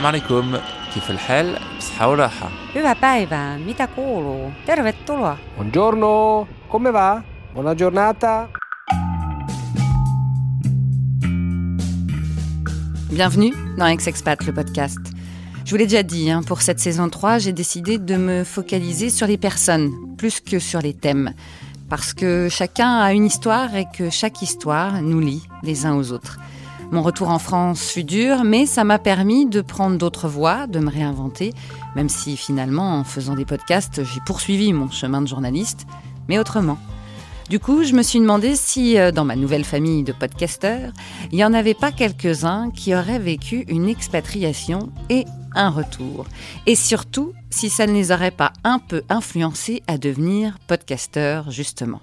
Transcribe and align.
السلام 0.00 0.06
عليكم 0.06 0.56
كيف 0.94 1.10
الحال 1.10 1.58
بصحة 1.78 2.08
وراحة 2.10 2.50
Hyvää 2.74 2.94
päivää, 2.94 3.58
mitä 3.58 3.86
kuuluu? 3.86 4.52
Tervetuloa. 4.66 5.36
Buongiorno, 5.56 6.46
come 6.72 6.92
va? 6.92 7.22
Buona 7.54 7.74
giornata. 7.74 8.48
Bienvenue 13.10 13.52
dans 13.78 13.86
Ex-Expat, 13.92 14.46
le 14.46 14.52
podcast. 14.52 14.98
Je 15.64 15.70
vous 15.70 15.76
l'ai 15.78 15.86
déjà 15.86 16.02
dit, 16.02 16.30
hein, 16.30 16.42
pour 16.46 16.60
cette 16.62 16.80
saison 16.80 17.08
3, 17.08 17.38
j'ai 17.38 17.52
décidé 17.52 17.98
de 17.98 18.16
me 18.16 18.44
focaliser 18.44 19.10
sur 19.10 19.26
les 19.26 19.38
personnes, 19.38 19.90
plus 20.18 20.40
que 20.40 20.58
sur 20.58 20.80
les 20.80 20.94
thèmes. 20.94 21.32
Parce 21.88 22.12
que 22.14 22.48
chacun 22.50 22.98
a 22.98 23.12
une 23.12 23.24
histoire 23.26 23.74
et 23.74 23.86
que 23.96 24.10
chaque 24.10 24.42
histoire 24.42 25.00
nous 25.02 25.20
lie 25.20 25.42
les 25.62 25.86
uns 25.86 25.94
aux 25.96 26.12
autres. 26.12 26.38
Mon 26.91 27.03
retour 27.03 27.29
en 27.29 27.39
France 27.39 27.87
fut 27.87 28.03
dur, 28.03 28.43
mais 28.43 28.65
ça 28.65 28.83
m'a 28.83 28.99
permis 28.99 29.45
de 29.45 29.61
prendre 29.61 29.97
d'autres 29.97 30.27
voies, 30.27 30.67
de 30.67 30.79
me 30.79 30.89
réinventer, 30.89 31.53
même 31.95 32.09
si 32.09 32.35
finalement, 32.35 32.99
en 32.99 33.05
faisant 33.05 33.33
des 33.33 33.45
podcasts, 33.45 34.03
j'ai 34.03 34.19
poursuivi 34.25 34.73
mon 34.73 34.91
chemin 34.91 35.21
de 35.21 35.27
journaliste, 35.27 35.87
mais 36.27 36.37
autrement. 36.37 36.77
Du 37.49 37.59
coup, 37.59 37.83
je 37.83 37.93
me 37.93 38.03
suis 38.03 38.19
demandé 38.19 38.57
si, 38.57 38.97
euh, 38.97 39.13
dans 39.13 39.23
ma 39.23 39.37
nouvelle 39.37 39.63
famille 39.63 40.03
de 40.03 40.11
podcasteurs, 40.11 40.91
il 41.31 41.37
n'y 41.37 41.45
en 41.45 41.53
avait 41.53 41.73
pas 41.73 41.93
quelques-uns 41.93 42.71
qui 42.71 42.93
auraient 42.93 43.19
vécu 43.19 43.63
une 43.69 43.87
expatriation 43.87 44.89
et 45.09 45.23
un 45.55 45.69
retour. 45.69 46.25
Et 46.65 46.75
surtout, 46.75 47.31
si 47.49 47.69
ça 47.69 47.87
ne 47.87 47.93
les 47.93 48.11
aurait 48.11 48.31
pas 48.31 48.51
un 48.65 48.79
peu 48.79 49.03
influencés 49.07 49.81
à 49.87 49.97
devenir 49.97 50.59
podcasteurs, 50.67 51.51
justement. 51.51 52.01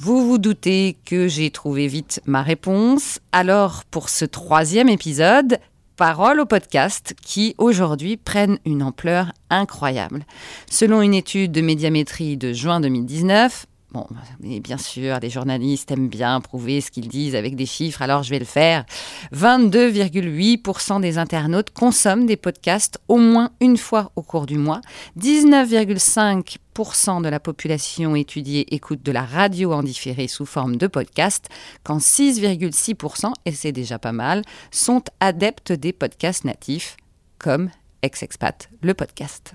Vous 0.00 0.24
vous 0.24 0.38
doutez 0.38 0.96
que 1.04 1.26
j'ai 1.26 1.50
trouvé 1.50 1.88
vite 1.88 2.20
ma 2.24 2.42
réponse. 2.42 3.18
Alors, 3.32 3.82
pour 3.84 4.10
ce 4.10 4.24
troisième 4.24 4.88
épisode, 4.88 5.58
parole 5.96 6.38
au 6.38 6.46
podcast 6.46 7.16
qui, 7.20 7.56
aujourd'hui, 7.58 8.16
prennent 8.16 8.60
une 8.64 8.84
ampleur 8.84 9.32
incroyable. 9.50 10.24
Selon 10.70 11.02
une 11.02 11.14
étude 11.14 11.50
de 11.50 11.62
médiamétrie 11.62 12.36
de 12.36 12.52
juin 12.52 12.78
2019, 12.80 13.66
Bon, 13.90 14.06
bien 14.40 14.76
sûr, 14.76 15.18
les 15.18 15.30
journalistes 15.30 15.90
aiment 15.90 16.10
bien 16.10 16.42
prouver 16.42 16.82
ce 16.82 16.90
qu'ils 16.90 17.08
disent 17.08 17.34
avec 17.34 17.56
des 17.56 17.64
chiffres, 17.64 18.02
alors 18.02 18.22
je 18.22 18.28
vais 18.28 18.38
le 18.38 18.44
faire. 18.44 18.84
22,8% 19.32 21.00
des 21.00 21.16
internautes 21.16 21.70
consomment 21.70 22.26
des 22.26 22.36
podcasts 22.36 22.98
au 23.08 23.16
moins 23.16 23.50
une 23.62 23.78
fois 23.78 24.12
au 24.14 24.22
cours 24.22 24.44
du 24.44 24.58
mois. 24.58 24.82
19,5% 25.18 27.22
de 27.22 27.30
la 27.30 27.40
population 27.40 28.14
étudiée 28.14 28.74
écoute 28.74 29.02
de 29.02 29.10
la 29.10 29.24
radio 29.24 29.72
en 29.72 29.82
différé 29.82 30.28
sous 30.28 30.44
forme 30.44 30.76
de 30.76 30.86
podcast, 30.86 31.48
quand 31.82 31.96
6,6%, 31.96 33.32
et 33.46 33.52
c'est 33.52 33.72
déjà 33.72 33.98
pas 33.98 34.12
mal, 34.12 34.42
sont 34.70 35.02
adeptes 35.20 35.72
des 35.72 35.94
podcasts 35.94 36.44
natifs, 36.44 36.98
comme 37.38 37.70
Ex-Expat, 38.02 38.68
le 38.82 38.92
podcast. 38.92 39.54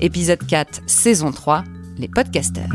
Épisode 0.00 0.46
4, 0.46 0.82
saison 0.86 1.32
3, 1.32 1.64
les 1.98 2.06
podcasteurs. 2.06 2.68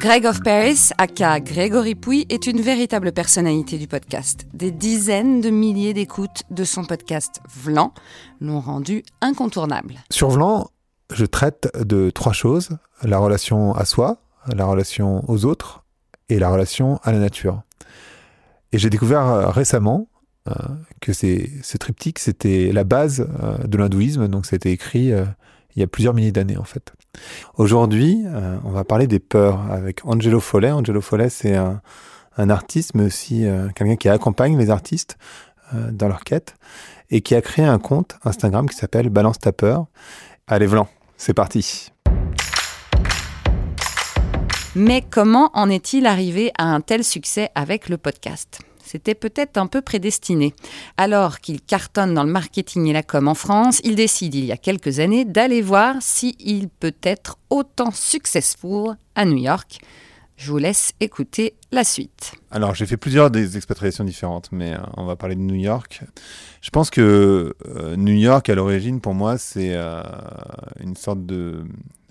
Greg 0.00 0.24
of 0.24 0.42
Paris, 0.42 0.88
aka 0.96 1.40
Grégory 1.40 1.94
Pouy, 1.94 2.24
est 2.30 2.46
une 2.46 2.62
véritable 2.62 3.12
personnalité 3.12 3.76
du 3.76 3.86
podcast. 3.86 4.46
Des 4.54 4.70
dizaines 4.70 5.42
de 5.42 5.50
milliers 5.50 5.92
d'écoutes 5.92 6.44
de 6.50 6.64
son 6.64 6.84
podcast 6.84 7.42
Vlan 7.54 7.92
l'ont 8.40 8.60
rendu 8.60 9.02
incontournable. 9.20 9.96
Sur 10.08 10.30
Vlan, 10.30 10.70
je 11.12 11.26
traite 11.26 11.68
de 11.78 12.08
trois 12.08 12.32
choses 12.32 12.78
la 13.02 13.18
relation 13.18 13.74
à 13.74 13.84
soi, 13.84 14.22
la 14.54 14.64
relation 14.64 15.28
aux 15.28 15.44
autres 15.44 15.84
et 16.30 16.38
la 16.38 16.48
relation 16.48 17.00
à 17.02 17.12
la 17.12 17.18
nature. 17.18 17.60
Et 18.72 18.78
j'ai 18.78 18.88
découvert 18.88 19.26
euh, 19.26 19.50
récemment 19.50 20.08
que 21.00 21.12
c'est, 21.12 21.50
ce 21.62 21.76
triptyque, 21.76 22.18
c'était 22.18 22.70
la 22.72 22.84
base 22.84 23.26
euh, 23.42 23.58
de 23.66 23.78
l'hindouisme, 23.78 24.28
donc 24.28 24.52
été 24.52 24.70
écrit 24.70 25.12
euh, 25.12 25.24
il 25.76 25.80
y 25.80 25.82
a 25.84 25.86
plusieurs 25.86 26.14
milliers 26.14 26.32
d'années 26.32 26.56
en 26.56 26.64
fait. 26.64 26.92
Aujourd'hui, 27.56 28.22
euh, 28.26 28.58
on 28.64 28.70
va 28.70 28.84
parler 28.84 29.06
des 29.06 29.20
peurs 29.20 29.70
avec 29.70 30.04
Angelo 30.04 30.40
Follet. 30.40 30.70
Angelo 30.70 31.00
Follet, 31.00 31.28
c'est 31.28 31.54
un, 31.54 31.80
un 32.36 32.50
artiste, 32.50 32.94
mais 32.94 33.04
aussi 33.04 33.46
euh, 33.46 33.68
quelqu'un 33.74 33.96
qui 33.96 34.08
accompagne 34.08 34.58
les 34.58 34.70
artistes 34.70 35.18
euh, 35.74 35.90
dans 35.92 36.08
leur 36.08 36.24
quête 36.24 36.54
et 37.10 37.20
qui 37.20 37.34
a 37.34 37.42
créé 37.42 37.64
un 37.64 37.78
compte 37.78 38.16
Instagram 38.24 38.68
qui 38.68 38.76
s'appelle 38.76 39.08
Balance 39.08 39.38
ta 39.38 39.52
peur. 39.52 39.86
Allez, 40.46 40.66
Vlan, 40.66 40.88
c'est 41.16 41.34
parti. 41.34 41.92
Mais 44.74 45.02
comment 45.02 45.50
en 45.54 45.70
est-il 45.70 46.06
arrivé 46.06 46.52
à 46.58 46.64
un 46.64 46.80
tel 46.80 47.02
succès 47.02 47.50
avec 47.54 47.88
le 47.88 47.98
podcast? 47.98 48.60
C'était 48.88 49.14
peut-être 49.14 49.58
un 49.58 49.66
peu 49.66 49.82
prédestiné. 49.82 50.54
Alors 50.96 51.40
qu'il 51.40 51.60
cartonne 51.60 52.14
dans 52.14 52.24
le 52.24 52.32
marketing 52.32 52.86
et 52.86 52.92
la 52.92 53.02
com 53.02 53.28
en 53.28 53.34
France, 53.34 53.80
il 53.84 53.94
décide 53.94 54.34
il 54.34 54.46
y 54.46 54.52
a 54.52 54.56
quelques 54.56 54.98
années 54.98 55.24
d'aller 55.24 55.62
voir 55.62 55.96
s'il 56.00 56.68
peut 56.68 56.96
être 57.02 57.38
autant 57.50 57.90
successful 57.90 58.96
à 59.14 59.24
New 59.24 59.36
York. 59.36 59.80
Je 60.38 60.52
vous 60.52 60.58
laisse 60.58 60.92
écouter 61.00 61.54
la 61.72 61.82
suite. 61.82 62.32
Alors, 62.52 62.72
j'ai 62.74 62.86
fait 62.86 62.96
plusieurs 62.96 63.28
des 63.28 63.56
expatriations 63.56 64.04
différentes, 64.04 64.50
mais 64.52 64.74
euh, 64.74 64.78
on 64.96 65.04
va 65.04 65.16
parler 65.16 65.34
de 65.34 65.40
New 65.40 65.56
York. 65.56 66.02
Je 66.62 66.70
pense 66.70 66.90
que 66.90 67.56
euh, 67.66 67.96
New 67.96 68.14
York, 68.14 68.48
à 68.48 68.54
l'origine, 68.54 69.00
pour 69.00 69.14
moi, 69.14 69.36
c'est 69.36 69.72
euh, 69.74 70.00
une 70.78 70.94
sorte 70.94 71.26
de 71.26 71.64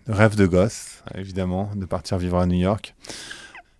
rêve 0.07 0.35
de 0.35 0.45
gosse, 0.45 1.03
évidemment, 1.15 1.71
de 1.73 1.85
partir 1.85 2.17
vivre 2.17 2.37
à 2.37 2.45
New 2.45 2.59
York. 2.59 2.95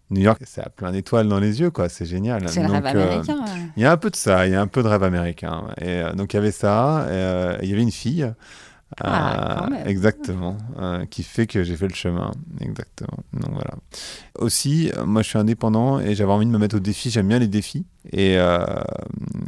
New 0.09 0.21
York, 0.21 0.41
c'est 0.45 0.61
à 0.61 0.69
plein 0.69 0.91
d'étoiles 0.91 1.27
dans 1.27 1.39
les 1.39 1.59
yeux, 1.59 1.69
quoi. 1.69 1.89
C'est 1.89 2.05
génial. 2.05 2.47
C'est 2.47 2.61
le 2.61 2.67
Donc, 2.67 2.83
rêve 2.85 2.95
euh, 2.95 3.03
américain. 3.07 3.39
ouais. 3.39 3.61
il 3.75 3.83
y 3.83 3.85
a 3.85 3.91
un 3.91 3.97
peu 3.97 4.09
de 4.09 4.15
ça, 4.15 4.47
il 4.47 4.53
y 4.53 4.55
a 4.55 4.61
un 4.61 4.67
peu 4.67 4.81
de 4.81 4.87
rêve 4.87 5.03
américain. 5.03 5.63
Et 5.81 5.87
euh, 6.01 6.13
donc 6.13 6.33
il 6.33 6.37
y 6.37 6.39
avait 6.39 6.51
ça, 6.51 7.01
euh, 7.07 7.57
il 7.61 7.69
y 7.69 7.73
avait 7.73 7.81
une 7.81 7.91
fille. 7.91 8.31
Ah, 9.01 9.57
euh, 9.57 9.59
quand 9.59 9.69
même. 9.69 9.87
exactement, 9.87 10.57
euh, 10.79 11.05
qui 11.05 11.23
fait 11.23 11.45
que 11.45 11.63
j'ai 11.63 11.75
fait 11.75 11.87
le 11.87 11.93
chemin. 11.93 12.31
Exactement. 12.61 13.19
Donc 13.33 13.51
voilà. 13.51 13.75
Aussi, 14.39 14.91
euh, 14.95 15.05
moi 15.05 15.21
je 15.23 15.29
suis 15.29 15.37
indépendant 15.37 15.99
et 15.99 16.15
j'avais 16.15 16.31
envie 16.31 16.45
de 16.45 16.51
me 16.51 16.57
mettre 16.57 16.77
au 16.77 16.79
défi. 16.79 17.09
J'aime 17.09 17.27
bien 17.27 17.39
les 17.39 17.47
défis. 17.47 17.85
Et 18.13 18.37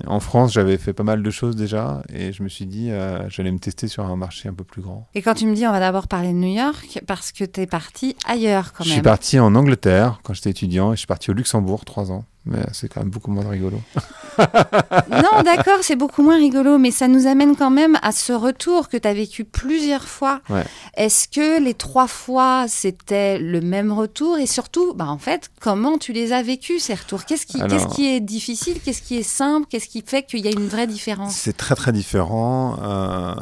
en 0.06 0.20
France, 0.20 0.52
j'avais 0.52 0.78
fait 0.78 0.92
pas 0.92 1.04
mal 1.04 1.24
de 1.24 1.32
choses 1.32 1.56
déjà. 1.56 2.02
Et 2.14 2.34
je 2.34 2.44
me 2.44 2.50
suis 2.50 2.66
dit, 2.66 2.92
j'allais 3.30 3.52
me 3.52 3.60
tester 3.60 3.88
sur 3.88 4.06
un 4.06 4.18
marché 4.18 4.50
un 4.50 4.54
peu 4.54 4.66
plus 4.66 4.82
grand. 4.82 5.08
Et 5.16 5.22
quand 5.22 5.34
tu 5.34 5.46
me 5.46 5.56
dis 5.56 5.66
on 5.66 5.72
va 5.72 5.80
d'abord 5.80 6.10
parler 6.10 6.34
de 6.34 6.38
New 6.38 6.54
York, 6.54 7.02
parce 7.08 7.32
que 7.32 7.46
tu 7.46 7.62
es 7.62 7.68
parti 7.68 8.18
ailleurs 8.28 8.74
quand 8.74 8.84
je 8.84 8.90
même. 8.90 8.96
suis 8.98 9.02
parti 9.02 9.40
en 9.40 9.56
Angleterre 9.56 10.20
quand 10.24 10.34
j'étais 10.34 10.50
étudiant 10.50 10.92
et 10.92 10.96
je 10.96 11.00
suis 11.00 11.08
parti 11.08 11.32
au 11.32 11.34
Luxembourg 11.34 11.86
trois 11.86 12.12
ans. 12.12 12.26
Mais 12.50 12.66
c'est 12.74 12.90
quand 12.90 13.02
même 13.02 13.10
beaucoup 13.12 13.32
moins 13.32 13.48
rigolo. 13.48 13.80
Non, 15.10 15.44
d'accord, 15.44 15.80
c'est 15.82 15.98
beaucoup 15.98 16.22
moins 16.24 16.38
rigolo, 16.38 16.78
mais 16.78 16.92
ça 16.92 17.08
nous 17.10 17.28
amène 17.28 17.58
quand 17.58 17.70
même 17.70 17.98
à 18.02 18.12
ce 18.14 18.32
retour 18.32 18.88
que 18.88 18.96
tu 18.96 19.06
as 19.08 19.14
vécu 19.14 19.44
plusieurs 19.44 20.08
fois. 20.08 20.40
Ouais. 20.50 20.64
Est-ce 20.96 21.28
que 21.28 21.62
les 21.62 21.74
trois 21.74 22.08
fois, 22.08 22.66
c'était 22.70 23.38
le 23.38 23.60
même 23.60 23.92
retour? 23.92 24.38
Et 24.38 24.46
surtout, 24.46 24.94
bah, 24.94 25.08
en 25.08 25.18
fait, 25.18 25.50
comment 25.60 25.98
tu 25.98 26.14
les 26.14 26.32
as 26.32 26.42
vécus, 26.42 26.84
ces 26.84 26.94
retours? 26.94 27.26
Qu'est-ce 27.26 27.46
qui, 27.46 27.62
Alors- 27.62 27.70
qu'est-ce 27.70 27.94
qui 27.94 28.08
est 28.08 28.22
difficile? 28.22 28.80
Qu'est-ce 28.84 29.02
qui 29.02 29.18
est 29.18 29.24
simple? 29.24 29.68
Qu'est-ce 29.70 29.88
qui 29.90 30.04
fait 30.06 30.24
qu'il 30.24 30.40
y 30.40 30.48
a 30.48 30.52
une 30.52 30.68
vraie 30.70 30.88
différence? 30.88 31.36
C'est 31.36 31.58
très 31.58 31.76
très 31.76 31.92
différent. 31.92 32.78
Euh, 32.82 33.36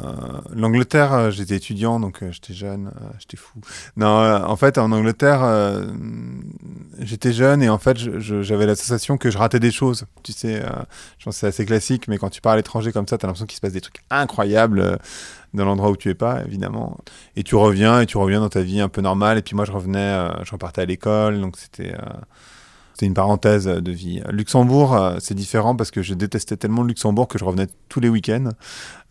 L'Angleterre, 0.52 1.12
euh, 1.14 1.30
j'étais 1.30 1.54
étudiant, 1.56 2.00
donc 2.00 2.22
euh, 2.24 2.32
j'étais 2.32 2.54
jeune, 2.54 2.90
j'étais 3.20 3.36
fou. 3.36 3.60
Non, 3.96 4.08
en 4.08 4.56
fait, 4.56 4.78
en 4.78 4.90
Angleterre, 4.90 5.44
j'étais 6.98 7.32
jeune 7.32 7.62
et 7.62 7.68
en 7.68 7.78
fait, 7.78 7.96
j'avais 8.18 8.66
la 8.66 8.74
sensation 8.74 8.97
que 9.18 9.30
je 9.30 9.38
ratais 9.38 9.60
des 9.60 9.70
choses. 9.70 10.06
Tu 10.22 10.32
sais, 10.32 10.62
euh, 10.62 10.68
je 11.18 11.24
pense 11.24 11.34
que 11.34 11.40
c'est 11.40 11.46
assez 11.46 11.66
classique, 11.66 12.08
mais 12.08 12.18
quand 12.18 12.30
tu 12.30 12.40
pars 12.40 12.52
à 12.52 12.56
l'étranger 12.56 12.92
comme 12.92 13.06
ça, 13.06 13.18
t'as 13.18 13.26
l'impression 13.26 13.46
qu'il 13.46 13.56
se 13.56 13.60
passe 13.60 13.72
des 13.72 13.80
trucs 13.80 14.00
incroyables 14.10 14.80
euh, 14.80 14.96
dans 15.54 15.64
l'endroit 15.64 15.90
où 15.90 15.96
tu 15.96 16.10
es 16.10 16.14
pas, 16.14 16.42
évidemment. 16.44 16.98
Et 17.36 17.42
tu 17.42 17.54
reviens 17.54 18.00
et 18.00 18.06
tu 18.06 18.18
reviens 18.18 18.40
dans 18.40 18.48
ta 18.48 18.62
vie 18.62 18.80
un 18.80 18.88
peu 18.88 19.00
normale. 19.00 19.38
Et 19.38 19.42
puis 19.42 19.54
moi, 19.54 19.64
je 19.64 19.72
revenais, 19.72 19.98
euh, 19.98 20.44
je 20.44 20.52
repartais 20.52 20.82
à 20.82 20.86
l'école, 20.86 21.40
donc 21.40 21.56
c'était. 21.56 21.94
c'était 22.92 23.06
une 23.06 23.14
parenthèse 23.14 23.66
de 23.66 23.92
vie. 23.92 24.22
Luxembourg, 24.28 25.16
c'est 25.20 25.34
différent 25.34 25.76
parce 25.76 25.90
que 25.90 26.02
je 26.02 26.14
détestais 26.14 26.56
tellement 26.56 26.82
le 26.82 26.88
Luxembourg 26.88 27.28
que 27.28 27.38
je 27.38 27.44
revenais 27.44 27.68
tous 27.88 28.00
les 28.00 28.08
week-ends, 28.08 28.50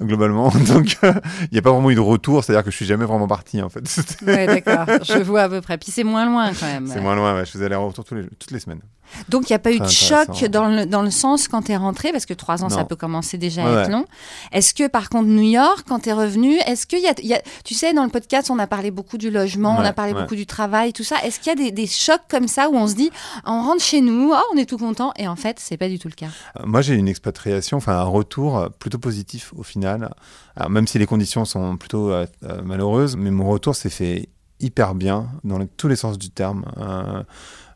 globalement. 0.01 0.50
Donc, 0.68 0.98
euh, 1.04 1.13
il 1.44 1.50
n'y 1.54 1.57
a 1.57 1.62
pas 1.62 1.72
vraiment 1.72 1.90
eu 1.90 1.95
de 1.95 2.00
retour, 2.00 2.44
c'est-à-dire 2.44 2.63
que 2.63 2.72
je 2.72 2.75
suis 2.75 2.86
jamais 2.86 3.06
vraiment 3.06 3.28
parti, 3.28 3.62
en 3.62 3.69
fait. 3.69 3.83
Ouais, 4.25 4.45
d'accord, 4.45 4.86
je 5.04 5.22
vois 5.24 5.44
à 5.44 5.50
peu 5.50 5.62
près. 5.62 5.78
Puis 5.78 5.92
c'est 5.92 6.04
moins 6.04 6.25
loin 6.25 6.51
quand 6.54 6.66
même. 6.66 6.88
C'est 6.88 7.01
moins 7.01 7.16
loin, 7.16 7.36
ouais. 7.36 7.45
je 7.45 7.51
faisais 7.51 7.66
aller-retour 7.66 8.06
tous 8.06 8.16
les, 8.16 8.24
toutes 8.24 8.51
les 8.51 8.60
semaines. 8.60 8.81
Donc 9.30 9.50
il 9.50 9.54
n'y 9.54 9.56
a 9.56 9.59
pas 9.59 9.71
eu 9.71 9.80
de 9.80 9.88
choc 9.88 10.44
dans 10.45 10.68
le, 10.68 10.86
dans 10.86 11.01
le 11.01 11.12
sens 11.12 11.48
quand 11.48 11.63
tu 11.63 11.71
es 11.71 11.77
rentré, 11.77 12.12
parce 12.12 12.25
que 12.25 12.33
trois 12.33 12.63
ans, 12.63 12.69
ça 12.69 12.86
peut 12.86 12.95
commencer 12.95 13.38
déjà 13.38 13.63
Ouais, 13.65 13.75
à 13.77 13.81
être 13.83 13.92
long. 13.92 14.06
Est-ce 14.51 14.74
que 14.74 14.88
par 14.88 15.09
contre, 15.09 15.27
New 15.27 15.42
York, 15.50 15.86
quand 15.88 16.00
tu 16.00 16.09
es 16.09 16.13
revenu, 16.13 16.56
est-ce 16.65 16.86
qu'il 16.86 17.00
y 17.00 17.27
y 17.27 17.33
a- 17.33 17.42
Tu 17.63 17.74
sais, 17.74 17.94
dans 17.94 18.04
le 18.04 18.09
podcast, 18.09 18.50
on 18.50 18.59
a 18.59 18.68
parlé 18.68 18.92
beaucoup 18.92 19.18
du 19.18 19.30
logement, 19.31 19.75
on 19.77 19.83
a 19.83 19.94
parlé 19.94 20.13
ouais. 20.13 20.21
beaucoup 20.21 20.36
du 20.36 20.45
travail, 20.45 20.94
tout 20.94 21.04
ça. 21.04 21.15
Est-ce 21.24 21.39
qu'il 21.39 21.48
y 21.48 21.54
a 21.54 21.56
des, 21.56 21.71
des 21.71 21.88
chocs 21.88 22.21
comme 22.30 22.48
ça 22.48 22.69
où 22.69 22.75
on 22.75 22.88
se 22.88 22.95
dit, 22.95 23.09
on 23.45 23.62
rentre 23.63 23.81
chez 23.83 24.01
nous, 24.01 24.31
oh, 24.33 24.42
on 24.54 24.57
est 24.57 24.65
tout 24.65 24.77
content, 24.77 25.12
et 25.18 25.27
en 25.27 25.36
fait, 25.36 25.57
c'est 25.59 25.77
pas 25.77 25.89
du 25.89 26.00
tout 26.00 26.07
le 26.07 26.13
cas 26.15 26.27
Euh, 26.59 26.63
Moi, 26.65 26.81
j'ai 26.81 26.94
une 26.95 27.07
expatriation, 27.07 27.77
enfin 27.77 27.98
un 27.98 28.04
retour 28.04 28.57
euh, 28.57 28.69
plutôt 28.69 29.00
positif 29.00 29.54
au 29.56 29.63
final. 29.63 30.09
Alors, 30.56 30.69
même 30.69 30.88
si 30.88 30.98
les 31.00 31.06
conditions 31.06 31.45
sont 31.45 31.77
plutôt 31.77 32.12
euh, 32.12 32.25
malheureuses, 32.63 33.15
mais 33.18 33.31
mon 33.31 33.50
retour 33.50 33.75
s'est 33.75 33.89
fait 33.89 34.30
hyper 34.59 34.95
bien 34.95 35.27
dans 35.44 35.59
tous 35.77 35.88
les 35.88 35.95
sens 35.95 36.18
du 36.18 36.30
terme. 36.31 36.65
Euh, 36.77 37.24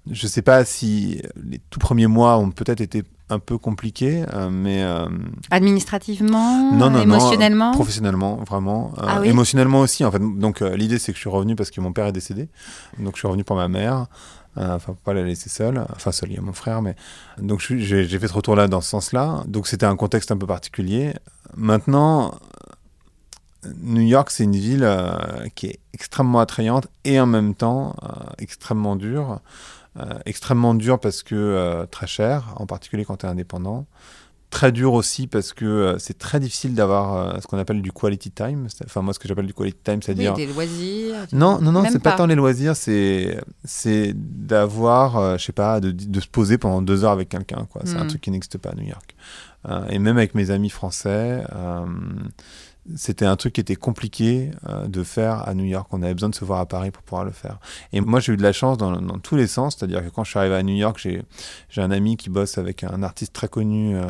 Je 0.09 0.25
sais 0.27 0.41
pas 0.41 0.65
si 0.65 1.21
les 1.43 1.59
tout 1.69 1.79
premiers 1.79 2.07
mois 2.07 2.37
ont 2.37 2.49
peut-être 2.51 2.81
été 2.81 3.03
un 3.29 3.39
peu 3.39 3.57
compliqués, 3.57 4.25
euh, 4.33 4.49
mais 4.49 4.83
euh, 4.83 5.07
Administrativement, 5.51 6.71
non, 6.73 6.89
non, 6.89 7.01
émotionnellement? 7.01 7.67
non, 7.71 7.75
professionnellement, 7.75 8.35
vraiment, 8.37 8.93
Euh, 8.97 9.03
Ah 9.07 9.19
oui? 9.21 9.29
émotionnellement 9.29 9.79
aussi. 9.81 10.03
En 10.03 10.11
fait, 10.11 10.19
donc 10.19 10.61
euh, 10.61 10.75
l'idée 10.75 10.97
c'est 10.99 11.11
que 11.11 11.17
je 11.17 11.21
suis 11.21 11.29
revenu 11.29 11.55
parce 11.55 11.71
que 11.71 11.79
mon 11.81 11.93
père 11.93 12.07
est 12.07 12.11
décédé, 12.11 12.49
donc 12.99 13.13
je 13.15 13.19
suis 13.19 13.27
revenu 13.27 13.43
pour 13.43 13.55
ma 13.55 13.67
mère. 13.67 14.07
Enfin, 14.57 14.91
pour 14.91 14.97
pas 14.97 15.13
la 15.13 15.23
laisser 15.23 15.47
seule. 15.49 15.85
Enfin, 15.95 16.11
seule, 16.11 16.29
il 16.31 16.35
y 16.35 16.37
a 16.37 16.41
mon 16.41 16.51
frère, 16.51 16.81
mais 16.81 16.95
donc 17.37 17.61
j'ai 17.61 17.79
j'ai 18.05 18.19
fait 18.19 18.27
ce 18.27 18.33
retour-là 18.33 18.67
dans 18.67 18.81
ce 18.81 18.89
sens-là. 18.89 19.43
Donc 19.47 19.65
c'était 19.65 19.85
un 19.85 19.95
contexte 19.95 20.29
un 20.31 20.37
peu 20.37 20.45
particulier. 20.45 21.13
Maintenant, 21.55 22.33
New 23.81 24.01
York, 24.01 24.29
c'est 24.29 24.43
une 24.43 24.55
ville 24.57 24.83
euh, 24.83 25.13
qui 25.55 25.67
est 25.67 25.79
extrêmement 25.93 26.39
attrayante 26.41 26.87
et 27.05 27.17
en 27.19 27.27
même 27.27 27.55
temps 27.55 27.95
euh, 28.03 28.07
extrêmement 28.39 28.97
dure. 28.97 29.39
Euh, 29.99 30.05
extrêmement 30.25 30.73
dure 30.73 30.99
parce 30.99 31.21
que 31.21 31.35
euh, 31.35 31.85
très 31.85 32.07
cher, 32.07 32.53
en 32.55 32.65
particulier 32.65 33.03
quand 33.03 33.17
tu 33.17 33.25
es 33.25 33.29
indépendant. 33.29 33.87
Très 34.49 34.71
dur 34.73 34.93
aussi 34.93 35.27
parce 35.27 35.53
que 35.53 35.63
euh, 35.65 35.97
c'est 35.97 36.17
très 36.17 36.39
difficile 36.39 36.75
d'avoir 36.75 37.41
ce 37.41 37.47
qu'on 37.47 37.57
appelle 37.57 37.81
du 37.81 37.91
quality 37.93 38.31
time. 38.31 38.67
Enfin, 38.85 39.01
moi, 39.01 39.13
ce 39.13 39.19
que 39.19 39.27
j'appelle 39.27 39.47
du 39.47 39.53
quality 39.53 39.77
time, 39.83 39.95
Oui, 39.95 40.01
c'est-à-dire. 40.03 40.33
des 40.33 40.45
loisirs. 40.47 41.15
Non, 41.33 41.59
non, 41.61 41.71
non, 41.71 41.83
c'est 41.89 41.99
pas. 42.03 42.11
pas. 42.11 42.17
tant 42.17 42.25
les 42.25 42.35
loisirs, 42.35 42.75
c'est 42.75 44.13
d'avoir, 44.15 45.37
je 45.37 45.43
sais 45.45 45.53
pas, 45.53 45.79
de, 45.79 45.91
de 45.91 46.19
se 46.19 46.27
poser 46.27 46.57
pendant 46.57 46.81
deux 46.81 47.03
heures 47.05 47.11
avec 47.11 47.29
quelqu'un. 47.29 47.65
quoi. 47.71 47.81
C'est 47.85 47.95
un 47.95 48.03
Mm. 48.05 48.07
truc 48.07 48.21
qui 48.21 48.31
n'existe 48.31 48.57
pas 48.57 48.69
à 48.71 48.75
New 48.75 48.87
York. 48.87 49.15
Et 49.89 49.99
même 49.99 50.17
avec 50.17 50.35
mes 50.35 50.51
amis 50.51 50.69
français, 50.69 51.43
c'était 52.95 53.25
un 53.25 53.35
truc 53.35 53.53
qui 53.53 53.61
était 53.61 53.75
compliqué 53.75 54.49
euh, 54.67 54.87
de 54.87 55.03
faire 55.03 55.47
à 55.47 55.53
New 55.53 55.65
York. 55.65 55.87
On 55.91 56.01
avait 56.01 56.13
besoin 56.13 56.29
de 56.29 56.35
se 56.35 56.43
voir 56.43 56.59
à 56.59 56.65
Paris 56.65 56.89
pour 56.89 57.03
pouvoir 57.03 57.25
le 57.25 57.31
faire. 57.31 57.59
Et 57.93 58.01
moi, 58.01 58.19
j'ai 58.19 58.33
eu 58.33 58.37
de 58.37 58.43
la 58.43 58.53
chance 58.53 58.77
dans, 58.77 58.99
tous 59.19 59.35
les 59.35 59.45
sens. 59.45 59.75
C'est-à-dire 59.77 60.03
que 60.03 60.09
quand 60.09 60.23
je 60.23 60.31
suis 60.31 60.39
arrivé 60.39 60.55
à 60.55 60.63
New 60.63 60.75
York, 60.75 60.99
j'ai 60.99 61.81
un 61.81 61.91
ami 61.91 62.17
qui 62.17 62.29
bosse 62.29 62.57
avec 62.57 62.83
un 62.83 63.03
artiste 63.03 63.33
très 63.33 63.47
connu 63.47 63.95
euh, 63.95 64.07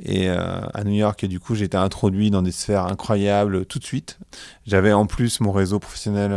et, 0.00 0.28
euh, 0.28 0.60
à 0.74 0.82
New 0.82 0.94
York. 0.94 1.22
Et 1.22 1.28
du 1.28 1.38
coup, 1.38 1.54
été 1.54 1.76
introduit 1.76 2.32
dans 2.32 2.42
des 2.42 2.50
sphères 2.50 2.86
incroyables 2.86 3.66
tout 3.66 3.78
de 3.78 3.84
suite. 3.84 4.18
J'avais 4.66 4.92
en 4.92 5.06
plus 5.06 5.40
mon 5.40 5.52
réseau 5.52 5.78
professionnel. 5.78 6.32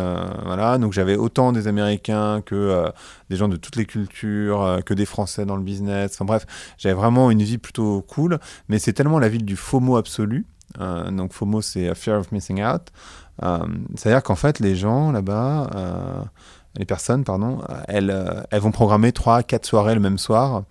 voilà. 0.45 0.77
Donc, 0.77 0.93
j'avais 0.93 1.15
autant 1.15 1.51
des 1.51 1.67
Américains 1.67 2.41
que 2.41 2.85
des 3.31 3.37
gens 3.37 3.47
de 3.47 3.57
toutes 3.57 3.75
les 3.75 3.85
cultures, 3.85 4.81
que 4.85 4.93
des 4.93 5.05
Français 5.05 5.47
dans 5.47 5.55
le 5.55 5.63
business. 5.63 6.11
Enfin 6.13 6.25
bref, 6.25 6.45
j'avais 6.77 6.95
vraiment 6.95 7.31
une 7.31 7.41
vie 7.41 7.57
plutôt 7.57 8.03
cool. 8.03 8.39
Mais 8.69 8.77
c'est 8.77 8.93
tellement 8.93 9.17
la 9.17 9.29
ville 9.29 9.45
du 9.45 9.55
FOMO 9.55 9.97
absolu. 9.97 10.45
Euh, 10.79 11.09
donc 11.11 11.33
FOMO, 11.33 11.61
c'est 11.61 11.89
euh, 11.89 11.95
Fear 11.95 12.19
of 12.19 12.31
Missing 12.31 12.63
Out. 12.63 12.91
Euh, 13.43 13.59
C'est-à-dire 13.95 14.23
qu'en 14.23 14.35
fait, 14.35 14.59
les 14.59 14.75
gens 14.75 15.11
là-bas, 15.11 15.69
les 16.77 16.85
personnes, 16.85 17.23
pardon, 17.23 17.61
elles, 17.87 18.13
elles 18.51 18.59
vont 18.59 18.71
programmer 18.71 19.11
3 19.11 19.43
quatre 19.43 19.65
soirées 19.65 19.95
le 19.95 20.01
même 20.01 20.17
soir. 20.17 20.63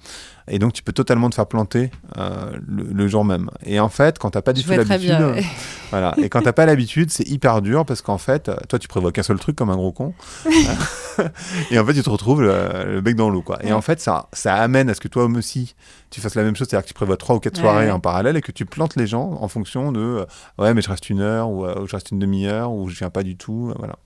Et 0.48 0.58
donc, 0.58 0.72
tu 0.74 0.82
peux 0.82 0.92
totalement 0.92 1.30
te 1.30 1.34
faire 1.34 1.46
planter 1.46 1.90
euh, 2.18 2.50
le, 2.66 2.84
le 2.84 3.08
jour 3.08 3.24
même. 3.24 3.48
Et 3.64 3.80
en 3.80 3.88
fait, 3.88 4.18
quand 4.18 4.30
t'as 4.30 4.42
pas 4.42 4.52
du 4.52 4.62
tout 4.62 4.70
l'habitude, 4.70 5.44
voilà. 5.90 6.14
Et 6.18 6.28
quand 6.28 6.42
t'as 6.42 6.52
pas 6.52 6.66
l'habitude, 6.66 7.10
c'est 7.10 7.26
hyper 7.28 7.62
dur 7.62 7.84
parce 7.86 8.02
qu'en 8.02 8.18
fait, 8.18 8.48
euh, 8.48 8.56
toi, 8.68 8.78
tu 8.78 8.88
prévois 8.88 9.10
qu'un 9.12 9.22
seul 9.22 9.38
truc 9.38 9.56
comme 9.56 9.70
un 9.70 9.76
gros 9.76 9.92
con. 9.92 10.12
et 11.70 11.78
en 11.78 11.84
fait, 11.86 11.94
tu 11.94 12.02
te 12.02 12.10
retrouves 12.10 12.42
le, 12.42 12.92
le 12.94 13.00
bec 13.00 13.16
dans 13.16 13.30
l'eau, 13.30 13.42
quoi. 13.42 13.58
Et 13.62 13.66
Ouais. 13.66 13.72
en 13.72 13.80
fait, 13.80 14.00
ça, 14.00 14.28
ça 14.32 14.54
amène 14.56 14.90
à 14.90 14.94
ce 14.94 15.00
que 15.00 15.08
toi 15.08 15.24
aussi, 15.24 15.74
tu 16.10 16.20
fasses 16.20 16.34
la 16.34 16.42
même 16.42 16.54
chose, 16.56 16.68
c'est-à-dire 16.68 16.84
que 16.84 16.88
tu 16.88 16.94
prévois 16.94 17.16
trois 17.16 17.36
ou 17.36 17.40
quatre 17.40 17.56
Ouais, 17.56 17.62
soirées 17.62 17.90
en 17.90 18.00
parallèle 18.00 18.36
et 18.36 18.40
que 18.42 18.52
tu 18.52 18.66
plantes 18.66 18.96
les 18.96 19.06
gens 19.06 19.38
en 19.40 19.48
fonction 19.48 19.92
de, 19.92 20.00
euh, 20.00 20.24
ouais, 20.58 20.74
mais 20.74 20.82
je 20.82 20.88
reste 20.88 21.08
une 21.10 21.20
heure 21.20 21.50
ou, 21.50 21.64
euh, 21.64 21.86
je 21.86 21.92
reste 21.96 22.10
une 22.10 22.18
demi-heure 22.18 22.72
ou 22.72 22.88
je 22.88 22.96
viens 22.98 23.10
pas 23.10 23.22
du 23.22 23.36
tout, 23.36 23.72
voilà. 23.78 23.96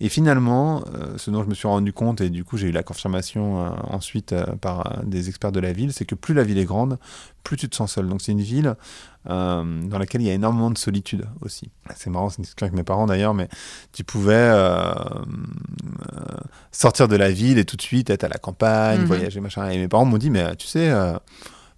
Et 0.00 0.08
finalement, 0.08 0.82
ce 1.16 1.30
dont 1.30 1.42
je 1.42 1.48
me 1.48 1.54
suis 1.54 1.66
rendu 1.66 1.92
compte 1.92 2.20
et 2.20 2.30
du 2.30 2.44
coup, 2.44 2.56
j'ai 2.56 2.68
eu 2.68 2.72
la 2.72 2.82
confirmation 2.84 3.72
ensuite 3.92 4.34
par 4.60 5.00
des 5.04 5.28
experts 5.28 5.50
de 5.52 5.60
la 5.60 5.72
ville, 5.78 5.92
c'est 5.92 6.04
que 6.04 6.14
plus 6.14 6.34
la 6.34 6.42
ville 6.42 6.58
est 6.58 6.64
grande, 6.66 6.98
plus 7.44 7.56
tu 7.56 7.68
te 7.68 7.76
sens 7.76 7.92
seul. 7.94 8.06
Donc 8.08 8.20
c'est 8.20 8.32
une 8.32 8.40
ville 8.42 8.74
euh, 9.30 9.82
dans 9.88 9.98
laquelle 9.98 10.20
il 10.22 10.26
y 10.26 10.30
a 10.30 10.34
énormément 10.34 10.70
de 10.70 10.78
solitude 10.78 11.24
aussi. 11.40 11.70
C'est 11.96 12.10
marrant, 12.10 12.28
c'est 12.30 12.38
une 12.38 12.44
discussion 12.44 12.66
avec 12.66 12.76
mes 12.76 12.84
parents 12.84 13.06
d'ailleurs, 13.06 13.34
mais 13.34 13.48
tu 13.92 14.04
pouvais 14.04 14.34
euh, 14.34 14.92
euh, 16.12 16.36
sortir 16.72 17.08
de 17.08 17.16
la 17.16 17.30
ville 17.30 17.58
et 17.58 17.64
tout 17.64 17.76
de 17.76 17.82
suite 17.82 18.10
être 18.10 18.24
à 18.24 18.28
la 18.28 18.38
campagne, 18.38 19.00
Mhm. 19.00 19.06
voyager, 19.06 19.40
machin. 19.40 19.68
Et 19.70 19.78
mes 19.78 19.88
parents 19.88 20.04
m'ont 20.04 20.18
dit, 20.18 20.30
mais 20.30 20.54
tu 20.56 20.66
sais, 20.66 20.92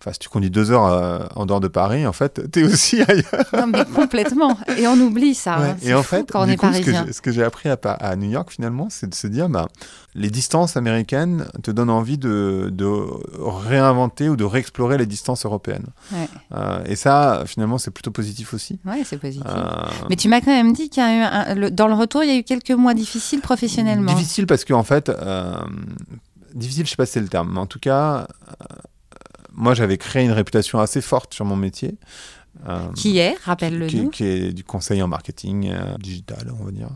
enfin, 0.00 0.12
si 0.12 0.18
tu 0.18 0.28
conduis 0.28 0.50
deux 0.50 0.70
heures 0.70 0.86
euh, 0.86 1.18
en 1.36 1.46
dehors 1.46 1.60
de 1.60 1.68
Paris, 1.68 2.06
en 2.06 2.12
fait, 2.12 2.50
t'es 2.50 2.62
aussi 2.64 3.00
ailleurs. 3.08 3.44
Non, 3.52 3.66
mais 3.66 3.84
complètement. 3.84 4.56
Et 4.78 4.86
on 4.86 4.94
oublie 4.94 5.34
ça. 5.34 5.58
Ouais. 5.60 5.68
hein. 5.70 5.76
Et 5.82 5.94
en 5.94 6.02
fait, 6.02 6.30
quand 6.30 6.42
on 6.42 6.46
du 6.46 6.52
est 6.52 6.56
coup, 6.56 6.66
ce 6.66 6.78
que 6.78 6.84
parisien. 6.84 7.04
j'ai- 7.06 7.12
ce 7.12 7.20
que 7.20 7.32
j'ai 7.32 7.42
appris 7.44 7.68
à, 7.68 8.16
New 8.16 8.30
York 8.30 8.50
finalement, 8.50 8.88
c'est 8.90 9.08
de 9.08 9.14
se 9.14 9.26
dire, 9.26 9.48
bah, 9.48 9.68
les 10.14 10.30
distances 10.30 10.76
américaines 10.76 11.46
te 11.62 11.70
donnent 11.70 11.90
envie 11.90 12.18
de, 12.18 12.68
de 12.72 12.86
réinventer 13.38 14.28
ou 14.28 14.36
de 14.36 14.44
réexplorer 14.44 14.98
les 14.98 15.06
distances 15.06 15.44
européennes. 15.44 15.86
Ouais. 16.12 16.28
Euh, 16.54 16.82
et 16.86 16.96
ça, 16.96 17.44
finalement, 17.46 17.78
c'est 17.78 17.90
plutôt 17.92 18.10
positif 18.10 18.54
aussi. 18.54 18.80
Ouais, 18.84 19.02
c'est 19.04 19.18
positif. 19.18 19.46
Euh, 19.46 19.62
Mais 20.08 20.16
tu 20.16 20.28
m'as 20.28 20.40
quand 20.40 20.50
même 20.50 20.72
dit 20.72 20.88
qu'il 20.88 21.02
y 21.02 21.06
a 21.06 21.14
eu 21.16 21.20
un- 21.22 21.54
le- 21.54 21.70
dans 21.70 21.86
le 21.86 21.94
retour, 21.94 22.24
il 22.24 22.28
y 22.30 22.32
a 22.32 22.36
eu 22.38 22.42
quelques 22.42 22.70
mois 22.72 22.94
difficiles 22.94 23.40
professionnellement. 23.40 24.12
Difficile 24.14 24.46
parce 24.46 24.64
qu'en 24.64 24.82
fait, 24.82 25.10
difficile, 26.54 26.84
je 26.86 26.90
sais 26.90 26.96
pas 26.96 27.06
si 27.06 27.12
c'est 27.12 27.20
le 27.20 27.28
terme, 27.28 27.50
mais 27.52 27.60
en 27.60 27.66
tout 27.66 27.78
cas, 27.78 28.26
moi 29.52 29.74
j'avais 29.74 29.98
créé 29.98 30.24
une 30.24 30.32
réputation 30.32 30.78
assez 30.80 31.00
forte 31.00 31.34
sur 31.34 31.44
mon 31.44 31.56
métier. 31.56 31.96
euh, 32.68 32.78
Qui 32.94 33.18
est, 33.18 33.36
rappelle-le 33.44 33.86
qui, 33.86 34.00
nous. 34.02 34.10
qui 34.10 34.24
est 34.24 34.52
du 34.52 34.64
conseil 34.64 35.02
en 35.02 35.08
marketing 35.08 35.70
euh, 35.70 35.96
digital, 35.98 36.52
on 36.60 36.64
va 36.64 36.70
dire. 36.72 36.88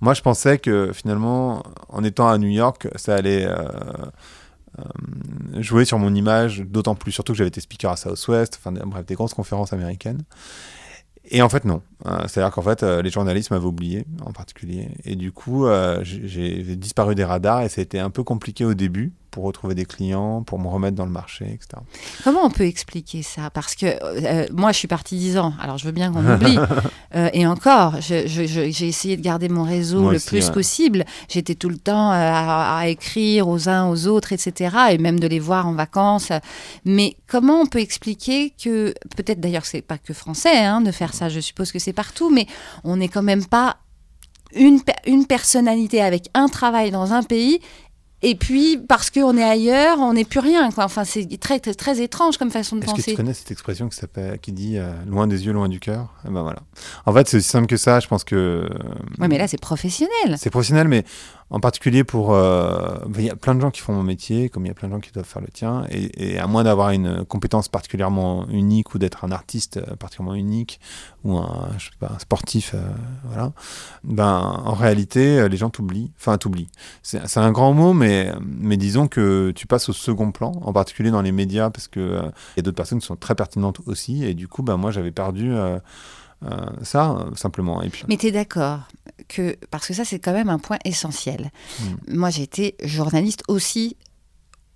Moi, 0.00 0.14
je 0.14 0.22
pensais 0.22 0.58
que 0.58 0.92
finalement, 0.92 1.62
en 1.88 2.02
étant 2.04 2.28
à 2.28 2.36
New 2.38 2.48
York, 2.48 2.88
ça 2.96 3.14
allait 3.14 3.46
euh, 3.46 3.56
euh, 4.78 4.82
jouer 5.62 5.84
sur 5.84 5.98
mon 5.98 6.14
image, 6.14 6.60
d'autant 6.60 6.94
plus, 6.94 7.12
surtout 7.12 7.32
que 7.32 7.38
j'avais 7.38 7.48
été 7.48 7.60
speaker 7.60 7.92
à 7.92 7.96
Southwest, 7.96 8.58
enfin, 8.58 8.72
bref, 8.86 9.06
des 9.06 9.14
grosses 9.14 9.34
conférences 9.34 9.72
américaines. 9.72 10.22
Et 11.30 11.40
en 11.40 11.48
fait, 11.48 11.64
non. 11.64 11.80
C'est-à-dire 12.26 12.50
qu'en 12.52 12.60
fait, 12.60 12.82
les 12.82 13.08
journalistes 13.10 13.50
m'avaient 13.50 13.64
oublié, 13.64 14.04
en 14.26 14.32
particulier. 14.32 14.90
Et 15.06 15.16
du 15.16 15.32
coup, 15.32 15.66
j'ai 16.02 16.28
j'ai 16.28 16.76
disparu 16.76 17.14
des 17.14 17.24
radars 17.24 17.62
et 17.62 17.70
ça 17.70 17.80
a 17.80 17.82
été 17.82 17.98
un 17.98 18.10
peu 18.10 18.22
compliqué 18.24 18.66
au 18.66 18.74
début 18.74 19.10
pour 19.34 19.42
retrouver 19.42 19.74
des 19.74 19.84
clients, 19.84 20.44
pour 20.44 20.60
me 20.60 20.68
remettre 20.68 20.96
dans 20.96 21.06
le 21.06 21.10
marché, 21.10 21.44
etc. 21.46 21.82
Comment 22.22 22.44
on 22.44 22.50
peut 22.50 22.66
expliquer 22.66 23.22
ça? 23.24 23.50
Parce 23.50 23.74
que 23.74 23.86
euh, 23.86 24.46
moi, 24.52 24.70
je 24.70 24.78
suis 24.78 24.86
partie 24.86 25.16
10 25.16 25.38
ans, 25.38 25.54
alors 25.60 25.76
je 25.76 25.86
veux 25.86 25.92
bien 25.92 26.12
qu'on 26.12 26.24
oublie. 26.24 26.58
Euh, 27.14 27.30
et 27.32 27.46
encore, 27.46 28.00
j'ai 28.00 28.88
essayé 28.88 29.16
de 29.16 29.22
garder 29.22 29.48
mon 29.48 29.62
réseau 29.62 30.00
Moi 30.00 30.10
le 30.10 30.16
aussi, 30.16 30.26
plus 30.26 30.46
ouais. 30.46 30.52
possible. 30.52 31.04
J'étais 31.28 31.54
tout 31.54 31.68
le 31.68 31.76
temps 31.76 32.10
euh, 32.10 32.16
à, 32.16 32.76
à 32.76 32.88
écrire 32.88 33.46
aux 33.46 33.68
uns, 33.68 33.88
aux 33.88 34.08
autres, 34.08 34.32
etc. 34.32 34.76
Et 34.90 34.98
même 34.98 35.20
de 35.20 35.28
les 35.28 35.38
voir 35.38 35.68
en 35.68 35.74
vacances. 35.74 36.32
Mais 36.84 37.16
comment 37.28 37.60
on 37.60 37.66
peut 37.66 37.78
expliquer 37.78 38.52
que, 38.60 38.94
peut-être 39.16 39.38
d'ailleurs, 39.38 39.64
c'est 39.64 39.80
pas 39.80 39.96
que 39.96 40.12
français 40.12 40.56
hein, 40.56 40.80
de 40.80 40.90
faire 40.90 41.14
ça, 41.14 41.28
je 41.28 41.38
suppose 41.38 41.70
que 41.70 41.78
c'est 41.78 41.92
partout, 41.92 42.30
mais 42.30 42.48
on 42.82 42.96
n'est 42.96 43.08
quand 43.08 43.22
même 43.22 43.44
pas 43.44 43.76
une 44.56 45.26
personnalité 45.26 46.00
avec 46.00 46.30
un 46.34 46.48
travail 46.48 46.90
dans 46.90 47.12
un 47.12 47.22
pays 47.22 47.60
et 48.26 48.34
puis, 48.34 48.78
parce 48.78 49.10
qu'on 49.10 49.36
est 49.36 49.42
ailleurs, 49.42 49.98
on 50.00 50.14
n'est 50.14 50.24
plus 50.24 50.40
rien. 50.40 50.70
Quoi. 50.70 50.84
Enfin, 50.84 51.04
c'est 51.04 51.26
très, 51.38 51.60
très, 51.60 51.74
très 51.74 52.00
étrange 52.00 52.38
comme 52.38 52.50
façon 52.50 52.76
de 52.76 52.82
Est-ce 52.82 52.90
que 52.92 52.96
penser. 52.96 53.10
tu 53.10 53.16
connais 53.16 53.34
cette 53.34 53.50
expression 53.50 53.88
qui, 54.40 54.52
dit 54.52 54.78
euh, 54.78 54.92
loin 55.06 55.26
des 55.26 55.44
yeux, 55.46 55.52
loin 55.52 55.68
du 55.68 55.78
cœur? 55.80 56.08
Eh 56.26 56.30
ben 56.30 56.42
voilà. 56.42 56.60
En 57.06 57.12
fait, 57.12 57.28
c'est 57.28 57.36
aussi 57.36 57.48
simple 57.48 57.66
que 57.66 57.76
ça. 57.76 58.00
Je 58.00 58.08
pense 58.08 58.24
que. 58.24 58.34
euh, 58.34 58.68
Oui, 59.18 59.28
mais 59.28 59.38
là, 59.38 59.46
c'est 59.46 59.60
professionnel. 59.60 60.36
C'est 60.38 60.50
professionnel, 60.50 60.88
mais 60.88 61.04
en 61.50 61.60
particulier 61.60 62.04
pour. 62.04 62.34
euh, 62.34 62.96
Il 63.16 63.24
y 63.24 63.30
a 63.30 63.36
plein 63.36 63.54
de 63.54 63.60
gens 63.60 63.70
qui 63.70 63.80
font 63.80 63.92
mon 63.92 64.02
métier, 64.02 64.48
comme 64.48 64.64
il 64.64 64.68
y 64.68 64.70
a 64.70 64.74
plein 64.74 64.88
de 64.88 64.94
gens 64.94 65.00
qui 65.00 65.12
doivent 65.12 65.26
faire 65.26 65.42
le 65.42 65.48
tien. 65.48 65.84
Et, 65.90 66.38
à 66.38 66.46
moins 66.46 66.64
d'avoir 66.64 66.90
une 66.90 67.24
compétence 67.24 67.68
particulièrement 67.68 68.46
unique 68.48 68.94
ou 68.94 68.98
d'être 68.98 69.24
un 69.24 69.30
artiste 69.30 69.76
euh, 69.76 69.96
particulièrement 69.96 70.34
unique 70.34 70.80
ou 71.24 71.36
un, 71.38 71.68
sportif, 72.18 72.72
euh, 72.74 72.80
voilà, 73.24 73.52
ben, 74.02 74.62
en 74.64 74.74
réalité, 74.74 75.48
les 75.48 75.56
gens 75.56 75.70
t'oublient. 75.70 76.10
Enfin, 76.18 76.36
t'oublient. 76.38 76.68
C'est 77.02 77.38
un 77.38 77.52
grand 77.52 77.72
mot, 77.72 77.92
mais, 77.92 78.32
mais 78.44 78.76
disons 78.76 79.08
que 79.08 79.52
tu 79.54 79.66
passes 79.66 79.88
au 79.88 79.92
second 79.92 80.32
plan, 80.32 80.52
en 80.62 80.72
particulier 80.72 81.10
dans 81.10 81.22
les 81.22 81.32
médias, 81.32 81.70
parce 81.70 81.88
qu'il 81.88 82.02
il 82.02 82.56
y 82.56 82.60
a 82.60 82.62
d'autres 82.62 82.76
personnes 82.76 82.98
qui 82.98 83.06
sont 83.06 83.16
très 83.16 83.34
pertinentes 83.34 83.80
aussi. 83.86 84.24
Et 84.24 84.34
du 84.34 84.48
coup, 84.48 84.62
ben, 84.62 84.76
moi, 84.76 84.90
j'avais 84.90 85.12
perdu. 85.12 85.52
Ça, 86.82 87.12
euh, 87.12 87.34
simplement. 87.36 87.82
Et 87.82 87.88
puis, 87.90 88.04
Mais 88.08 88.16
tu 88.16 88.26
es 88.26 88.32
d'accord 88.32 88.80
que, 89.28 89.56
parce 89.70 89.86
que 89.86 89.94
ça, 89.94 90.04
c'est 90.04 90.18
quand 90.18 90.32
même 90.32 90.50
un 90.50 90.58
point 90.58 90.78
essentiel. 90.84 91.50
Mm. 91.80 91.84
Moi, 92.18 92.30
j'ai 92.30 92.42
été 92.42 92.76
journaliste 92.82 93.42
aussi 93.48 93.96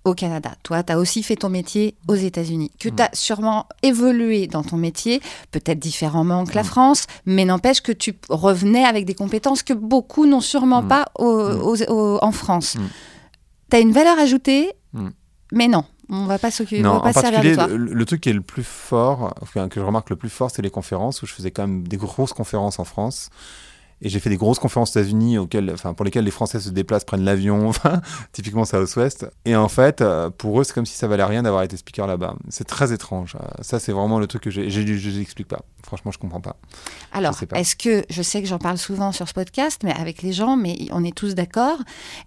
au 0.05 0.15
Canada. 0.15 0.53
Toi, 0.62 0.83
tu 0.83 0.93
as 0.93 0.99
aussi 0.99 1.23
fait 1.23 1.37
ton 1.37 1.50
métier 1.50 1.95
aux 2.07 2.15
États-Unis, 2.15 2.71
que 2.81 2.88
Mm. 2.88 2.95
tu 2.97 3.03
as 3.03 3.11
sûrement 3.12 3.67
évolué 3.83 4.47
dans 4.47 4.62
ton 4.62 4.77
métier, 4.79 5.21
peut-être 5.50 5.79
différemment 5.79 6.47
que 6.47 6.55
la 6.55 6.62
Mm. 6.62 6.67
France, 6.67 7.07
mais 7.27 7.45
n'empêche 7.45 7.83
que 7.83 7.93
tu 7.93 8.15
revenais 8.31 8.85
avec 8.85 9.05
des 9.05 9.15
compétences 9.15 9.62
que 9.62 9.75
beaucoup 9.75 10.25
n'ont 10.25 10.41
sûrement 10.41 10.83
pas 10.83 11.05
au- 11.19 12.19
en 12.23 12.33
France. 12.33 12.77
Tu 13.71 13.77
as 13.77 13.81
une 13.81 13.93
valeur 13.93 14.19
ajoutée, 14.19 14.73
mais 15.53 15.69
non, 15.69 15.85
on 16.11 16.25
va 16.27 16.38
pas 16.38 16.50
s'occuper, 16.50 16.81
on 16.81 16.85
Non, 16.85 16.95
va 16.95 17.00
pas 17.00 17.09
en 17.11 17.12
se 17.12 17.21
servir 17.21 17.41
de 17.43 17.55
particulier, 17.55 17.55
toi. 17.55 17.67
le, 17.69 17.93
le 17.95 18.05
truc 18.05 18.21
qui 18.21 18.31
est 18.31 18.35
le 18.35 18.41
plus 18.41 18.65
fort, 18.65 19.35
enfin, 19.43 19.69
que 19.69 19.81
je 19.81 19.85
remarque 19.85 20.11
le 20.11 20.17
plus 20.17 20.31
fort, 20.31 20.50
c'est 20.50 20.62
les 20.62 20.71
conférences, 20.71 21.23
où 21.23 21.27
je 21.27 21.33
faisais 21.33 21.50
quand 21.50 21.67
même 21.67 21.87
des 21.87 21.97
grosses 21.99 22.33
conférences 22.33 22.79
en 22.79 22.85
France. 22.85 23.29
et 24.00 24.09
j'ai 24.09 24.21
fait 24.21 24.31
des 24.31 24.37
grosses 24.37 24.61
conférences 24.61 24.97
aux 24.97 25.00
États-Unis 25.00 25.38
auxquelles, 25.38 25.71
enfin, 25.75 25.93
pour 25.93 26.05
lesquelles 26.05 26.25
les 26.25 26.31
Français 26.31 26.61
se 26.61 26.71
déplacent, 26.71 27.05
prennent 27.05 27.25
l'avion, 27.25 27.69
enfin, 27.73 28.00
typiquement 28.33 28.65
Southwest. 28.65 29.27
Et 29.45 29.57
en 29.57 29.69
fait, 29.69 30.00
euh, 30.00 30.31
pour 30.31 30.61
eux, 30.61 30.65
c'est 30.65 30.73
comme 30.73 30.87
si 30.87 30.95
ça 30.97 31.09
valait 31.09 31.25
rien 31.25 31.43
d'avoir 31.43 31.65
été 31.65 31.77
speaker 31.77 32.07
là-bas. 32.07 32.37
C'est 32.49 32.67
très 32.67 32.93
étrange. 32.93 33.35
Euh, 33.35 33.45
Ça, 33.61 33.81
c'est 33.81 33.91
vraiment 33.93 34.21
le 34.21 34.29
truc 34.29 34.43
que 34.45 34.50
j'ai. 34.50 34.71
Je 34.71 35.19
n'explique 35.19 35.49
pas. 35.49 35.62
Franchement, 35.85 36.12
je 36.12 36.19
comprends 36.19 36.41
pas. 36.41 36.57
Alors, 37.12 37.35
est-ce 37.55 37.75
que, 37.75 38.05
je 38.09 38.23
sais 38.23 38.41
que 38.41 38.47
j'en 38.49 38.59
parle 38.59 38.79
souvent 38.79 39.11
sur 39.11 39.27
ce 39.29 39.35
podcast, 39.35 39.81
mais 39.85 39.93
avec 39.95 40.23
les 40.23 40.33
gens, 40.33 40.57
mais 40.57 40.77
on 40.93 41.03
est 41.05 41.15
tous 41.15 41.35
d'accord, 41.35 41.79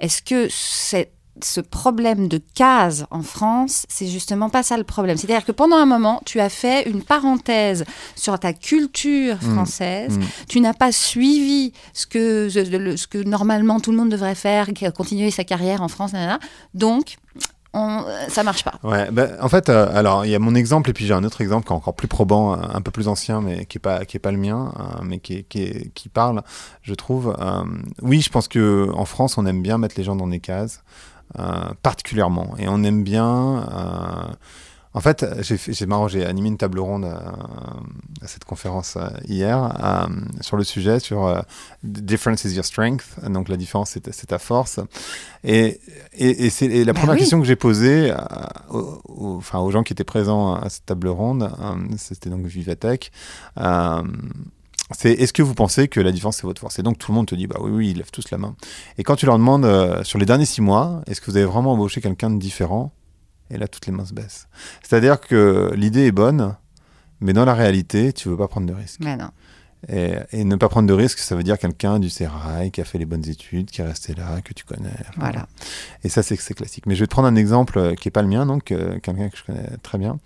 est-ce 0.02 0.22
que 0.22 0.48
c'est 0.52 1.12
ce 1.42 1.62
problème 1.62 2.28
de 2.28 2.42
case 2.54 3.06
en 3.10 3.22
France, 3.22 3.86
c'est 3.90 4.08
justement 4.08 4.50
pas 4.50 4.64
ça 4.64 4.78
le 4.78 4.84
problème. 4.84 5.18
C'est-à-dire 5.18 5.46
que 5.46 5.52
pendant 5.52 5.78
un 5.78 5.86
moment, 5.86 6.22
tu 6.26 6.40
as 6.40 6.50
fait 6.50 6.90
une 6.90 7.02
parenthèse 7.04 7.86
sur 8.16 8.38
ta 8.40 8.54
culture 8.54 9.38
Mm. 9.42 9.54
française. 9.56 10.18
Mm. 10.18 10.24
Tu 10.50 10.60
n'as 10.60 10.74
pas 10.74 10.92
suivi 10.92 11.72
ce 11.94 12.06
que, 12.06 12.50
ce, 12.50 12.64
ce 12.98 13.08
que 13.08 13.18
normalement 13.20 13.80
tout 13.80 13.92
le 13.92 13.98
monde 13.98 14.10
devrait 14.10 14.36
faire, 14.36 14.68
continuer 14.96 15.32
sa 15.32 15.44
carrière 15.44 15.82
en 15.82 15.88
France. 15.88 16.14
nanana. 16.14 16.40
Donc, 16.74 17.18
on, 17.74 18.04
ça 18.28 18.44
marche 18.44 18.66
pas. 18.66 18.74
Ouais, 18.84 19.10
ben, 19.12 19.38
en 19.42 19.48
fait, 19.48 19.70
euh, 19.70 19.88
alors 19.98 20.26
il 20.26 20.32
y 20.32 20.36
a 20.36 20.40
mon 20.40 20.56
exemple 20.56 20.90
et 20.90 20.94
puis 20.94 21.06
j'ai 21.06 21.14
un 21.14 21.24
autre 21.24 21.40
exemple 21.40 21.66
qui 21.66 21.72
est 21.72 21.76
encore 21.76 21.96
plus 21.96 22.10
probant, 22.10 22.54
euh, 22.54 22.58
un 22.74 22.82
peu 22.82 22.92
plus 22.92 23.08
ancien, 23.08 23.40
mais 23.40 23.66
qui 23.66 23.78
est 23.78 23.80
pas 23.80 24.04
qui 24.04 24.18
est 24.18 24.20
pas 24.20 24.34
le 24.34 24.38
mien, 24.38 24.74
euh, 24.78 25.00
mais 25.04 25.20
qui 25.20 25.36
est- 25.36 25.44
qui, 25.44 25.64
est- 25.64 25.90
qui 25.94 26.10
parle, 26.10 26.42
je 26.82 26.94
trouve. 26.94 27.34
Euh, 27.40 27.64
oui, 28.02 28.20
je 28.20 28.30
pense 28.30 28.50
que 28.50 28.90
en 28.94 29.06
France, 29.06 29.38
on 29.38 29.46
aime 29.46 29.62
bien 29.62 29.78
mettre 29.78 29.96
les 29.98 30.04
gens 30.04 30.18
dans 30.18 30.28
des 30.28 30.42
cases, 30.42 30.84
euh, 30.84 31.11
particulièrement, 31.82 32.56
et 32.58 32.68
on 32.68 32.84
aime 32.84 33.04
bien. 33.04 33.68
euh, 33.72 34.34
en 34.94 35.00
fait, 35.00 35.26
j'ai 35.40 35.86
marrant, 35.86 36.10
j'ai 36.10 36.26
animé 36.26 36.50
une 36.50 36.58
table 36.58 36.78
ronde 36.80 37.06
euh, 37.06 37.16
à 38.22 38.28
cette 38.28 38.44
conférence 38.44 38.98
euh, 38.98 39.08
hier 39.26 39.58
euh, 39.82 40.08
sur 40.42 40.58
le 40.58 40.66
sujet 40.66 41.00
sur 41.00 41.26
euh, 41.28 41.40
difference 41.82 42.44
is 42.44 42.56
your 42.56 42.66
strength, 42.66 43.06
donc 43.30 43.48
la 43.48 43.56
différence 43.56 43.92
c'est 43.92 44.28
ta- 44.28 44.38
force. 44.38 44.82
Et, 45.46 45.80
et, 46.14 46.46
et 46.46 46.50
c'est 46.50 46.68
la 46.84 46.92
Bah 46.92 47.00
première 47.00 47.14
oui. 47.14 47.20
question 47.20 47.40
que 47.40 47.48
j'ai 47.48 47.56
posée 47.56 48.12
euh, 48.12 48.16
aux, 48.70 49.02
aux- 49.06 49.38
enfin, 49.38 49.60
aux 49.60 49.72
gens 49.72 49.84
qui 49.84 49.94
étaient 49.94 50.04
présents 50.04 50.56
à 50.56 50.68
cette 50.70 50.86
table 50.88 51.08
ronde, 51.08 51.44
euh, 51.44 51.76
c'était 51.98 52.30
donc 52.30 52.46
Vivatech. 52.46 53.14
euh, 53.60 54.02
c'est 54.96 55.12
est-ce 55.12 55.34
que 55.34 55.42
vous 55.42 55.54
pensez 55.54 55.88
que 55.88 56.00
la 56.00 56.12
différence 56.12 56.38
c'est 56.38 56.48
votre 56.48 56.62
force? 56.62 56.80
Et 56.80 56.84
donc 56.84 56.98
tout 56.98 57.12
le 57.12 57.16
monde 57.16 57.28
te 57.28 57.36
dit 57.36 57.48
bah 57.48 57.58
oui 57.62 57.72
oui 57.72 57.90
ils 57.92 57.98
lèvent 57.98 58.12
tous 58.12 58.30
la 58.32 58.38
main. 58.38 58.56
Et 58.98 59.04
quand 59.04 59.16
tu 59.16 59.26
leur 59.26 59.38
demandes 59.38 59.66
euh, 59.66 60.04
sur 60.04 60.20
les 60.20 60.26
derniers 60.26 60.46
six 60.46 60.62
mois 60.62 61.02
est-ce 61.08 61.22
que 61.22 61.30
vous 61.30 61.38
avez 61.38 61.46
vraiment 61.46 61.74
embauché 61.74 62.02
quelqu'un 62.02 62.30
de 62.30 62.40
différent? 62.40 62.94
Et 63.50 63.58
là 63.58 63.68
toutes 63.68 63.86
les 63.86 63.92
mains 63.92 64.06
se 64.06 64.14
baissent. 64.14 64.48
C'est-à-dire 64.82 65.20
que 65.20 65.72
l'idée 65.76 66.08
est 66.08 66.12
bonne, 66.12 66.56
mais 67.20 67.34
dans 67.34 67.46
la 67.46 67.54
réalité 67.54 68.14
tu 68.14 68.30
veux 68.30 68.38
pas 68.38 68.48
prendre 68.48 68.68
de 68.68 68.74
risques. 68.74 69.00
Mais 69.04 69.18
non. 69.18 69.30
Et, 69.90 70.14
et 70.32 70.44
ne 70.44 70.56
pas 70.58 70.70
prendre 70.70 70.88
de 70.88 70.94
risques 70.94 71.18
ça 71.18 71.36
veut 71.36 71.42
dire 71.42 71.58
quelqu'un 71.58 71.98
du 71.98 72.10
sérail 72.10 72.70
qui 72.70 72.82
a 72.82 72.84
fait 72.84 73.00
les 73.00 73.06
bonnes 73.06 73.28
études, 73.28 73.72
qui 73.72 73.82
est 73.82 73.86
resté 73.86 74.14
là, 74.14 74.42
que 74.42 74.54
tu 74.54 74.64
connais. 74.64 74.90
Voilà. 75.18 75.48
et 76.04 76.10
ça, 76.10 76.22
c'est 76.22 76.36
c'est 76.40 76.54
classique. 76.54 76.86
Mais 76.86 76.96
je 76.96 77.02
vais 77.02 77.08
te 77.08 77.12
prendre 77.12 77.28
un 77.28 77.36
exemple 77.36 77.80
euh, 77.80 77.96
qui 77.96 78.08
n'est 78.08 78.12
pas 78.12 78.22
le 78.22 78.28
mien, 78.28 78.46
donc 78.46 78.72
euh, 78.72 79.00
quelqu'un 79.00 79.30
que 79.30 79.38
je 79.38 79.44
connais 79.44 79.78
très 79.82 79.98
bien, 79.98 80.20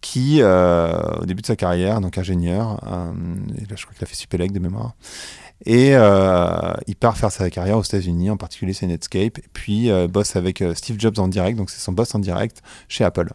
qui, 0.00 0.38
euh, 0.40 1.18
au 1.20 1.26
début 1.26 1.42
de 1.42 1.46
sa 1.46 1.56
carrière, 1.56 2.00
donc 2.00 2.18
ingénieur, 2.18 2.80
euh, 2.86 3.12
et 3.56 3.62
là, 3.62 3.76
je 3.76 3.84
crois 3.84 3.94
qu'il 3.94 4.04
a 4.04 4.06
fait 4.06 4.14
Supélec 4.14 4.52
de 4.52 4.58
mémoire, 4.58 4.94
et 5.66 5.90
euh, 5.94 6.72
il 6.86 6.96
part 6.96 7.16
faire 7.16 7.30
sa 7.30 7.50
carrière 7.50 7.76
aux 7.76 7.82
États-Unis, 7.82 8.30
en 8.30 8.36
particulier 8.36 8.72
c'est 8.72 8.86
Netscape, 8.86 9.38
et 9.38 9.44
puis 9.52 9.90
euh, 9.90 10.08
bosse 10.08 10.36
avec 10.36 10.62
euh, 10.62 10.74
Steve 10.74 10.98
Jobs 10.98 11.18
en 11.18 11.28
direct, 11.28 11.58
donc 11.58 11.70
c'est 11.70 11.80
son 11.80 11.92
boss 11.92 12.14
en 12.14 12.18
direct 12.18 12.62
chez 12.88 13.04
Apple. 13.04 13.30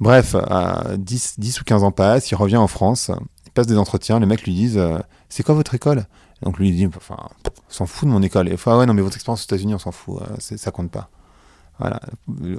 Bref, 0.00 0.34
euh, 0.36 0.96
10, 0.96 1.38
10 1.38 1.60
ou 1.60 1.64
15 1.64 1.82
ans 1.84 1.90
passent, 1.90 2.30
il 2.30 2.34
revient 2.36 2.56
en 2.56 2.68
France, 2.68 3.10
passe 3.58 3.66
des 3.66 3.76
entretiens, 3.78 4.20
les 4.20 4.26
mecs 4.26 4.44
lui 4.44 4.54
disent 4.54 4.78
euh, 4.78 4.98
C'est 5.28 5.42
quoi 5.42 5.54
votre 5.54 5.74
école? 5.74 6.04
Donc 6.42 6.58
lui 6.58 6.68
il 6.68 6.76
dit 6.76 6.86
Enfin, 6.86 7.16
s'en 7.68 7.86
fout 7.86 8.08
de 8.08 8.12
mon 8.12 8.22
école. 8.22 8.48
Et 8.48 8.52
il 8.52 8.58
ah 8.66 8.78
ouais, 8.78 8.86
non, 8.86 8.94
mais 8.94 9.02
votre 9.02 9.16
expérience 9.16 9.42
aux 9.42 9.46
États-Unis, 9.46 9.74
on 9.74 9.78
s'en 9.78 9.90
fout, 9.90 10.22
euh, 10.22 10.36
ça 10.38 10.70
compte 10.70 10.90
pas. 10.90 11.10
Voilà, 11.80 12.00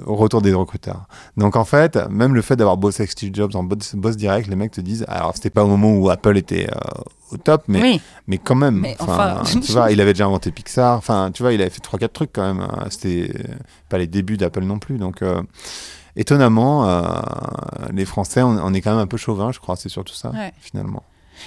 au 0.06 0.16
retour 0.16 0.40
des 0.40 0.54
recruteurs. 0.54 1.06
Donc 1.36 1.54
en 1.54 1.66
fait, 1.66 1.96
même 2.08 2.34
le 2.34 2.40
fait 2.40 2.56
d'avoir 2.56 2.78
bossé 2.78 3.02
avec 3.02 3.10
Steve 3.10 3.34
Jobs 3.34 3.54
en 3.54 3.62
boss, 3.62 3.94
boss 3.94 4.16
direct, 4.16 4.48
les 4.48 4.56
mecs 4.56 4.70
te 4.72 4.80
disent, 4.80 5.04
alors 5.08 5.32
c'était 5.34 5.50
pas 5.50 5.62
au 5.62 5.66
moment 5.66 5.92
où 5.92 6.08
Apple 6.08 6.38
était 6.38 6.68
euh, 6.70 7.02
au 7.30 7.36
top, 7.36 7.64
mais, 7.68 7.82
oui. 7.82 8.00
mais 8.26 8.38
quand 8.38 8.54
même, 8.54 8.80
Mais 8.80 8.96
enfin, 8.98 9.40
enfin- 9.40 9.60
tu 9.64 9.72
vois, 9.72 9.92
il 9.92 10.00
avait 10.00 10.14
déjà 10.14 10.24
inventé 10.24 10.50
Pixar, 10.50 10.96
enfin, 10.96 11.30
tu 11.32 11.42
vois, 11.42 11.52
il 11.52 11.60
avait 11.60 11.70
fait 11.70 11.82
3-4 11.84 12.08
trucs 12.12 12.32
quand 12.32 12.54
même. 12.54 12.66
C'était 12.88 13.30
pas 13.90 13.98
les 13.98 14.06
débuts 14.06 14.38
d'Apple 14.38 14.64
non 14.64 14.78
plus. 14.78 14.96
Donc 14.96 15.22
étonnamment, 16.16 16.88
euh, 16.88 17.20
les 17.92 18.04
Français, 18.04 18.42
on, 18.42 18.50
on 18.50 18.74
est 18.74 18.80
quand 18.80 18.90
même 18.90 19.00
un 19.00 19.06
peu 19.06 19.16
chauvin, 19.16 19.52
je 19.52 19.58
crois, 19.60 19.76
c'est 19.76 19.88
surtout 19.88 20.14
ça, 20.14 20.30
Ouais. 20.30 20.52
finalement. 20.60 21.02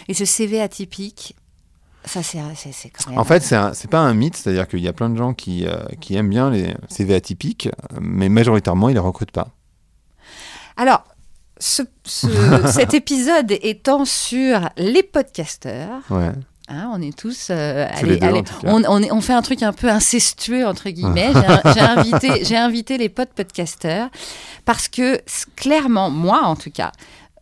Et 0.07 0.13
ce 0.13 0.25
CV 0.25 0.61
atypique, 0.61 1.35
ça 2.05 2.21
c'est 2.23 2.39
quand 2.39 3.09
même. 3.09 3.19
En 3.19 3.23
fait, 3.23 3.41
c'est 3.41 3.57
c'est 3.73 3.89
pas 3.89 3.99
un 3.99 4.13
mythe, 4.13 4.35
c'est-à-dire 4.35 4.67
qu'il 4.67 4.79
y 4.81 4.87
a 4.87 4.93
plein 4.93 5.09
de 5.09 5.17
gens 5.17 5.33
qui, 5.33 5.65
euh, 5.67 5.77
qui 6.01 6.15
aiment 6.15 6.29
bien 6.29 6.49
les 6.49 6.73
CV 6.89 7.15
atypiques, 7.15 7.69
mais 8.01 8.27
majoritairement, 8.29 8.89
ils 8.89 8.93
les 8.93 8.99
recrutent 8.99 9.31
pas. 9.31 9.49
Alors, 10.77 11.03
ce- 11.59 11.83
ce- 12.03 12.27
cet 12.71 12.93
épisode 12.93 13.51
étant 13.61 14.05
sur 14.05 14.69
les 14.77 15.03
podcasteurs, 15.03 16.01
Ouais. 16.09 16.31
Hein, 16.67 16.89
on 16.93 17.01
est 17.01 17.17
tous. 17.17 17.47
euh, 17.49 17.87
allez, 17.91 18.17
deux, 18.17 18.25
allez, 18.27 18.43
on, 18.63 18.83
on 18.87 19.01
est- 19.01 19.11
on 19.11 19.21
fait 19.21 19.33
un 19.33 19.41
truc 19.41 19.63
un 19.63 19.73
peu 19.73 19.89
incestueux, 19.89 20.65
entre 20.65 20.89
guillemets. 20.89 21.31
J'ai 21.73 21.79
un- 21.81 22.03
J'ai 22.43 22.55
invité, 22.57 22.97
les 22.97 23.09
potes 23.09 23.29
podcasteurs 23.35 24.09
parce 24.65 24.87
que 24.87 25.21
clairement, 25.55 26.09
moi 26.09 26.41
en 26.43 26.55
tout 26.55 26.71
cas, 26.71 26.91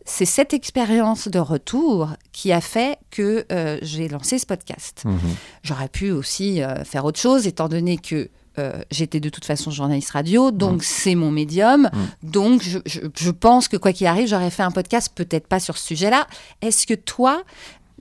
c'est 0.04 0.24
cette 0.24 0.52
expérience 0.52 1.28
de 1.28 1.38
retour 1.38 2.08
qui 2.32 2.50
a 2.52 2.60
fait 2.60 2.98
que 3.12 3.44
euh, 3.52 3.78
j'ai 3.82 4.08
lancé 4.08 4.38
ce 4.38 4.46
podcast. 4.46 5.02
Mhm. 5.04 5.18
J'aurais 5.62 5.88
pu 5.88 6.10
aussi 6.10 6.60
euh, 6.62 6.82
faire 6.84 7.04
autre 7.04 7.20
chose, 7.20 7.46
étant 7.46 7.68
donné 7.68 7.98
que 7.98 8.28
euh, 8.58 8.72
j'étais 8.90 9.20
de 9.20 9.28
toute 9.30 9.44
façon 9.46 9.70
journaliste 9.70 10.10
radio, 10.10 10.50
donc 10.50 10.78
Mm. 10.80 10.84
c'est 10.84 11.14
mon 11.14 11.30
médium. 11.30 11.88
Donc 12.22 12.62
je, 12.62 12.80
je- 12.84 13.00
je 13.16 13.30
pense 13.30 13.66
que 13.68 13.76
quoi 13.78 13.92
qu'il 13.94 14.06
arrive, 14.06 14.26
j'aurais 14.28 14.50
fait 14.50 14.62
un 14.64 14.70
podcast, 14.72 15.10
peut-être 15.14 15.46
pas 15.46 15.58
sur 15.60 15.78
ce 15.78 15.86
sujet-là. 15.86 16.26
Est-ce 16.60 16.86
que 16.86 16.92
toi, 16.94 17.44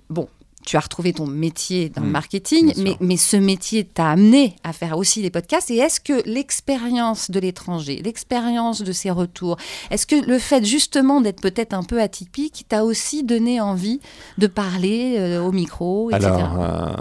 bon, 0.10 0.28
tu 0.66 0.78
as 0.78 0.82
retrouvé 0.82 1.14
ton 1.14 1.28
métier 1.28 1.90
dans 1.90 2.02
le 2.04 2.12
Mm, 2.12 2.12
marketing, 2.12 2.74
mais, 2.78 2.98
mais 3.00 3.18
ce 3.18 3.38
métier 3.38 3.84
t'a 3.84 4.10
amené 4.12 4.56
à 4.64 4.74
faire 4.74 4.98
aussi 4.98 5.22
des 5.22 5.30
podcasts. 5.30 5.72
Et 5.72 5.78
est-ce 5.78 6.00
que 6.00 6.22
l'expérience 6.28 7.32
de 7.32 7.40
l'étranger, 7.40 8.02
l'expérience 8.04 8.82
de 8.82 8.92
ses 8.92 9.12
retours, 9.12 9.58
est-ce 9.90 10.06
que 10.06 10.16
le 10.16 10.40
fait 10.40 10.66
justement 10.66 11.22
d'être 11.22 11.42
peut-être 11.42 11.74
un 11.74 11.84
peu 11.84 12.02
atypique 12.02 12.66
t'a 12.68 12.84
aussi 12.84 13.24
donné 13.24 13.62
envie 13.62 14.00
de 14.38 14.48
parler 14.48 15.16
euh, 15.18 15.42
au 15.42 15.52
micro, 15.52 16.10
etc. 16.12 16.28
Alors, 16.28 16.62
euh, 16.62 16.96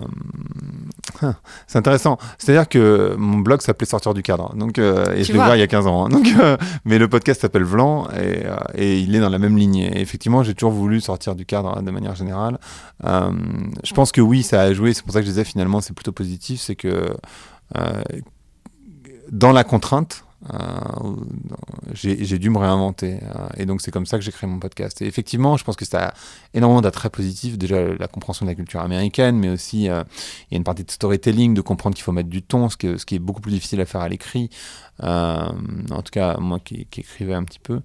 c'est 1.67 1.79
intéressant. 1.79 2.19
C'est-à-dire 2.39 2.69
que 2.69 3.15
mon 3.19 3.39
blog 3.39 3.61
s'appelait 3.61 3.87
Sortir 3.87 4.15
du 4.15 4.23
cadre. 4.23 4.55
Donc, 4.57 4.79
euh, 4.79 5.05
et 5.15 5.23
Tu 5.23 5.29
je 5.29 5.33
l'ai 5.33 5.39
ouvert 5.39 5.57
il 5.57 5.61
y 5.61 5.63
a 5.63 5.67
15 5.67 5.87
ans. 5.87 6.07
hein. 6.07 6.09
Donc, 6.09 6.27
euh, 6.39 6.57
mais 6.85 6.99
le 6.99 7.09
podcast 7.09 7.41
s'appelle 7.41 7.65
Vlan 7.65 8.09
et, 8.11 8.45
euh, 8.47 8.57
et 8.75 8.99
il 9.01 9.15
est 9.15 9.21
dans 9.21 9.29
la 9.29 9.39
même 9.39 9.57
lignée. 9.57 9.97
Et 9.97 10.01
effectivement, 10.01 10.43
j'ai 10.43 10.55
toujours 10.55 10.73
voulu 10.73 11.01
sortir 11.01 11.35
du 11.35 11.45
cadre 11.47 11.83
de 11.83 11.91
manière 11.91 12.15
générale. 12.15 12.59
Je 13.05 13.95
pense 13.95 14.13
que 14.13 14.21
oui, 14.21 14.43
ça 14.43 14.61
a 14.63 14.73
joué. 14.73 14.95
C'est 14.95 15.03
pour 15.03 15.13
ça 15.13 15.21
que 15.21 15.27
je 15.27 15.31
disais 15.31 15.45
finalement, 15.45 15.81
c'est 15.81 15.95
plutôt 15.95 16.13
positif. 16.13 16.61
C'est 16.61 16.77
que 16.77 17.15
dans 19.31 19.53
la 19.53 19.65
contrainte, 19.65 20.25
j'ai 21.93 22.25
j'ai 22.25 22.39
dû 22.39 22.51
me 22.51 22.59
réinventer. 22.59 23.19
euh, 23.23 23.49
et 23.57 23.67
donc, 23.67 23.81
c'est 23.81 23.91
comme 23.91 24.07
ça 24.07 24.19
que 24.19 24.25
j'ai 24.25 24.33
créé 24.33 24.49
mon 24.49 24.59
podcast. 24.59 25.03
Et 25.03 25.07
effectivement, 25.07 25.57
je 25.57 25.65
pense 25.65 25.77
que 25.77 25.85
ça 25.85 26.09
a 26.09 26.15
énormément 26.55 26.81
d'attraits 26.81 27.13
positifs. 27.13 27.59
Déjà, 27.59 27.95
la 27.95 28.09
compréhension 28.09 28.47
de 28.47 28.51
la 28.51 28.55
culture 28.55 28.81
américaine, 28.81 29.39
mais 29.39 29.51
aussi, 29.51 29.89
euh, 29.89 30.03
il 30.51 30.55
y 30.55 30.55
a 30.55 30.59
une 30.59 30.65
partie 30.65 30.85
de 30.85 30.91
storytelling, 30.91 31.55
de 31.55 31.61
comprendre 31.61 31.95
qu'il 31.95 32.05
faut 32.05 32.13
mettre 32.13 32.31
du 32.31 32.43
ton, 32.43 32.69
ce, 32.69 32.77
qui 32.77 33.15
est 33.15 33.19
beaucoup 33.19 33.41
plus 33.41 33.53
difficile 33.53 33.81
à 33.81 33.85
faire 33.85 34.01
à 34.01 34.09
l'écrit. 34.09 34.51
Euh, 35.03 35.51
en 35.91 36.03
tout 36.03 36.13
cas, 36.13 36.37
moi 36.39 36.59
qui 36.61 36.87
écrivais 36.97 37.35
un 37.35 37.45
petit 37.45 37.61
peu. 37.61 37.81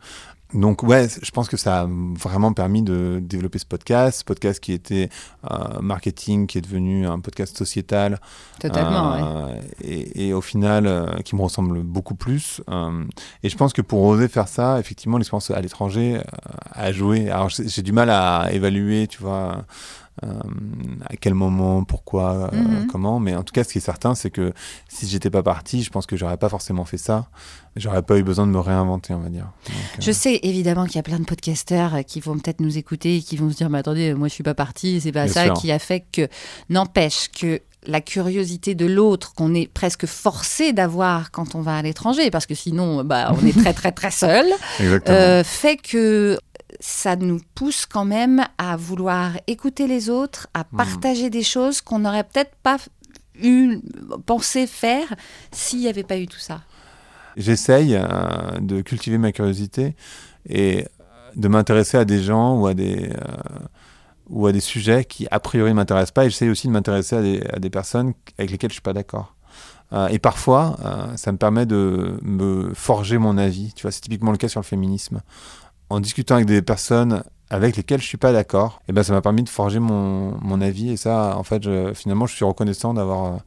Donc 0.56 0.84
ouais, 0.84 1.08
je 1.22 1.32
pense 1.32 1.50
que 1.50 1.58
ça 1.58 1.82
a 1.82 1.88
vraiment 1.90 2.54
permis 2.54 2.82
de 2.82 3.20
développer 3.22 3.60
ce 3.60 3.66
podcast, 3.66 4.20
ce 4.20 4.24
podcast 4.24 4.62
qui 4.62 4.72
était 4.72 5.10
euh, 5.52 5.82
marketing, 5.82 6.48
qui 6.48 6.58
est 6.58 6.62
devenu 6.62 7.06
un 7.06 7.20
podcast 7.20 7.58
sociétal, 7.58 8.20
Totalement, 8.62 9.12
ouais. 9.12 9.22
euh, 9.22 9.62
et, 9.82 10.28
et 10.30 10.34
au 10.34 10.40
final, 10.40 10.88
euh, 10.88 11.08
qui 11.26 11.36
me 11.36 11.42
ressemble 11.42 11.84
beaucoup 11.84 12.16
plus. 12.16 12.62
Euh, 12.70 13.04
et 13.44 13.50
je 13.50 13.58
pense 13.58 13.74
que 13.74 13.82
pour 13.82 14.02
oser 14.04 14.30
faire 14.30 14.48
ça, 14.48 14.80
effectivement, 14.80 15.18
l'expérience 15.18 15.52
à 15.52 15.60
l'étranger 15.60 16.22
a 16.72 16.92
joué. 16.94 17.30
Alors, 17.30 17.50
j'ai 17.50 17.82
du 17.82 17.92
mal 17.92 18.10
à 18.10 18.48
évaluer, 18.54 19.08
tu 19.08 19.22
vois, 19.22 19.66
à 20.22 21.16
quel 21.20 21.34
moment, 21.34 21.84
pourquoi, 21.84 22.50
euh, 22.54 22.58
Mhm. 22.58 22.88
comment. 22.88 23.20
Mais 23.20 23.36
en 23.36 23.44
tout 23.44 23.52
cas, 23.54 23.64
ce 23.64 23.70
qui 23.74 23.78
est 23.80 23.82
certain, 23.82 24.16
c'est 24.16 24.30
que 24.32 24.54
si 24.88 25.08
j'étais 25.08 25.30
pas 25.30 25.44
parti, 25.44 25.84
je 25.84 25.90
pense 25.90 26.06
que 26.06 26.16
j'aurais 26.18 26.38
pas 26.38 26.50
forcément 26.50 26.86
fait 26.86 26.98
ça. 26.98 27.28
J'aurais 27.76 28.02
pas 28.02 28.18
eu 28.18 28.24
besoin 28.24 28.48
de 28.48 28.52
me 28.52 28.60
réinventer, 28.60 29.14
on 29.14 29.20
va 29.20 29.30
dire. 29.30 29.52
Donc, 29.68 29.76
euh, 29.76 30.02
Je 30.02 30.12
sais 30.12 30.40
évidemment 30.44 30.86
qu'il 30.86 30.96
y 30.96 31.00
a 31.00 31.04
plein 31.04 31.20
de 31.20 31.26
podcasteurs 31.26 31.96
euh, 31.96 32.02
qui 32.04 32.22
vont 32.22 32.38
peut-être 32.38 32.62
nous 32.62 32.78
écouter 32.78 33.18
et 33.18 33.22
qui 33.22 33.36
vont 33.36 33.50
se 33.52 33.56
dire 33.58 33.70
mais 33.70 33.80
attendez 33.80 34.14
moi 34.14 34.30
je 34.30 34.34
suis 34.34 34.44
pas 34.44 34.54
parti 34.54 35.02
c'est 35.02 35.12
pas 35.12 35.26
Bien 35.26 35.34
ça 35.34 35.44
sûr. 35.46 35.54
qui 35.56 35.72
a 35.72 35.80
fait 35.80 36.06
que 36.12 36.28
n'empêche 36.70 37.30
que 37.38 37.60
la 37.88 38.02
curiosité 38.02 38.74
de 38.76 38.86
l'autre 38.86 39.34
qu'on 39.36 39.54
est 39.54 39.68
presque 39.72 40.06
forcé 40.08 40.74
d'avoir 40.74 41.30
quand 41.32 41.54
on 41.54 41.62
va 41.62 41.78
à 41.78 41.82
l'étranger 41.82 42.32
parce 42.32 42.46
que 42.46 42.56
sinon 42.56 43.04
bah 43.04 43.32
on 43.40 43.46
est 43.46 43.56
très 43.56 43.74
très 43.74 43.92
très 43.92 44.10
seul 44.12 44.46
euh, 45.10 45.44
fait 45.44 45.78
que 45.78 46.40
ça 46.88 47.16
nous 47.16 47.40
pousse 47.56 47.86
quand 47.88 48.06
même 48.06 48.46
à 48.60 48.78
vouloir 48.78 49.32
écouter 49.48 49.88
les 49.88 50.10
autres, 50.10 50.48
à 50.54 50.66
Hmm. 50.72 50.78
partager 50.78 51.30
des 51.32 51.42
choses 51.44 51.82
qu'on 51.82 52.00
n'aurait 52.00 52.24
peut-être 52.24 52.56
pas 52.62 52.78
eu 53.42 53.80
pensé 54.26 54.68
faire 54.68 55.08
s'il 55.52 55.80
n'y 55.80 55.88
avait 55.88 56.04
pas 56.04 56.18
eu 56.18 56.28
tout 56.28 56.40
ça. 56.40 56.62
J'essaye 57.38 57.96
euh, 57.96 58.60
de 58.62 58.82
cultiver 58.82 59.18
ma 59.18 59.32
curiosité 59.32 59.96
et 60.48 60.86
de 61.36 61.48
m'intéresser 61.48 61.98
à 61.98 62.06
des 62.06 62.22
gens 62.22 62.56
ou 62.60 62.68
à 62.68 62.74
des, 62.74 63.10
euh, 63.10 63.66
ou 64.30 64.46
à 64.48 64.52
des 64.52 64.62
sujets 64.62 65.06
qui 65.06 65.28
a 65.32 65.40
priori 65.40 65.72
ne 65.72 65.76
m'intéressent 65.76 66.12
pas. 66.14 66.26
Et 66.26 66.30
j'essaye 66.30 66.50
aussi 66.50 66.68
de 66.68 66.72
m'intéresser 66.72 67.16
à 67.16 67.22
des, 67.22 67.42
à 67.52 67.60
des 67.60 67.70
personnes 67.72 68.14
avec 68.38 68.52
lesquelles 68.52 68.70
je 68.70 68.76
suis 68.76 68.82
pas 68.82 68.94
d'accord. 68.94 69.36
Euh, 69.94 70.08
et 70.08 70.20
parfois, 70.20 70.78
euh, 70.86 71.18
ça 71.18 71.32
me 71.32 71.38
permet 71.38 71.66
de 71.66 72.18
me 72.22 72.74
forger 72.74 73.18
mon 73.18 73.38
avis. 73.38 73.74
Tu 73.76 73.82
vois, 73.82 73.92
c'est 73.92 74.02
typiquement 74.02 74.32
le 74.32 74.38
cas 74.38 74.48
sur 74.48 74.60
le 74.62 74.66
féminisme. 74.66 75.22
En 75.90 76.00
discutant 76.00 76.36
avec 76.36 76.48
des 76.48 76.62
personnes 76.62 77.24
avec 77.52 77.78
lesquelles 77.78 78.02
je 78.02 78.08
suis 78.08 78.18
pas 78.18 78.34
d'accord, 78.34 78.82
et 78.90 78.92
ben 78.92 79.04
ça 79.04 79.14
m'a 79.14 79.22
permis 79.22 79.44
de 79.44 79.50
forger 79.50 79.80
mon, 79.80 80.36
mon 80.42 80.60
avis. 80.62 80.90
Et 80.92 80.98
ça, 80.98 81.38
en 81.38 81.44
fait, 81.44 81.62
je- 81.64 81.94
finalement, 81.94 82.26
je 82.26 82.34
suis 82.36 82.44
reconnaissant 82.44 82.94
d'avoir 82.96 83.26
euh, 83.26 83.38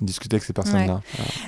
discuté 0.00 0.34
avec 0.36 0.44
ces 0.44 0.52
personnes-là. 0.52 1.00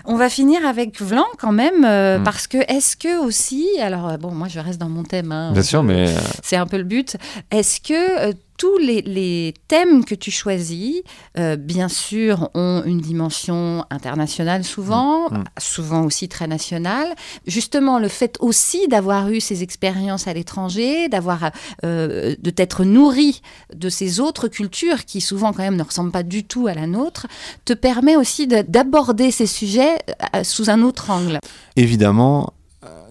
On 0.05 0.17
va 0.17 0.31
finir 0.31 0.65
avec 0.65 1.01
Vlan 1.03 1.25
quand 1.39 1.51
même, 1.51 1.85
euh, 1.85 2.21
Mm. 2.21 2.23
parce 2.23 2.47
que 2.47 2.59
est-ce 2.73 2.97
que 2.97 3.19
aussi, 3.25 3.67
alors 3.83 4.09
euh, 4.09 4.17
bon, 4.17 4.31
moi 4.31 4.47
je 4.47 4.61
reste 4.61 4.79
dans 4.81 4.89
mon 4.89 5.03
thème, 5.03 5.33
hein, 5.33 5.51
Bien 5.53 5.63
sûr, 5.63 5.83
mais 5.83 6.15
c'est 6.45 6.57
un 6.57 6.67
peu 6.67 6.77
le 6.79 6.85
but. 6.85 7.17
Est-ce 7.51 7.81
que 7.81 8.31
tous 8.65 8.79
les, 8.79 9.03
les 9.03 9.53
thèmes 9.69 10.07
que 10.07 10.15
tu 10.15 10.31
choisis, 10.31 11.03
euh, 11.39 11.57
bien 11.57 11.89
sûr, 11.89 12.49
ont 12.55 12.83
une 12.87 12.99
dimension 13.01 13.85
internationale 13.91 14.65
souvent, 14.65 15.29
Mm. 15.31 15.35
Mm. 15.39 15.45
souvent 15.59 16.03
aussi 16.05 16.29
très 16.31 16.47
nationale. 16.47 17.09
Justement, 17.47 17.99
le 17.99 18.09
fait 18.09 18.39
aussi 18.41 18.89
d'avoir 18.89 19.29
eu 19.31 19.41
ces 19.49 19.63
expériences 19.63 20.27
à 20.29 20.33
l'étranger, 20.33 21.09
d'avoir 21.09 21.51
euh, 21.85 22.35
de 22.47 22.51
t'être 22.51 22.85
nourri 22.85 23.43
de 23.75 23.91
ces 23.91 24.19
autres 24.21 24.49
cultures 24.49 25.05
qui 25.05 25.21
souvent 25.21 25.53
quand 25.53 25.63
même 25.69 25.77
ne 25.77 25.83
ressemblent 25.83 26.13
pas 26.13 26.23
du 26.23 26.45
tout 26.45 26.67
à 26.67 26.73
la 26.75 26.87
nôtre, 26.87 27.27
te 27.67 27.75
permet 27.75 28.17
aussi 28.17 28.47
de- 28.47 28.65
d'aborder 28.67 29.31
ces 29.31 29.47
sujets 29.47 29.97
euh, 30.35 30.43
sous 30.43 30.71
un 30.71 30.81
autre 30.81 31.11
angle. 31.11 31.39
évidemment, 31.77 32.54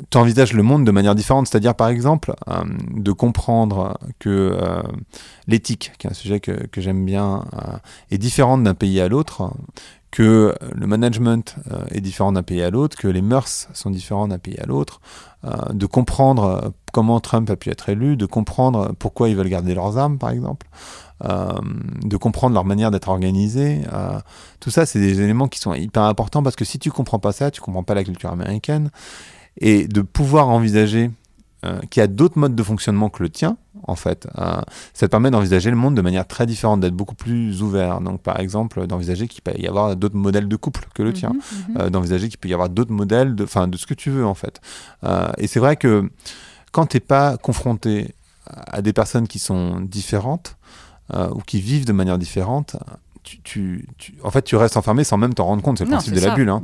tu 0.10 0.18
envisages 0.18 0.54
le 0.54 0.64
monde 0.64 0.86
de 0.86 0.92
manière 0.92 1.16
différente. 1.16 1.48
C'est-à-dire, 1.48 1.76
par 1.76 1.90
exemple, 1.90 2.34
euh, 2.48 2.64
de 2.96 3.12
comprendre 3.12 3.98
que 4.20 4.30
euh, 4.30 4.82
l'éthique, 5.48 5.92
qui 5.98 6.08
est 6.08 6.10
un 6.10 6.14
sujet 6.14 6.40
que, 6.40 6.82
j'aime 6.82 7.06
bien, 7.06 7.46
euh, 7.54 7.78
est 8.12 8.18
différente 8.18 8.64
d'un 8.64 8.74
pays 8.74 9.00
à 9.00 9.08
l'autre, 9.08 9.52
que 10.12 10.54
le 10.76 10.86
management 10.86 11.56
est 11.90 12.00
différent 12.00 12.34
d'un 12.34 12.44
pays 12.44 12.62
à 12.62 12.70
l'autre, 12.70 12.96
que 12.96 13.08
les 13.08 13.24
mœurs 13.24 13.68
sont 13.74 13.90
différentes 13.90 14.30
d'un 14.30 14.38
pays 14.38 14.60
à 14.60 14.68
l'autre, 14.68 15.02
de 15.74 15.88
comprendre 15.88 16.72
comment 16.92 17.20
Trump 17.20 17.50
a 17.50 17.56
pu 17.56 17.72
être 17.72 17.90
élu, 17.90 18.16
de 18.16 18.28
comprendre 18.28 18.94
pourquoi 19.00 19.30
ils 19.30 19.36
veulent 19.36 19.50
garder 19.50 19.74
leurs 19.74 19.98
armes, 19.98 20.20
par 20.20 20.30
exemple, 20.30 20.68
de 21.24 22.18
comprendre 22.18 22.54
leur 22.54 22.64
manière 22.64 22.92
d'être 22.92 23.10
organisée. 23.10 23.82
tout 24.60 24.70
ça, 24.70 24.86
c'est 24.86 25.00
des 25.00 25.20
éléments 25.20 25.48
qui 25.48 25.58
sont 25.58 25.74
hyper 25.74 26.04
importants 26.04 26.44
parce 26.44 26.56
que 26.56 26.64
si 26.64 26.78
tu 26.78 26.92
comprends 26.92 27.18
pas 27.18 27.32
ça, 27.32 27.50
tu 27.50 27.60
comprends 27.60 27.82
pas 27.82 27.96
la 27.96 28.04
culture 28.04 28.30
américaine. 28.30 28.92
Et 29.58 29.88
de 29.88 30.02
pouvoir 30.02 30.50
envisager 30.50 31.12
euh, 31.66 31.80
qu'il 31.90 32.02
y 32.02 32.04
a 32.04 32.08
d'autres 32.08 32.38
modes 32.38 32.56
de 32.56 32.64
fonctionnement 32.64 33.10
que 33.10 33.24
le 33.24 33.30
tien, 33.30 33.56
en 33.84 33.96
fait, 33.96 34.28
euh, 34.38 34.62
ça 34.94 35.08
te 35.08 35.12
permet 35.12 35.32
d'envisager 35.32 35.70
le 35.70 35.78
monde 35.78 35.96
de 35.96 36.02
manière 36.02 36.28
très 36.28 36.46
différente, 36.46 36.82
d'être 36.82 36.96
beaucoup 36.96 37.16
plus 37.16 37.62
ouvert. 37.62 38.02
Donc, 38.02 38.22
par 38.22 38.40
exemple, 38.42 38.86
d'envisager 38.86 39.30
qu'il 39.30 39.42
peut 39.42 39.54
y 39.58 39.68
avoir 39.68 39.96
d'autres 39.96 40.18
modèles 40.18 40.50
de 40.50 40.56
couple 40.58 40.86
que 40.94 41.04
le 41.04 41.14
tien, 41.14 41.30
Mhm, 41.30 41.40
mhm. 41.76 41.82
euh, 41.82 41.90
d'envisager 41.90 42.28
qu'il 42.28 42.38
peut 42.38 42.50
y 42.50 42.54
avoir 42.54 42.68
d'autres 42.70 42.92
modèles, 42.92 43.36
de, 43.36 43.46
enfin, 43.46 43.70
de 43.70 43.78
ce 43.78 43.86
que 43.86 43.94
tu 43.94 44.10
veux, 44.10 44.26
en 44.26 44.34
fait. 44.34 44.60
Et 45.38 45.48
c'est 45.48 45.60
vrai 45.60 45.78
que 45.78 46.10
quand 46.74 46.88
tu 46.88 46.98
n'es 46.98 47.02
pas 47.02 47.38
confronté 47.38 48.14
à 48.46 48.82
des 48.82 48.92
personnes 48.92 49.28
qui 49.28 49.40
sont 49.40 49.80
différentes 49.80 50.58
ou 51.14 51.40
qui 51.46 51.62
vivent 51.62 51.86
de 51.86 51.94
manière 51.94 52.18
différente, 52.18 52.76
tu, 53.24 53.42
tu- 53.42 53.88
tu- 53.98 54.14
en 54.24 54.30
fait, 54.32 54.42
tu 54.44 54.56
restes 54.56 54.76
enfermé 54.78 55.04
sans 55.04 55.18
même 55.18 55.34
t'en 55.34 55.46
rendre 55.46 55.62
compte. 55.64 55.78
C'est 55.78 55.86
le 55.86 55.90
Non, 55.92 55.98
principe 55.98 56.14
de 56.14 56.20
la 56.20 56.36
bulle. 56.36 56.50
hein. 56.50 56.62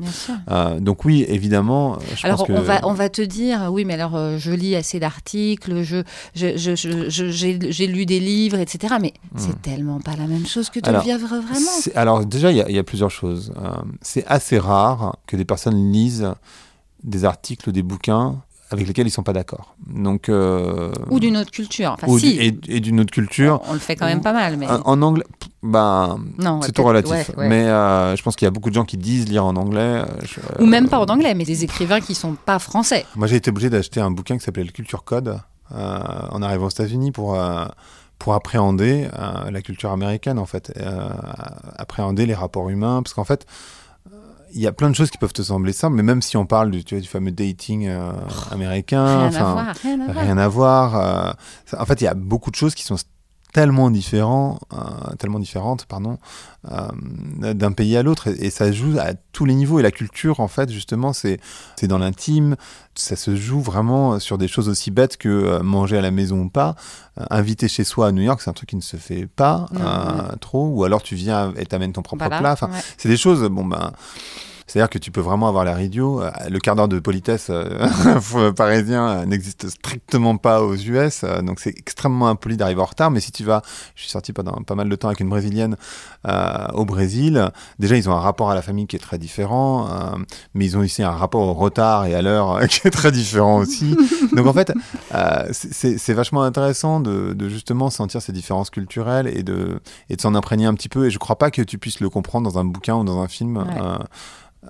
Euh, 0.49 0.79
donc 0.79 1.05
oui, 1.05 1.25
évidemment, 1.27 1.93
euh, 1.95 1.97
je 2.15 2.25
Alors 2.27 2.39
pense 2.39 2.47
que... 2.47 2.53
on, 2.53 2.61
va, 2.61 2.79
on 2.83 2.93
va 2.93 3.09
te 3.09 3.21
dire, 3.21 3.69
oui, 3.71 3.85
mais 3.85 3.93
alors 3.95 4.15
euh, 4.15 4.37
je 4.37 4.51
lis 4.51 4.75
assez 4.75 4.99
d'articles, 4.99 5.83
je, 5.83 6.03
je, 6.35 6.57
je- 6.57 6.75
je- 6.75 7.09
je- 7.09 7.29
j'ai, 7.71 7.87
lu 7.87 8.05
des 8.05 8.19
livres, 8.19 8.57
etc. 8.59 8.95
Mais 9.01 9.13
c'est 9.37 9.61
tellement 9.61 9.99
pas 10.01 10.15
la 10.15 10.27
même 10.27 10.45
chose 10.45 10.69
que 10.69 10.79
de 10.79 10.85
Hmm. 10.85 10.89
Alors, 10.89 11.03
vivre 11.03 11.27
vraiment. 11.27 11.71
Alors 11.95 12.25
déjà, 12.25 12.51
il 12.51 12.57
y, 12.57 12.61
a- 12.61 12.69
il 12.69 12.75
y 12.75 12.79
a 12.79 12.83
plusieurs 12.83 13.11
choses. 13.11 13.53
Euh, 13.57 13.69
c'est 14.01 14.25
assez 14.27 14.57
rare 14.59 15.17
que 15.27 15.35
des 15.37 15.45
personnes 15.45 15.91
lisent 15.91 16.33
des 17.03 17.23
articles 17.25 17.69
ou 17.69 17.71
des 17.71 17.83
bouquins 17.83 18.41
avec 18.71 18.87
lesquels 18.87 19.07
ils 19.07 19.11
sont 19.11 19.23
pas 19.23 19.33
d'accord. 19.33 19.75
Donc 19.87 20.29
euh, 20.29 20.91
Ou 21.09 21.19
d'une 21.19 21.37
autre 21.37 21.51
culture. 21.51 21.91
Enfin, 21.93 22.07
ou 22.07 22.19
si, 22.19 22.33
du- 22.33 22.39
et, 22.41 22.75
et 22.77 22.79
d'une 22.79 22.99
autre 22.99 23.11
culture. 23.11 23.61
on, 23.67 23.71
on 23.71 23.73
le 23.73 23.79
fait 23.79 23.95
quand 23.95 24.05
même 24.05 24.21
pas 24.21 24.33
mal. 24.33 24.57
Mais... 24.57 24.67
En, 24.67 24.81
en 24.85 25.01
anglais, 25.01 25.23
ben, 25.63 26.19
ouais, 26.37 26.45
c'est 26.61 26.71
tout 26.71 26.83
relatif. 26.83 27.11
ouais, 27.11 27.25
ouais. 27.37 27.47
Mais 27.49 27.65
euh, 27.65 28.15
je 28.15 28.21
pense 28.23 28.35
qu'il 28.35 28.45
y 28.45 28.47
a 28.47 28.51
beaucoup 28.51 28.69
de 28.69 28.75
gens 28.75 28.85
qui 28.85 28.97
disent 28.97 29.27
lire 29.27 29.45
en 29.45 29.55
anglais. 29.55 29.79
euh, 29.79 30.05
je- 30.23 30.63
Ou 30.63 30.67
même 30.67 30.87
pas 30.87 30.99
en 30.99 31.05
anglais, 31.05 31.33
mais 31.33 31.45
des 31.45 31.63
écrivains 31.63 31.99
qui 31.99 32.13
sont 32.15 32.33
pas 32.33 32.59
français. 32.59 33.05
Moi, 33.15 33.27
j'ai 33.27 33.37
été 33.37 33.49
obligé 33.49 33.69
d'acheter 33.69 33.99
un 34.01 34.11
bouquin 34.11 34.37
qui 34.37 34.43
s'appelait 34.43 34.63
Le 34.63 34.71
Culture 34.71 35.03
Code 35.03 35.39
euh, 35.75 35.99
en 36.31 36.41
arrivant 36.41 36.67
aux 36.67 36.69
États-Unis 36.69 37.11
pour, 37.11 37.35
euh, 37.35 37.65
pour 38.19 38.33
appréhender 38.35 39.07
euh, 39.17 39.49
la 39.51 39.61
culture 39.61 39.91
américaine, 39.91 40.37
en 40.39 40.45
fait. 40.45 40.71
Euh, 40.77 41.09
appréhender 41.77 42.25
les 42.25 42.33
rapports 42.35 42.69
humains. 42.69 43.01
Parce 43.03 43.13
qu'en 43.13 43.23
fait, 43.25 43.45
euh, 43.45 43.53
il 44.53 44.61
y 44.61 44.67
a 44.67 44.71
plein 44.71 44.89
de 44.89 44.95
choses 44.95 45.09
qui 45.11 45.17
peuvent 45.17 45.33
te 45.33 45.41
sembler 45.41 45.73
simples, 45.73 45.95
mais 45.95 46.03
même 46.03 46.21
si 46.21 46.37
on 46.37 46.45
parle 46.45 46.71
du, 46.71 46.83
tu 46.83 46.95
vois, 46.95 47.01
du 47.01 47.07
fameux 47.07 47.31
dating 47.31 47.87
euh, 47.87 48.11
américain, 48.51 49.29
Rien 49.29 49.39
à 49.39 49.51
voir, 49.53 49.75
rien 50.15 50.37
à 50.37 50.47
voir. 50.47 50.95
euh, 50.97 51.31
en 51.77 51.85
fait, 51.85 52.01
il 52.01 52.05
y 52.05 52.07
a 52.07 52.13
beaucoup 52.13 52.51
de 52.51 52.55
choses 52.55 52.75
qui 52.75 52.83
sont 52.83 52.97
tellement 53.53 53.89
différents, 53.89 54.59
euh, 54.73 54.77
tellement 55.17 55.39
différentes, 55.39 55.85
pardon, 55.85 56.17
euh, 56.71 56.87
d'un 57.53 57.71
pays 57.71 57.97
à 57.97 58.03
l'autre, 58.03 58.27
et, 58.27 58.45
et 58.45 58.49
ça 58.49 58.71
joue 58.71 58.97
à 58.99 59.13
tous 59.33 59.45
les 59.45 59.55
niveaux. 59.55 59.79
Et 59.79 59.81
la 59.83 59.91
culture, 59.91 60.39
en 60.39 60.47
fait, 60.47 60.71
justement, 60.71 61.13
c'est 61.13 61.39
c'est 61.75 61.87
dans 61.87 61.97
l'intime. 61.97 62.55
Ça 62.95 63.15
se 63.15 63.35
joue 63.35 63.61
vraiment 63.61 64.19
sur 64.19 64.37
des 64.37 64.47
choses 64.47 64.69
aussi 64.69 64.91
bêtes 64.91 65.17
que 65.17 65.29
euh, 65.29 65.63
manger 65.63 65.97
à 65.97 66.01
la 66.01 66.11
maison 66.11 66.41
ou 66.41 66.49
pas. 66.49 66.75
Inviter 67.29 67.67
chez 67.67 67.83
soi 67.83 68.07
à 68.07 68.11
New 68.11 68.21
York, 68.21 68.41
c'est 68.41 68.49
un 68.49 68.53
truc 68.53 68.69
qui 68.69 68.75
ne 68.75 68.81
se 68.81 68.97
fait 68.97 69.25
pas 69.25 69.65
Non, 69.73 70.37
trop. 70.39 70.67
Ou 70.69 70.83
alors 70.83 71.01
tu 71.03 71.15
viens 71.15 71.53
et 71.57 71.65
t'amènes 71.65 71.91
ton 71.93 72.01
propre 72.01 72.23
Voilà, 72.25 72.39
plat. 72.39 72.51
Enfin, 72.53 72.67
ouais. 72.67 72.79
c'est 72.97 73.09
des 73.09 73.17
choses, 73.17 73.43
bon 73.49 73.65
ben. 73.65 73.91
C'est-à-dire 74.69 74.89
que 74.89 74.99
tu 74.99 75.09
peux 75.11 75.19
vraiment 75.21 75.47
avoir 75.47 75.65
l'air 75.65 75.81
idiot. 75.81 76.21
Euh, 76.21 76.29
Le 76.49 76.59
quart 76.59 76.75
d'heure 76.75 76.87
de 76.87 76.99
politesse 76.99 77.47
euh, 77.49 78.51
parisien 78.55 79.07
euh, 79.09 79.25
n'existe 79.25 79.67
strictement 79.69 80.37
pas 80.37 80.61
aux 80.61 80.75
US, 80.75 81.23
donc 81.43 81.59
c'est 81.59 81.71
extrêmement 81.77 82.27
impoli 82.27 82.55
d'arriver 82.55 82.81
en 82.81 82.85
retard. 82.85 83.09
Mais 83.11 83.19
si 83.19 83.31
tu 83.31 83.43
vas, 83.43 83.61
je 83.95 84.01
suis 84.03 84.11
sorti 84.11 84.31
pendant 84.31 84.51
pas 84.63 84.75
mal 84.75 84.87
de 84.87 84.95
temps 84.95 85.07
avec 85.07 85.19
une 85.21 85.29
brésilienne 85.29 85.75
euh, 86.27 86.67
au 86.73 86.85
Brésil. 86.85 87.49
Déjà, 87.79 87.95
ils 87.97 88.07
ont 88.09 88.13
un 88.13 88.19
rapport 88.19 88.51
à 88.51 88.55
la 88.55 88.61
famille 88.61 88.85
qui 88.85 88.95
est 88.95 88.99
très 88.99 89.17
différent, 89.17 89.87
euh, 89.89 90.17
mais 90.53 90.65
ils 90.65 90.77
ont 90.77 90.81
aussi 90.81 91.01
un 91.03 91.11
rapport 91.11 91.41
au 91.41 91.53
retard 91.53 92.05
et 92.05 92.13
à 92.13 92.21
l'heure 92.21 92.57
euh, 92.57 92.65
qui 92.67 92.87
est 92.87 92.91
très 92.91 93.11
différent 93.11 93.57
aussi. 93.57 93.95
donc 94.35 94.45
en 94.45 94.53
fait, 94.53 94.71
c'est- 95.51 96.13
vachement 96.13 96.41
intéressant 96.43 96.99
de, 96.99 97.33
de 97.33 97.49
justement 97.49 97.89
sentir 97.89 98.21
ces 98.21 98.31
différences 98.33 98.69
culturelles 98.69 99.27
et 99.27 99.41
de, 99.43 99.79
et 100.09 100.15
de 100.15 100.21
s'en 100.21 100.35
imprégner 100.35 100.65
un 100.65 100.73
petit 100.73 100.89
peu. 100.89 101.05
Et 101.05 101.11
je 101.11 101.17
crois 101.17 101.37
pas 101.37 101.49
que 101.49 101.61
tu 101.61 101.77
puisses 101.77 101.99
le 102.01 102.09
comprendre 102.09 102.51
dans 102.51 102.59
un 102.59 102.65
bouquin 102.65 102.95
ou 102.95 103.03
dans 103.03 103.19
un 103.19 103.27
film. 103.27 103.57
Ouais. 103.57 103.65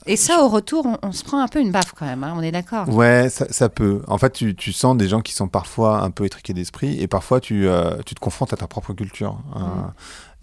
Et 0.06 0.15
ça, 0.17 0.43
au 0.43 0.49
retour, 0.49 0.86
on, 0.86 0.97
on 1.08 1.12
se 1.12 1.23
prend 1.23 1.41
un 1.41 1.47
peu 1.47 1.60
une 1.60 1.71
baffe 1.71 1.93
quand 1.97 2.06
même, 2.06 2.23
hein, 2.23 2.34
on 2.38 2.41
est 2.41 2.52
d'accord. 2.52 2.88
Ouais, 2.89 3.28
ça, 3.30 3.47
ça 3.49 3.69
peut. 3.69 4.02
En 4.08 4.17
fait, 4.19 4.32
tu, 4.32 4.56
tu 4.56 4.71
sens 4.71 4.95
des 4.95 5.08
gens 5.08 5.21
qui 5.21 5.34
sont 5.34 5.47
parfois 5.47 6.02
un 6.04 6.12
peu 6.12 6.25
étriqués 6.25 6.54
d'esprit 6.54 7.02
et 7.02 7.08
parfois 7.08 7.39
tu, 7.39 7.67
euh, 7.67 7.97
tu 8.06 8.13
te 8.15 8.19
confrontes 8.19 8.54
à 8.54 8.58
ta 8.58 8.67
propre 8.67 8.93
culture. 8.93 9.39
euh, 9.56 9.60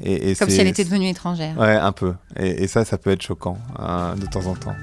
et, 0.00 0.30
et 0.32 0.34
Comme 0.36 0.50
si 0.50 0.60
elle 0.60 0.66
était 0.66 0.84
devenue 0.84 1.08
étrangère. 1.08 1.56
Ouais, 1.58 1.74
un 1.76 1.92
peu. 1.92 2.14
Et, 2.36 2.64
et 2.64 2.66
ça, 2.68 2.84
ça 2.84 2.98
peut 2.98 3.10
être 3.10 3.22
choquant 3.22 3.56
euh, 3.78 4.14
de 4.16 4.26
temps 4.26 4.46
en 4.46 4.54
temps. 4.54 4.74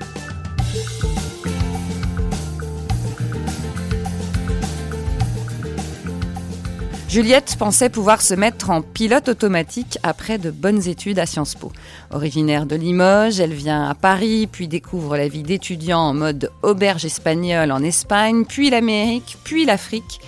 Juliette 7.13 7.58
pensait 7.60 7.91
pouvoir 7.91 8.23
se 8.23 8.34
mettre 8.34 8.71
en 8.71 8.82
pilote 8.82 9.30
automatique 9.30 9.99
après 10.02 10.39
de 10.39 10.49
bonnes 10.49 10.88
études 10.88 11.19
à 11.19 11.28
Sciences 11.28 11.54
Po. 11.54 11.71
Originaire 12.10 12.65
de 12.65 12.76
Limoges, 12.76 13.39
elle 13.39 13.54
vient 13.54 13.88
à 13.88 13.93
Paris, 13.93 14.47
puis 14.52 14.67
découvre 14.67 15.15
la 15.15 15.28
vie 15.28 15.43
d'étudiant 15.43 15.99
en 15.99 16.15
mode 16.15 16.49
auberge 16.63 17.06
espagnole 17.06 17.71
en 17.71 17.84
Espagne, 17.84 18.45
puis 18.45 18.71
l'Amérique, 18.71 19.38
puis 19.43 19.63
l'Afrique. 19.63 20.21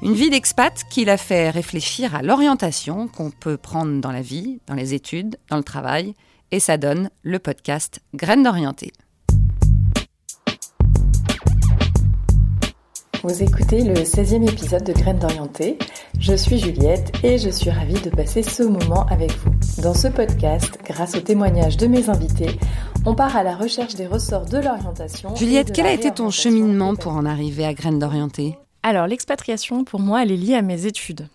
Une 0.00 0.14
vie 0.14 0.30
d'expat 0.30 0.72
qui 0.88 1.04
l'a 1.04 1.18
fait 1.18 1.50
réfléchir 1.50 2.14
à 2.14 2.22
l'orientation 2.22 3.06
qu'on 3.06 3.30
peut 3.30 3.58
prendre 3.58 4.00
dans 4.00 4.10
la 4.10 4.22
vie, 4.22 4.60
dans 4.66 4.72
les 4.74 4.94
études, 4.94 5.36
dans 5.50 5.58
le 5.58 5.62
travail, 5.62 6.14
et 6.52 6.58
ça 6.58 6.78
donne 6.78 7.10
le 7.22 7.38
podcast 7.38 8.00
Graines 8.14 8.44
d'orienté. 8.44 8.92
Vous 13.22 13.42
écoutez 13.42 13.84
le 13.84 13.92
16e 13.92 14.48
épisode 14.48 14.82
de 14.82 14.94
Graines 14.94 15.18
d'Orienté. 15.18 15.76
Je 16.18 16.32
suis 16.32 16.58
Juliette 16.58 17.12
et 17.22 17.36
je 17.36 17.50
suis 17.50 17.68
ravie 17.68 18.00
de 18.00 18.08
passer 18.08 18.42
ce 18.42 18.62
moment 18.62 19.04
avec 19.08 19.30
vous. 19.36 19.50
Dans 19.82 19.92
ce 19.92 20.08
podcast, 20.08 20.78
grâce 20.86 21.14
aux 21.16 21.20
témoignages 21.20 21.76
de 21.76 21.86
mes 21.86 22.08
invités, 22.08 22.58
on 23.04 23.14
part 23.14 23.36
à 23.36 23.42
la 23.42 23.54
recherche 23.54 23.94
des 23.94 24.06
ressorts 24.06 24.46
de 24.46 24.56
l'orientation. 24.56 25.34
et 25.34 25.36
Juliette, 25.36 25.68
de 25.68 25.72
quel 25.72 25.84
a 25.84 25.92
été 25.92 26.10
ton 26.10 26.30
cheminement 26.30 26.94
pour 26.94 27.12
en 27.12 27.26
arriver 27.26 27.66
à 27.66 27.74
Graines 27.74 27.98
d'orienté? 27.98 28.56
Alors, 28.82 29.06
l'expatriation, 29.06 29.84
pour 29.84 30.00
moi, 30.00 30.22
elle 30.22 30.32
est 30.32 30.36
liée 30.38 30.54
à 30.54 30.62
mes 30.62 30.86
études. 30.86 31.28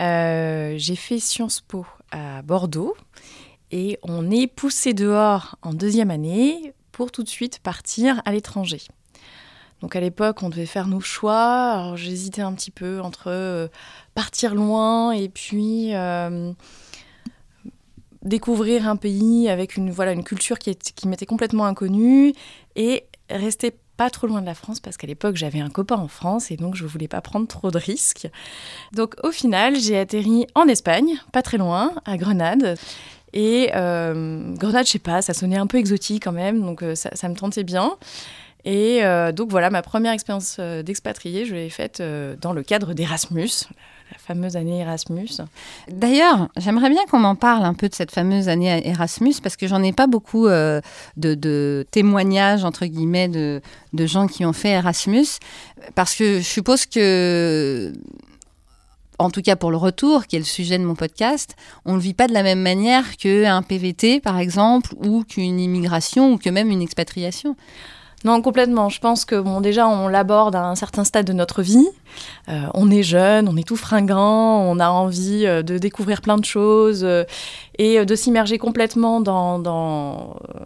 Euh, 0.00 0.74
j'ai 0.76 0.96
fait 0.96 1.18
Sciences 1.18 1.60
Po 1.60 1.86
à 2.12 2.42
Bordeaux 2.42 2.94
et 3.72 3.98
on 4.04 4.30
est 4.30 4.46
poussé 4.46 4.94
dehors 4.94 5.56
en 5.62 5.74
deuxième 5.74 6.12
année 6.12 6.72
pour 6.92 7.10
tout 7.10 7.24
de 7.24 7.28
suite 7.28 7.58
partir 7.58 8.22
à 8.24 8.30
l'étranger. 8.30 8.82
Donc 9.80 9.96
à 9.96 10.00
l'époque, 10.00 10.42
on 10.42 10.48
devait 10.48 10.66
faire 10.66 10.86
nos 10.86 11.00
choix. 11.00 11.92
J'hésitais 11.96 12.42
un 12.42 12.52
petit 12.52 12.70
peu 12.70 13.00
entre 13.00 13.28
euh, 13.28 13.68
partir 14.14 14.54
loin 14.54 15.12
et 15.12 15.28
puis 15.28 15.94
euh, 15.94 16.52
découvrir 18.22 18.86
un 18.88 18.96
pays 18.96 19.48
avec 19.48 19.76
une, 19.76 19.90
voilà, 19.90 20.12
une 20.12 20.24
culture 20.24 20.58
qui, 20.58 20.74
qui 20.76 21.08
m'était 21.08 21.26
complètement 21.26 21.64
inconnue 21.64 22.34
et 22.76 23.04
rester 23.30 23.72
pas 23.96 24.10
trop 24.10 24.26
loin 24.26 24.40
de 24.40 24.46
la 24.46 24.54
France 24.54 24.80
parce 24.80 24.96
qu'à 24.96 25.06
l'époque 25.06 25.36
j'avais 25.36 25.60
un 25.60 25.68
copain 25.68 25.96
en 25.96 26.08
France 26.08 26.50
et 26.50 26.56
donc 26.56 26.74
je 26.74 26.86
voulais 26.86 27.08
pas 27.08 27.20
prendre 27.20 27.46
trop 27.46 27.70
de 27.70 27.78
risques. 27.78 28.28
Donc 28.92 29.14
au 29.22 29.30
final 29.30 29.78
j'ai 29.78 29.98
atterri 29.98 30.46
en 30.54 30.68
Espagne, 30.68 31.20
pas 31.32 31.42
très 31.42 31.58
loin, 31.58 31.92
à 32.04 32.16
Grenade. 32.16 32.78
Et 33.32 33.70
euh, 33.76 34.54
Grenade, 34.56 34.86
je 34.86 34.92
sais 34.92 34.98
pas, 34.98 35.22
ça 35.22 35.34
sonnait 35.34 35.58
un 35.58 35.66
peu 35.66 35.78
exotique 35.78 36.24
quand 36.24 36.32
même, 36.32 36.62
donc 36.62 36.82
ça 36.94 37.28
me 37.28 37.34
tentait 37.34 37.62
bien. 37.62 37.96
Et 38.64 39.02
euh, 39.02 39.32
donc 39.32 39.50
voilà, 39.50 39.70
ma 39.70 39.82
première 39.82 40.12
expérience 40.12 40.56
euh, 40.58 40.82
d'expatrié, 40.82 41.46
je 41.46 41.54
l'ai 41.54 41.70
faite 41.70 42.00
euh, 42.00 42.36
dans 42.40 42.52
le 42.52 42.62
cadre 42.62 42.92
d'Erasmus, 42.92 43.48
la 44.12 44.18
fameuse 44.18 44.56
année 44.56 44.80
Erasmus. 44.80 45.28
D'ailleurs, 45.88 46.48
j'aimerais 46.56 46.90
bien 46.90 47.04
qu'on 47.10 47.20
m'en 47.20 47.36
parle 47.36 47.64
un 47.64 47.74
peu 47.74 47.88
de 47.88 47.94
cette 47.94 48.10
fameuse 48.10 48.48
année 48.48 48.86
Erasmus, 48.86 49.34
parce 49.42 49.56
que 49.56 49.66
j'en 49.66 49.82
ai 49.82 49.92
pas 49.92 50.06
beaucoup 50.06 50.48
de, 50.48 51.86
témoignages, 51.90 52.64
entre 52.64 52.86
guillemets, 52.86 53.28
de, 53.28 53.62
de 53.92 54.06
gens 54.06 54.26
qui 54.26 54.44
ont 54.44 54.52
fait 54.52 54.70
Erasmus, 54.70 55.26
parce 55.94 56.14
que 56.14 56.38
je 56.38 56.44
suppose 56.44 56.86
que, 56.86 57.92
en 59.20 59.30
tout 59.30 59.42
cas 59.42 59.54
pour 59.54 59.70
le 59.70 59.76
retour, 59.76 60.26
qui 60.26 60.36
est 60.36 60.40
le 60.40 60.44
sujet 60.44 60.76
de 60.76 60.84
mon 60.84 60.96
podcast, 60.96 61.54
on 61.84 61.94
ne 61.94 62.00
vit 62.00 62.14
pas 62.14 62.26
de 62.26 62.32
la 62.32 62.42
même 62.42 62.60
manière 62.60 63.16
qu'un 63.16 63.62
PVT, 63.62 64.20
par 64.20 64.38
exemple, 64.38 64.92
ou 64.96 65.22
qu'une 65.22 65.60
immigration, 65.60 66.32
ou 66.32 66.38
que 66.38 66.50
même 66.50 66.70
une 66.70 66.82
expatriation. 66.82 67.54
Non, 68.24 68.42
complètement. 68.42 68.90
Je 68.90 69.00
pense 69.00 69.24
que 69.24 69.40
bon, 69.40 69.60
déjà, 69.60 69.88
on 69.88 70.06
l'aborde 70.08 70.54
à 70.54 70.66
un 70.66 70.74
certain 70.74 71.04
stade 71.04 71.26
de 71.26 71.32
notre 71.32 71.62
vie. 71.62 71.88
Euh, 72.48 72.66
on 72.74 72.90
est 72.90 73.02
jeune, 73.02 73.48
on 73.48 73.56
est 73.56 73.66
tout 73.66 73.76
fringant, 73.76 74.60
on 74.60 74.78
a 74.78 74.90
envie 74.90 75.46
euh, 75.46 75.62
de 75.62 75.78
découvrir 75.78 76.20
plein 76.20 76.36
de 76.36 76.44
choses 76.44 77.02
euh, 77.02 77.24
et 77.78 77.98
euh, 77.98 78.04
de 78.04 78.14
s'immerger 78.14 78.58
complètement 78.58 79.22
dans, 79.22 79.58
dans, 79.58 80.36
euh, 80.54 80.64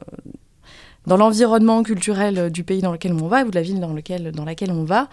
dans 1.07 1.17
l'environnement 1.17 1.83
culturel 1.85 2.51
du 2.51 2.65
pays 2.65 2.81
dans 2.81 2.93
lequel 2.93 3.13
on 3.13 3.29
va 3.29 3.45
ou 3.45 3.51
de 3.51 3.55
la 3.55 3.63
ville 3.63 3.79
dans, 3.79 3.93
lequel, 3.93 4.33
dans 4.33 4.45
laquelle 4.45 4.73
on 4.73 4.85
va. 4.85 5.09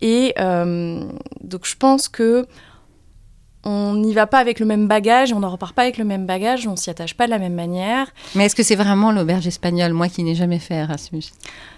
Et 0.00 0.34
euh, 0.38 1.04
donc, 1.42 1.66
je 1.66 1.76
pense 1.76 2.08
que 2.08 2.46
on 3.64 3.94
n'y 3.94 4.12
va 4.12 4.26
pas 4.26 4.38
avec 4.38 4.58
le 4.58 4.66
même 4.66 4.88
bagage, 4.88 5.32
on 5.32 5.40
ne 5.40 5.46
repart 5.46 5.74
pas 5.74 5.82
avec 5.82 5.98
le 5.98 6.04
même 6.04 6.26
bagage, 6.26 6.66
on 6.66 6.76
s'y 6.76 6.90
attache 6.90 7.14
pas 7.14 7.26
de 7.26 7.30
la 7.30 7.38
même 7.38 7.54
manière. 7.54 8.08
Mais 8.34 8.46
est-ce 8.46 8.56
que 8.56 8.62
c'est 8.62 8.76
vraiment 8.76 9.12
l'auberge 9.12 9.46
espagnole, 9.46 9.92
moi 9.92 10.08
qui 10.08 10.24
n'ai 10.24 10.34
jamais 10.34 10.58
fait 10.58 10.74
Erasmus 10.74 11.24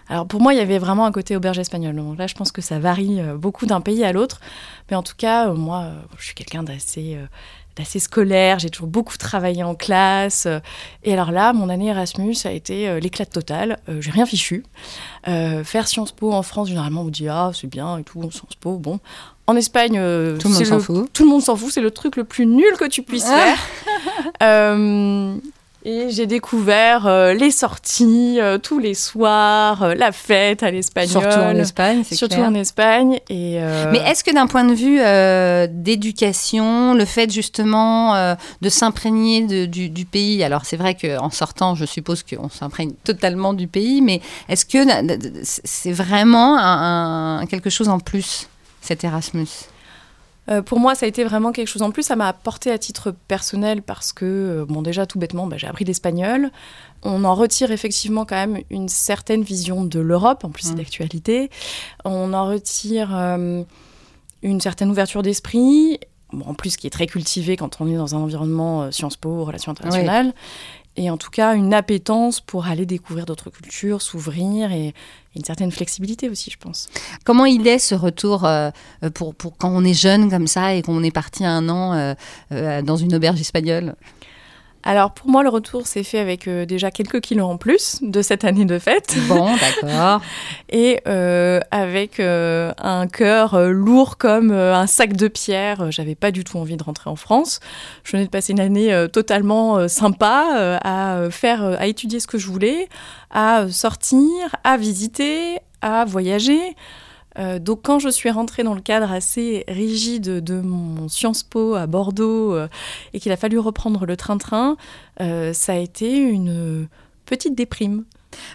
Alors 0.09 0.27
pour 0.27 0.41
moi, 0.41 0.55
il 0.55 0.59
y 0.59 0.63
avait 0.63 0.79
vraiment 0.79 1.05
un 1.05 1.13
côté 1.13 1.37
auberge 1.37 1.59
espagnole. 1.59 1.97
Donc 1.97 2.19
là, 2.19 2.27
je 2.27 2.35
pense 2.35 2.53
que 2.53 2.63
ça 2.63 2.79
varie 2.79 3.21
euh, 3.21 3.37
beaucoup 3.37 3.67
d'un 3.67 3.81
pays 3.81 4.05
à 4.05 4.13
l'autre. 4.13 4.41
Mais 4.91 4.97
en 4.97 5.03
tout 5.03 5.17
cas, 5.17 5.49
euh, 5.49 5.55
moi, 5.55 5.83
euh, 5.83 6.01
je 6.19 6.25
suis 6.25 6.35
quelqu'un 6.35 6.63
d'assez 6.63 7.19
d'assez 7.77 7.99
scolaire. 7.99 8.59
J'ai 8.59 8.71
toujours 8.71 8.89
beaucoup 8.89 9.17
travaillé 9.17 9.63
en 9.63 9.75
classe. 9.75 10.47
et 11.03 11.13
alors 11.13 11.33
là, 11.33 11.53
mon 11.53 11.69
année 11.69 11.89
Erasmus 11.89 12.37
a 12.45 12.53
été 12.53 13.01
l'éclat 13.01 13.27
total. 13.27 13.79
Euh, 13.89 14.01
J'ai 14.01 14.11
rien 14.11 14.27
fichu. 14.27 14.65
Euh, 15.29 15.65
faire 15.65 15.89
Sciences 15.89 16.13
Po 16.13 16.33
en 16.33 16.43
France, 16.43 16.69
généralement, 16.69 17.03
on 17.03 17.09
dit 17.09 17.29
ah 17.29 17.51
c'est 17.55 17.67
bien 17.67 17.99
et 17.99 18.05
tout, 18.05 18.21
Sciences 18.31 18.57
Po, 18.61 18.79
bon. 18.79 19.01
En 19.47 19.57
Espagne, 19.57 19.99
euh, 19.99 20.39
Tout 20.39 20.49
le 20.49 20.55
monde 20.55 20.65
s'en 20.65 20.81
fout. 20.81 21.09
Tout 21.13 21.25
le 21.25 21.29
monde 21.29 21.43
s'en 21.43 21.55
fout. 21.57 21.71
C'est 21.71 21.83
le 21.83 21.91
truc 21.91 22.17
le 22.17 22.25
plus 22.25 22.47
nul 22.47 22.73
que 22.79 22.87
tu 22.87 23.03
puisses 23.03 23.25
faire. 23.27 23.59
Euh, 24.43 25.35
et 25.87 26.07
j'ai 26.11 26.27
découvert 26.27 27.07
euh, 27.07 27.35
les 27.35 27.51
sorties 27.51 28.39
tous 28.63 28.79
les 28.79 28.95
soirs, 28.95 29.95
la 29.95 30.13
fête 30.13 30.63
à 30.63 30.71
l'espagnol. 30.71 31.11
Surtout 31.23 31.39
en 31.41 31.55
Espagne, 31.57 32.03
c'est 32.09 32.15
Surtout 32.15 32.37
clair. 32.37 32.49
en 32.49 32.55
Espagne. 32.55 33.21
Et, 33.29 33.59
Mais 33.93 33.99
est-ce 34.07 34.25
que 34.25 34.33
d'un 34.33 34.47
point 34.47 34.65
de 34.65 34.73
vue 34.75 34.99
d'éducation, 35.95 36.95
le 36.95 37.05
fait 37.05 37.31
justement 37.31 38.35
de 38.61 38.69
s'imprégner 38.69 39.67
du, 39.67 39.89
du 39.91 40.05
pays, 40.05 40.43
alors 40.43 40.65
c'est 40.65 40.77
vrai 40.77 40.95
qu'en 40.95 41.31
sortant, 41.31 41.75
je 41.75 41.85
suppose 41.85 42.23
qu'on 42.23 42.49
s'imprègne 42.49 42.93
totalement 43.05 43.53
du 43.53 43.67
pays, 43.69 44.01
mais 44.01 44.21
est-ce 44.49 44.65
que 44.65 44.79
c'est 45.43 45.93
vraiment 45.93 46.57
un, 46.59 47.41
un- 47.41 47.47
quelque 47.47 47.71
chose 47.71 47.89
en 47.89 47.99
plus, 48.01 48.49
cet 48.85 49.05
Erasmus 49.05 49.49
Euh, 50.51 50.61
pour 50.61 50.79
moi, 50.79 50.95
ça 50.95 51.07
a 51.07 51.09
été 51.09 51.25
vraiment 51.25 51.53
quelque 51.53 51.69
chose 51.69 51.81
en 51.81 51.91
plus. 51.91 52.03
Ça 52.03 52.17
m'a 52.17 52.29
apporté 52.29 52.71
à 52.71 52.77
titre 52.77 53.15
personnel 53.29 53.81
parce 53.81 54.13
que, 54.13 54.27
euh, 54.27 54.65
bon, 54.69 54.83
déjà, 54.83 55.07
tout 55.07 55.19
bêtement, 55.19 55.47
bah, 55.47 55.57
j'ai 55.57 55.67
appris 55.67 55.87
l'espagnol. 55.87 56.51
On 57.03 57.25
en 57.25 57.35
retire 57.35 57.71
effectivement 57.71 58.27
quand 58.27 58.37
même 58.37 58.59
une 58.69 58.91
certaine 58.91 59.43
vision 59.43 59.85
de 59.87 60.01
l'Europe, 60.01 60.45
en 60.45 60.51
plus 60.51 60.65
c'est 60.65 60.73
Mm. 60.75 60.77
d'actualité. 60.77 61.51
On 62.05 62.35
en 62.35 62.47
retire 62.47 63.09
euh, 63.17 63.63
une 64.43 64.61
certaine 64.61 64.91
ouverture 64.91 65.23
d'esprit, 65.23 65.99
bon, 66.31 66.45
en 66.47 66.53
plus 66.53 66.77
qui 66.77 66.87
est 66.87 66.91
très 66.91 67.07
cultivée 67.07 67.57
quand 67.57 67.81
on 67.81 67.89
est 67.89 67.97
dans 67.97 68.15
un 68.15 68.19
environnement 68.19 68.83
euh, 68.83 68.91
Sciences 68.91 69.17
Po, 69.17 69.45
relations 69.45 69.73
internationales. 69.73 70.35
Et 70.97 71.11
en 71.11 71.17
tout 71.17 71.31
cas, 71.31 71.55
une 71.55 71.75
appétence 71.75 72.41
pour 72.41 72.67
aller 72.67 72.87
découvrir 72.87 73.27
d'autres 73.27 73.51
cultures, 73.51 74.01
s'ouvrir 74.01 74.71
et 74.71 74.95
une 75.35 75.45
certaine 75.45 75.73
flexibilité 75.73 76.29
aussi, 76.29 76.51
je 76.51 76.59
pense. 76.59 76.89
Comment 77.25 77.47
il 77.47 77.67
est 77.67 77.81
ce 77.81 77.97
retour 77.97 78.45
euh, 78.45 78.71
pour, 79.15 79.35
pour 79.35 79.57
quand 79.57 79.71
on 79.71 79.85
est 79.85 79.95
jeune 79.95 80.31
comme 80.31 80.47
ça 80.47 80.75
et 80.75 80.83
qu'on 80.83 81.03
est 81.03 81.11
parti 81.11 81.45
un 81.45 81.69
an 81.69 81.95
euh, 81.95 82.15
euh, 82.53 82.83
dans 82.83 82.97
une 82.97 83.15
auberge 83.15 83.41
espagnole? 83.41 83.97
Alors 84.85 85.13
pour 85.13 85.31
moi, 85.31 85.43
le 85.43 85.49
retour 85.49 85.87
s'est 85.87 86.03
fait 86.03 86.19
avec 86.19 86.47
euh, 86.47 86.67
déjà 86.67 86.91
quelques 86.91 87.21
kilos 87.21 87.47
en 87.47 87.57
plus 87.57 87.99
de 88.03 88.21
cette 88.21 88.45
année 88.45 88.67
de 88.67 88.79
fête 88.79 89.17
Bon, 89.29 89.51
d'accord. 89.57 90.21
et 90.69 91.01
euh, 91.09 91.61
avec 91.71 92.21
euh, 92.21 92.73
un 92.77 93.07
cœur 93.07 93.55
euh, 93.55 93.71
lourd 93.71 94.19
comme 94.19 94.51
un 94.53 94.87
sac 94.87 95.15
de 95.15 95.29
pierre. 95.29 95.91
J'avais 95.91 96.15
pas 96.15 96.31
du 96.31 96.45
tout 96.45 96.59
envie 96.59 96.77
de 96.77 96.83
rentrer 96.83 97.09
en 97.09 97.17
France. 97.17 97.61
Je 98.03 98.13
venais 98.13 98.25
de 98.25 98.31
passer 98.31 98.53
une 98.53 98.61
année 98.61 99.07
totalement 99.13 99.89
sympa 99.89 100.79
à 100.83 101.31
faire, 101.31 101.63
à 101.63 101.87
étudier 101.87 102.21
ce 102.21 102.27
que 102.27 102.39
je 102.39 102.47
voulais, 102.49 102.89
à 103.31 103.69
sortir, 103.71 104.57
à 104.65 104.77
visiter, 104.77 105.59
à 105.81 106.05
voyager. 106.05 106.77
Euh, 107.39 107.59
donc 107.59 107.81
quand 107.83 107.99
je 107.99 108.09
suis 108.09 108.31
rentrée 108.31 108.63
dans 108.63 108.75
le 108.75 108.81
cadre 108.81 109.11
assez 109.11 109.65
rigide 109.69 110.45
de 110.45 110.61
mon 110.61 111.09
Sciences 111.09 111.43
Po 111.43 111.75
à 111.75 111.87
Bordeaux 111.87 112.55
euh, 112.55 112.69
et 113.13 113.21
qu'il 113.21 113.33
a 113.33 113.37
fallu 113.37 113.59
reprendre 113.59 114.07
le 114.07 114.17
train-train, 114.17 114.77
euh, 115.21 115.53
ça 115.53 115.73
a 115.73 115.77
été 115.77 116.17
une 116.17 116.89
petite 117.27 117.55
déprime. 117.55 118.05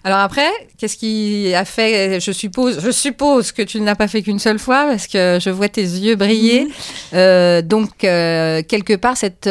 Alors 0.03 0.19
après, 0.19 0.49
qu'est-ce 0.77 0.97
qui 0.97 1.53
a 1.55 1.63
fait 1.63 2.19
Je 2.19 2.31
suppose, 2.33 2.81
je 2.81 2.91
suppose 2.91 3.53
que 3.53 3.61
tu 3.61 3.79
ne 3.79 3.85
l'as 3.85 3.95
pas 3.95 4.09
fait 4.09 4.21
qu'une 4.21 4.39
seule 4.39 4.59
fois 4.59 4.85
parce 4.87 5.07
que 5.07 5.39
je 5.41 5.49
vois 5.49 5.69
tes 5.69 5.81
yeux 5.81 6.17
briller. 6.17 6.67
Euh, 7.13 7.61
donc 7.61 7.97
quelque 7.99 8.95
part, 8.97 9.15
cette 9.15 9.49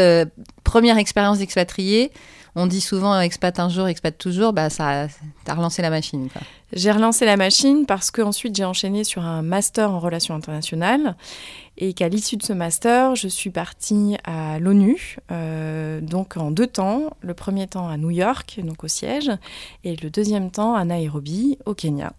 première 0.64 0.98
expérience 0.98 1.38
d'expatrié, 1.38 2.12
on 2.56 2.66
dit 2.66 2.82
souvent 2.82 3.18
expat 3.18 3.58
un 3.58 3.70
jour, 3.70 3.88
expat 3.88 4.16
toujours. 4.18 4.52
Bah 4.52 4.68
ça, 4.68 5.06
t'as 5.44 5.54
relancé 5.54 5.80
la 5.80 5.88
machine. 5.88 6.28
Quoi. 6.30 6.42
J'ai 6.72 6.90
relancé 6.90 7.24
la 7.24 7.36
machine 7.36 7.86
parce 7.86 8.10
que 8.10 8.20
ensuite 8.20 8.54
j'ai 8.54 8.64
enchaîné 8.64 9.02
sur 9.02 9.22
un 9.22 9.42
master 9.42 9.90
en 9.90 9.98
relations 9.98 10.34
internationales 10.34 11.16
et 11.78 11.94
qu'à 11.94 12.08
l'issue 12.08 12.36
de 12.36 12.42
ce 12.42 12.52
master, 12.52 13.14
je 13.14 13.28
suis 13.28 13.50
partie 13.50 14.16
à 14.24 14.58
l'ONU, 14.58 15.16
euh, 15.30 16.00
donc 16.00 16.36
en 16.36 16.50
deux 16.50 16.66
temps. 16.66 17.04
Le 17.20 17.34
premier 17.34 17.66
temps 17.66 17.88
à 17.88 17.96
New 17.96 18.10
York, 18.10 18.60
donc 18.62 18.84
au 18.84 18.88
siège, 18.88 19.30
et 19.84 19.96
le 19.96 20.10
deuxième 20.10 20.50
temps 20.50 20.74
à 20.74 20.84
Nairobi, 20.84 21.58
au 21.64 21.74
Kenya. 21.74 22.12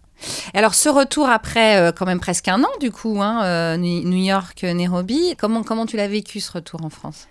Alors 0.52 0.74
ce 0.74 0.88
retour 0.88 1.28
après 1.28 1.78
euh, 1.78 1.92
quand 1.92 2.04
même 2.04 2.20
presque 2.20 2.48
un 2.48 2.62
an 2.62 2.70
du 2.80 2.90
coup, 2.90 3.22
hein, 3.22 3.44
euh, 3.44 3.76
New 3.76 4.24
York, 4.24 4.62
Nairobi. 4.64 5.34
Comment 5.38 5.62
comment 5.62 5.86
tu 5.86 5.96
l'as 5.96 6.08
vécu 6.08 6.40
ce 6.40 6.52
retour 6.52 6.84
en 6.84 6.90
France? 6.90 7.28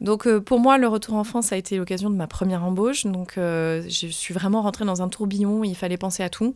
Donc 0.00 0.26
euh, 0.26 0.40
pour 0.40 0.60
moi, 0.60 0.78
le 0.78 0.88
retour 0.88 1.14
en 1.14 1.24
France 1.24 1.52
a 1.52 1.56
été 1.56 1.76
l'occasion 1.76 2.10
de 2.10 2.16
ma 2.16 2.26
première 2.26 2.64
embauche. 2.64 3.06
Donc 3.06 3.36
euh, 3.36 3.82
je 3.82 4.06
suis 4.06 4.34
vraiment 4.34 4.62
rentrée 4.62 4.84
dans 4.84 5.02
un 5.02 5.08
tourbillon 5.08 5.60
où 5.60 5.64
il 5.64 5.76
fallait 5.76 5.98
penser 5.98 6.22
à 6.22 6.30
tout. 6.30 6.54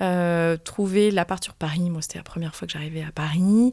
Euh, 0.00 0.56
trouver 0.56 1.10
l'appart 1.10 1.42
sur 1.42 1.54
Paris, 1.54 1.90
moi 1.90 2.02
c'était 2.02 2.18
la 2.18 2.24
première 2.24 2.54
fois 2.54 2.66
que 2.66 2.72
j'arrivais 2.72 3.02
à 3.02 3.10
Paris. 3.10 3.72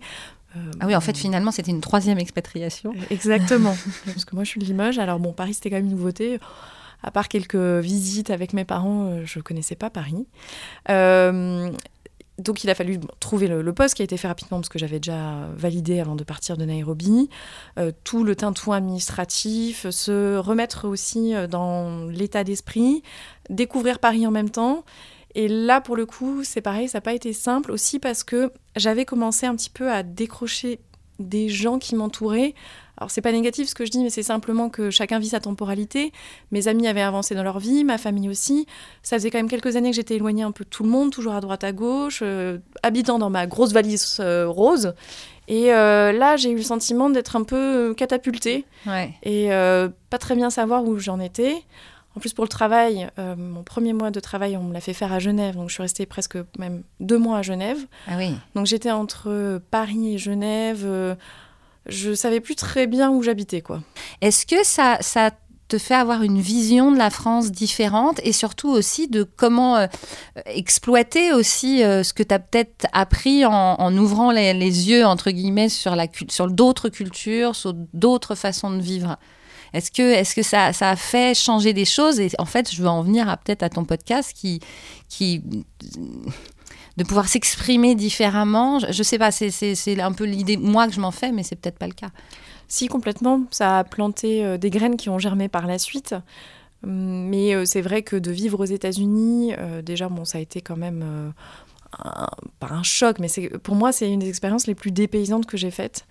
Ah 0.79 0.87
oui, 0.87 0.95
en 0.95 1.01
fait 1.01 1.17
finalement 1.17 1.51
c'était 1.51 1.71
une 1.71 1.81
troisième 1.81 2.17
expatriation. 2.17 2.93
Exactement. 3.09 3.75
Parce 4.05 4.23
que 4.23 4.35
moi, 4.35 4.45
je 4.45 4.49
suis 4.51 4.61
de 4.61 4.65
Limoges. 4.65 4.97
Alors, 4.99 5.19
bon, 5.19 5.33
Paris, 5.33 5.53
c'était 5.53 5.69
quand 5.69 5.75
même 5.75 5.85
une 5.85 5.91
nouveauté. 5.91 6.39
À 7.03 7.11
part 7.11 7.27
quelques 7.27 7.57
visites 7.57 8.29
avec 8.29 8.53
mes 8.53 8.63
parents, 8.63 9.25
je 9.25 9.41
connaissais 9.41 9.75
pas 9.75 9.89
Paris. 9.89 10.25
Donc, 12.37 12.63
il 12.63 12.69
a 12.69 12.75
fallu 12.75 12.99
trouver 13.19 13.47
le, 13.47 13.61
le 13.61 13.73
poste 13.73 13.95
qui 13.95 14.01
a 14.01 14.05
été 14.05 14.17
fait 14.17 14.27
rapidement 14.27 14.57
parce 14.57 14.69
que 14.69 14.79
j'avais 14.79 14.99
déjà 14.99 15.47
validé 15.55 15.99
avant 15.99 16.15
de 16.15 16.23
partir 16.23 16.57
de 16.57 16.65
Nairobi. 16.65 17.29
Euh, 17.79 17.91
tout 18.03 18.23
le 18.23 18.35
tintouin 18.35 18.77
administratif, 18.77 19.89
se 19.89 20.37
remettre 20.37 20.87
aussi 20.87 21.33
euh, 21.33 21.47
dans 21.47 22.05
l'état 22.07 22.43
d'esprit, 22.43 23.03
découvrir 23.49 23.99
Paris 23.99 24.27
en 24.27 24.31
même 24.31 24.49
temps. 24.49 24.83
Et 25.33 25.47
là, 25.47 25.81
pour 25.81 25.95
le 25.95 26.05
coup, 26.05 26.43
c'est 26.43 26.61
pareil, 26.61 26.87
ça 26.87 26.97
n'a 26.97 27.01
pas 27.01 27.13
été 27.13 27.33
simple 27.33 27.71
aussi 27.71 27.99
parce 27.99 28.23
que 28.23 28.51
j'avais 28.75 29.05
commencé 29.05 29.45
un 29.45 29.55
petit 29.55 29.69
peu 29.69 29.91
à 29.91 30.01
décrocher 30.01 30.79
des 31.19 31.49
gens 31.49 31.79
qui 31.79 31.95
m'entouraient. 31.95 32.53
Alors, 32.97 33.11
c'est 33.11 33.21
pas 33.21 33.33
négatif 33.33 33.67
ce 33.67 33.75
que 33.75 33.85
je 33.85 33.91
dis, 33.91 33.99
mais 34.01 34.09
c'est 34.09 34.23
simplement 34.23 34.69
que 34.69 34.89
chacun 34.89 35.19
vit 35.19 35.27
sa 35.29 35.41
temporalité. 35.41 36.13
Mes 36.51 36.69
amis 36.69 36.87
avaient 36.87 37.01
avancé 37.01 37.35
dans 37.35 37.43
leur 37.43 37.59
vie, 37.59 37.83
ma 37.83 37.97
famille 37.97 38.29
aussi. 38.29 38.67
Ça 39.03 39.17
faisait 39.17 39.31
quand 39.31 39.37
même 39.37 39.49
quelques 39.49 39.75
années 39.75 39.89
que 39.89 39.95
j'étais 39.97 40.15
éloignée 40.15 40.43
un 40.43 40.51
peu 40.53 40.63
de 40.63 40.69
tout 40.69 40.83
le 40.83 40.89
monde, 40.89 41.11
toujours 41.11 41.33
à 41.33 41.41
droite 41.41 41.65
à 41.65 41.73
gauche, 41.73 42.19
euh, 42.21 42.57
habitant 42.83 43.19
dans 43.19 43.29
ma 43.29 43.47
grosse 43.47 43.73
valise 43.73 44.17
euh, 44.21 44.47
rose. 44.47 44.93
Et 45.49 45.73
euh, 45.73 46.13
là, 46.13 46.37
j'ai 46.37 46.51
eu 46.51 46.55
le 46.55 46.63
sentiment 46.63 47.09
d'être 47.09 47.35
un 47.35 47.43
peu 47.43 47.93
catapultée 47.97 48.65
Ouais. 48.87 49.11
et 49.23 49.49
pas 50.09 50.17
très 50.17 50.35
bien 50.35 50.49
savoir 50.49 50.85
où 50.85 50.97
j'en 50.97 51.19
étais. 51.19 51.53
En 52.15 52.19
plus, 52.19 52.33
pour 52.33 52.45
le 52.45 52.49
travail, 52.49 53.09
euh, 53.19 53.35
mon 53.35 53.63
premier 53.63 53.91
mois 53.93 54.09
de 54.09 54.19
travail, 54.19 54.55
on 54.55 54.63
me 54.63 54.73
l'a 54.73 54.79
fait 54.79 54.93
faire 54.93 55.11
à 55.11 55.19
Genève, 55.19 55.55
donc 55.55 55.69
je 55.69 55.73
suis 55.73 55.81
restée 55.83 56.05
presque 56.05 56.37
même 56.57 56.83
deux 56.99 57.17
mois 57.17 57.39
à 57.39 57.41
Genève. 57.41 57.77
Ah 58.07 58.13
oui. 58.17 58.35
Donc 58.55 58.65
j'étais 58.67 58.91
entre 58.91 59.61
Paris 59.69 60.13
et 60.15 60.17
Genève. 60.17 60.83
euh, 60.85 61.15
je 61.87 62.13
savais 62.15 62.39
plus 62.39 62.55
très 62.55 62.87
bien 62.87 63.11
où 63.11 63.21
j'habitais, 63.21 63.61
quoi. 63.61 63.81
Est-ce 64.21 64.45
que 64.45 64.63
ça, 64.63 64.97
ça 65.01 65.31
te 65.67 65.77
fait 65.77 65.93
avoir 65.95 66.21
une 66.23 66.39
vision 66.39 66.91
de 66.91 66.97
la 66.97 67.09
France 67.09 67.51
différente 67.51 68.19
et 68.23 68.31
surtout 68.31 68.69
aussi 68.69 69.07
de 69.07 69.23
comment 69.23 69.77
euh, 69.77 69.87
exploiter 70.45 71.33
aussi 71.33 71.83
euh, 71.83 72.01
ce 72.03 72.13
que 72.13 72.23
tu 72.23 72.33
as 72.33 72.39
peut-être 72.39 72.85
appris 72.93 73.45
en, 73.45 73.51
en 73.51 73.97
ouvrant 73.97 74.31
les, 74.31 74.53
les 74.53 74.89
yeux, 74.89 75.05
entre 75.05 75.31
guillemets, 75.31 75.69
sur, 75.69 75.95
la, 75.95 76.07
cul- 76.07 76.27
sur 76.29 76.47
d'autres 76.47 76.89
cultures, 76.89 77.55
sur 77.55 77.73
d'autres 77.93 78.35
façons 78.35 78.71
de 78.71 78.81
vivre? 78.81 79.17
Est-ce 79.73 79.91
que, 79.91 80.01
est 80.01 80.33
que 80.35 80.43
ça, 80.43 80.67
a 80.79 80.95
fait 80.95 81.35
changer 81.37 81.73
des 81.73 81.85
choses? 81.85 82.19
Et 82.19 82.29
en 82.37 82.45
fait, 82.45 82.71
je 82.73 82.81
veux 82.81 82.87
en 82.87 83.01
venir 83.03 83.25
peut-être 83.43 83.63
à 83.63 83.69
ton 83.69 83.85
podcast 83.85 84.31
qui, 84.33 84.59
qui 85.09 85.41
de 86.97 87.03
pouvoir 87.03 87.27
s'exprimer 87.27 87.95
différemment. 87.95 88.79
Je, 88.79 88.91
je 88.91 89.03
sais 89.03 89.17
pas, 89.17 89.31
c'est- 89.31 89.99
un 89.99 90.11
peu 90.13 90.23
l'idée, 90.25 90.57
moi, 90.57 90.87
que 90.87 90.93
je 90.93 91.01
m'en 91.01 91.11
fais, 91.11 91.31
mais 91.31 91.43
c'est 91.43 91.55
peut-être 91.55 91.77
pas 91.79 91.87
le 91.87 91.93
cas. 91.93 92.09
Si, 92.67 92.87
complètement. 92.87 93.41
Ça 93.51 93.79
a 93.79 93.83
planté 93.83 94.43
euh, 94.43 94.57
des 94.57 94.69
graines 94.69 94.97
qui 94.97 95.09
ont 95.09 95.19
germé 95.19 95.49
par 95.49 95.67
la 95.67 95.77
suite. 95.77 96.15
Hum, 96.83 97.27
Mais 97.29 97.53
euh, 97.53 97.65
c'est 97.65 97.81
vrai 97.81 98.01
que 98.01 98.15
de 98.15 98.31
vivre 98.31 98.59
aux 98.61 98.65
États-Unis, 98.65 99.53
euh, 99.57 99.81
déjà, 99.81 100.07
bon, 100.09 100.25
ça 100.25 100.37
a 100.37 100.41
été 100.41 100.61
quand 100.61 100.77
même 100.77 101.33
pas 102.59 102.67
un 102.71 102.83
choc, 102.83 103.19
mais 103.19 103.27
pour 103.63 103.75
moi, 103.75 103.91
c'est 103.93 104.11
une 104.11 104.19
des 104.19 104.27
expériences 104.27 104.67
les 104.67 104.75
plus 104.75 104.91
dépaysantes 104.91 105.45
que 105.45 105.55
j'ai 105.55 105.71
faites. 105.71 106.05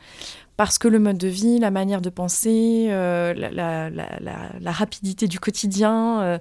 Parce 0.57 0.79
que 0.79 0.87
le 0.87 0.99
mode 0.99 1.19
de 1.19 1.29
vie, 1.29 1.59
la 1.59 1.71
manière 1.71 2.01
de 2.01 2.11
penser, 2.11 2.87
euh, 2.91 3.35
la, 3.35 4.73
rapidité 4.73 5.27
du 5.27 5.41
quotidien, 5.41 6.23
euh, 6.23 6.39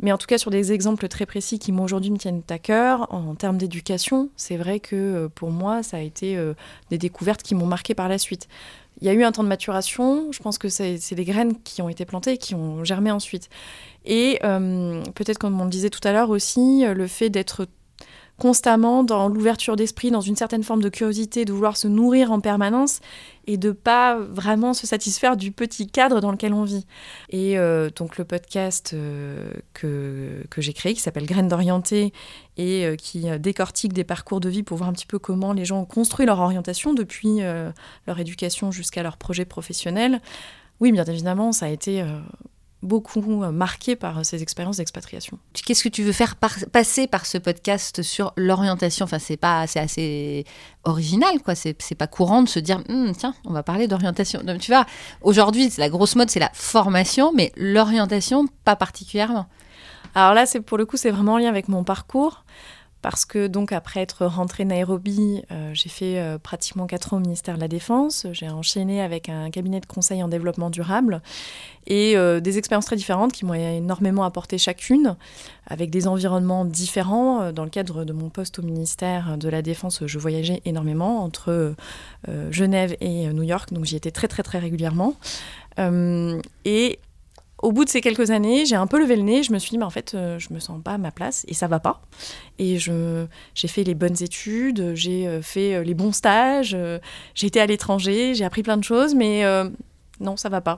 mais 0.00 0.12
en 0.12 0.18
tout 0.18 0.28
cas 0.28 0.38
sur 0.38 0.52
des 0.52 0.72
exemples 0.72 1.08
très 1.08 1.26
précis 1.26 1.58
qui, 1.58 1.72
moi, 1.72 1.84
aujourd'hui, 1.84 2.12
me 2.12 2.16
tiennent 2.16 2.42
à 2.48 2.58
cœur, 2.58 3.12
en, 3.12 3.34
termes 3.34 3.58
d'éducation, 3.58 4.30
c'est 4.36 4.56
vrai 4.56 4.78
que 4.78 4.94
euh, 4.94 5.28
pour 5.28 5.50
moi, 5.50 5.82
ça 5.82 5.96
a 5.96 6.00
été 6.00 6.38
des 6.90 6.98
découvertes 6.98 7.42
qui 7.42 7.54
m'ont 7.54 7.66
marqué 7.66 7.94
par 7.94 8.08
la 8.08 8.18
suite. 8.18 8.46
Il 9.00 9.06
y 9.06 9.10
a 9.10 9.14
eu 9.14 9.24
un 9.24 9.32
temps 9.32 9.42
de 9.42 9.48
maturation, 9.48 10.30
je 10.30 10.40
pense 10.40 10.58
que 10.58 10.68
c'est 10.68 11.14
des 11.14 11.24
graines 11.24 11.58
qui 11.62 11.80
ont 11.82 11.88
été 11.88 12.04
plantées 12.04 12.32
et 12.32 12.38
qui 12.38 12.54
ont 12.54 12.84
germé 12.84 13.10
ensuite. 13.10 13.48
Et 14.04 14.38
peut-être, 14.42 15.38
comme 15.38 15.60
on 15.60 15.64
le 15.64 15.70
disait 15.70 15.90
tout 15.90 16.06
à 16.06 16.12
l'heure 16.12 16.30
aussi, 16.30 16.84
le 16.84 17.06
fait 17.06 17.30
d'être 17.30 17.66
constamment 18.40 19.04
dans 19.04 19.28
l'ouverture 19.28 19.76
d'esprit, 19.76 20.10
dans 20.10 20.22
une 20.22 20.34
certaine 20.34 20.62
forme 20.62 20.80
de 20.80 20.88
curiosité, 20.88 21.44
de 21.44 21.52
vouloir 21.52 21.76
se 21.76 21.86
nourrir 21.86 22.32
en 22.32 22.40
permanence 22.40 23.00
et 23.46 23.58
de 23.58 23.70
pas 23.70 24.16
vraiment 24.16 24.72
se 24.72 24.86
satisfaire 24.86 25.36
du 25.36 25.52
petit 25.52 25.86
cadre 25.86 26.20
dans 26.20 26.32
lequel 26.32 26.54
on 26.54 26.64
vit. 26.64 26.86
Et 27.28 27.58
euh, 27.58 27.90
donc 27.94 28.16
le 28.16 28.24
podcast 28.24 28.92
euh, 28.94 29.52
que, 29.74 30.42
que 30.48 30.62
j'ai 30.62 30.72
créé, 30.72 30.94
qui 30.94 31.00
s'appelle 31.00 31.26
Graines 31.26 31.48
d'orienté 31.48 32.14
et 32.56 32.86
euh, 32.86 32.96
qui 32.96 33.26
décortique 33.38 33.92
des 33.92 34.04
parcours 34.04 34.40
de 34.40 34.48
vie 34.48 34.62
pour 34.62 34.78
voir 34.78 34.88
un 34.88 34.94
petit 34.94 35.06
peu 35.06 35.18
comment 35.18 35.52
les 35.52 35.66
gens 35.66 35.82
ont 35.82 35.84
construit 35.84 36.24
leur 36.24 36.40
orientation 36.40 36.94
depuis 36.94 37.40
leur 38.06 38.18
éducation 38.18 38.72
jusqu'à 38.72 39.02
leur 39.02 39.18
projet 39.18 39.44
professionnel. 39.44 40.22
Oui, 40.80 40.92
bien 40.92 41.04
évidemment, 41.04 41.52
ça 41.52 41.66
a 41.66 41.68
été 41.68 42.02
beaucoup 42.82 43.42
euh, 43.42 43.50
marqué 43.52 43.94
par 43.96 44.24
ces 44.24 44.42
expériences 44.42 44.78
d'expatriation. 44.78 45.38
Qu'est-ce 45.52 45.84
que 45.84 45.88
tu 45.88 46.02
veux 46.02 46.12
faire 46.12 46.36
par- 46.36 46.56
passer 46.72 47.06
par 47.06 47.26
ce 47.26 47.38
podcast 47.38 48.02
sur 48.02 48.32
l'orientation? 48.36 49.04
Enfin, 49.04 49.18
c'est 49.18 49.36
pas, 49.36 49.66
c'est 49.66 49.80
assez 49.80 50.44
original, 50.84 51.42
quoi. 51.44 51.54
C'est 51.54 51.74
pas 51.96 52.06
courant 52.06 52.42
de 52.42 52.48
se 52.48 52.58
dire, 52.58 52.82
Hum, 52.88 53.12
tiens, 53.16 53.34
on 53.44 53.52
va 53.52 53.62
parler 53.62 53.86
d'orientation. 53.86 54.40
Tu 54.58 54.70
vois, 54.72 54.86
aujourd'hui, 55.22 55.70
c'est 55.70 55.80
la 55.80 55.88
grosse 55.90 56.16
mode, 56.16 56.30
c'est 56.30 56.40
la 56.40 56.50
formation, 56.54 57.32
mais 57.34 57.52
l'orientation, 57.56 58.46
pas 58.64 58.76
particulièrement. 58.76 59.46
Alors 60.14 60.34
là, 60.34 60.46
c'est 60.46 60.60
pour 60.60 60.78
le 60.78 60.86
coup, 60.86 60.96
c'est 60.96 61.10
vraiment 61.10 61.34
en 61.34 61.38
lien 61.38 61.48
avec 61.48 61.68
mon 61.68 61.84
parcours. 61.84 62.44
Parce 63.02 63.24
que 63.24 63.46
donc 63.46 63.72
après 63.72 64.00
être 64.00 64.26
rentrée 64.26 64.64
Nairobi, 64.64 65.42
euh, 65.50 65.70
j'ai 65.72 65.88
fait 65.88 66.18
euh, 66.18 66.38
pratiquement 66.38 66.86
quatre 66.86 67.14
ans 67.14 67.16
au 67.16 67.20
ministère 67.20 67.56
de 67.56 67.60
la 67.60 67.68
Défense. 67.68 68.26
J'ai 68.32 68.48
enchaîné 68.48 69.00
avec 69.00 69.28
un 69.28 69.50
cabinet 69.50 69.80
de 69.80 69.86
conseil 69.86 70.22
en 70.22 70.28
développement 70.28 70.68
durable 70.68 71.22
et 71.86 72.16
euh, 72.16 72.40
des 72.40 72.58
expériences 72.58 72.84
très 72.84 72.96
différentes 72.96 73.32
qui 73.32 73.46
m'ont 73.46 73.54
énormément 73.54 74.24
apporté 74.24 74.58
chacune, 74.58 75.16
avec 75.66 75.90
des 75.90 76.08
environnements 76.08 76.66
différents. 76.66 77.52
Dans 77.52 77.64
le 77.64 77.70
cadre 77.70 78.04
de 78.04 78.12
mon 78.12 78.28
poste 78.28 78.58
au 78.58 78.62
ministère 78.62 79.38
de 79.38 79.48
la 79.48 79.62
Défense, 79.62 80.02
je 80.06 80.18
voyageais 80.18 80.60
énormément 80.66 81.22
entre 81.22 81.74
Genève 82.50 82.96
et 83.00 83.28
New 83.28 83.42
York, 83.42 83.72
donc 83.72 83.84
j'y 83.86 83.96
étais 83.96 84.10
très 84.10 84.28
très 84.28 84.42
très 84.42 84.58
régulièrement. 84.58 85.14
Et 86.64 86.98
au 87.62 87.72
bout 87.72 87.84
de 87.84 87.90
ces 87.90 88.00
quelques 88.00 88.30
années, 88.30 88.64
j'ai 88.64 88.76
un 88.76 88.86
peu 88.86 88.98
levé 88.98 89.16
le 89.16 89.22
nez. 89.22 89.42
Je 89.42 89.52
me 89.52 89.58
suis 89.58 89.70
dit, 89.70 89.78
mais 89.78 89.84
en 89.84 89.90
fait, 89.90 90.14
euh, 90.14 90.38
je 90.38 90.52
me 90.52 90.58
sens 90.58 90.80
pas 90.82 90.92
à 90.92 90.98
ma 90.98 91.10
place 91.10 91.44
et 91.48 91.54
ça 91.54 91.68
va 91.68 91.80
pas. 91.80 92.00
Et 92.58 92.78
j'ai 92.78 93.68
fait 93.68 93.84
les 93.84 93.94
bonnes 93.94 94.22
études, 94.22 94.94
j'ai 94.94 95.26
euh, 95.26 95.42
fait 95.42 95.74
euh, 95.74 95.82
les 95.82 95.94
bons 95.94 96.12
stages, 96.12 96.76
j'ai 97.34 97.46
été 97.46 97.60
à 97.60 97.66
l'étranger, 97.66 98.34
j'ai 98.34 98.44
appris 98.44 98.62
plein 98.62 98.76
de 98.76 98.84
choses, 98.84 99.14
mais 99.14 99.44
non, 100.20 100.36
ça 100.36 100.48
va 100.48 100.60
pas. 100.60 100.76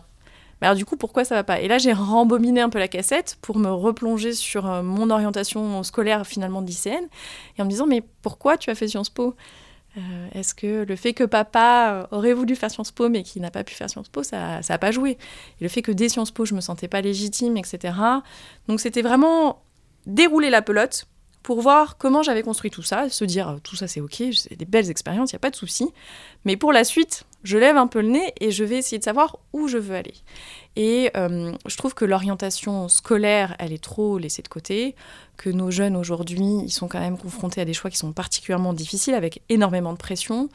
Mais 0.60 0.68
alors 0.68 0.76
du 0.76 0.84
coup, 0.84 0.96
pourquoi 0.96 1.24
ça 1.24 1.34
va 1.34 1.42
pas? 1.42 1.60
Et 1.60 1.66
là, 1.66 1.78
j'ai 1.78 1.92
rembobiné 1.92 2.60
un 2.60 2.68
peu 2.68 2.78
la 2.78 2.86
cassette 2.86 3.36
pour 3.42 3.58
me 3.58 3.68
replonger 3.68 4.32
sur 4.32 4.64
mon 4.82 5.10
orientation 5.10 5.82
scolaire 5.82 6.24
finalement 6.24 6.62
de 6.62 6.66
lycéenne 6.68 7.08
et 7.58 7.62
en 7.62 7.64
me 7.64 7.70
disant, 7.70 7.86
mais 7.86 8.02
pourquoi 8.22 8.56
tu 8.56 8.70
as 8.70 8.76
fait 8.76 8.86
Sciences 8.86 9.10
Po? 9.10 9.34
Euh, 9.96 10.28
Est-ce 10.32 10.54
que 10.54 10.84
le 10.84 10.96
fait 10.96 11.12
que 11.12 11.24
papa 11.24 12.08
aurait 12.12 12.32
voulu 12.32 12.56
faire 12.56 12.70
Sciences 12.70 12.92
Po 12.92 13.08
mais 13.08 13.22
qu'il 13.22 13.42
n'a 13.42 13.50
pas 13.50 13.64
pu 13.64 13.74
faire 13.74 13.90
Sciences 13.90 14.08
Po, 14.08 14.22
ça 14.22 14.60
n'a 14.66 14.78
pas 14.78 14.90
joué 14.90 15.12
Et 15.12 15.64
le 15.64 15.68
fait 15.68 15.82
que 15.82 15.92
dès 15.92 16.08
Sciences 16.08 16.30
Po, 16.30 16.44
je 16.44 16.54
me 16.54 16.60
sentais 16.60 16.88
pas 16.88 17.00
légitime, 17.00 17.56
etc. 17.56 17.94
Donc 18.68 18.80
c'était 18.80 19.02
vraiment 19.02 19.62
dérouler 20.06 20.50
la 20.50 20.62
pelote 20.62 21.06
pour 21.42 21.60
voir 21.60 21.98
comment 21.98 22.22
j'avais 22.22 22.42
construit 22.42 22.70
tout 22.70 22.82
ça, 22.82 23.08
se 23.08 23.24
dire 23.24 23.48
euh, 23.48 23.56
tout 23.62 23.76
ça 23.76 23.88
c'est 23.88 24.00
ok, 24.00 24.22
c'est 24.32 24.56
des 24.56 24.64
belles 24.64 24.90
expériences, 24.90 25.32
il 25.32 25.34
n'y 25.34 25.38
a 25.38 25.40
pas 25.40 25.50
de 25.50 25.56
souci. 25.56 25.90
Mais 26.44 26.56
pour 26.56 26.72
la 26.72 26.84
suite, 26.84 27.24
je 27.42 27.58
lève 27.58 27.76
un 27.76 27.88
peu 27.88 28.00
le 28.00 28.08
nez 28.08 28.32
et 28.40 28.50
je 28.50 28.64
vais 28.64 28.78
essayer 28.78 28.98
de 28.98 29.04
savoir 29.04 29.38
où 29.52 29.68
je 29.68 29.78
veux 29.78 29.96
aller. 29.96 30.14
Et 30.76 31.10
euh, 31.16 31.52
je 31.66 31.76
trouve 31.76 31.94
que 31.94 32.04
l'orientation 32.04 32.88
scolaire, 32.88 33.54
elle 33.58 33.72
est 33.72 33.82
trop 33.82 34.18
laissée 34.18 34.42
de 34.42 34.48
côté, 34.48 34.94
que 35.36 35.50
nos 35.50 35.70
jeunes 35.70 35.96
aujourd'hui, 35.96 36.60
ils 36.64 36.70
sont 36.70 36.88
quand 36.88 37.00
même 37.00 37.18
confrontés 37.18 37.60
à 37.60 37.64
des 37.64 37.72
choix 37.72 37.90
qui 37.90 37.96
sont 37.96 38.12
particulièrement 38.12 38.72
difficiles, 38.72 39.14
avec 39.14 39.42
énormément 39.48 39.92
de 39.92 39.98
pression 39.98 40.48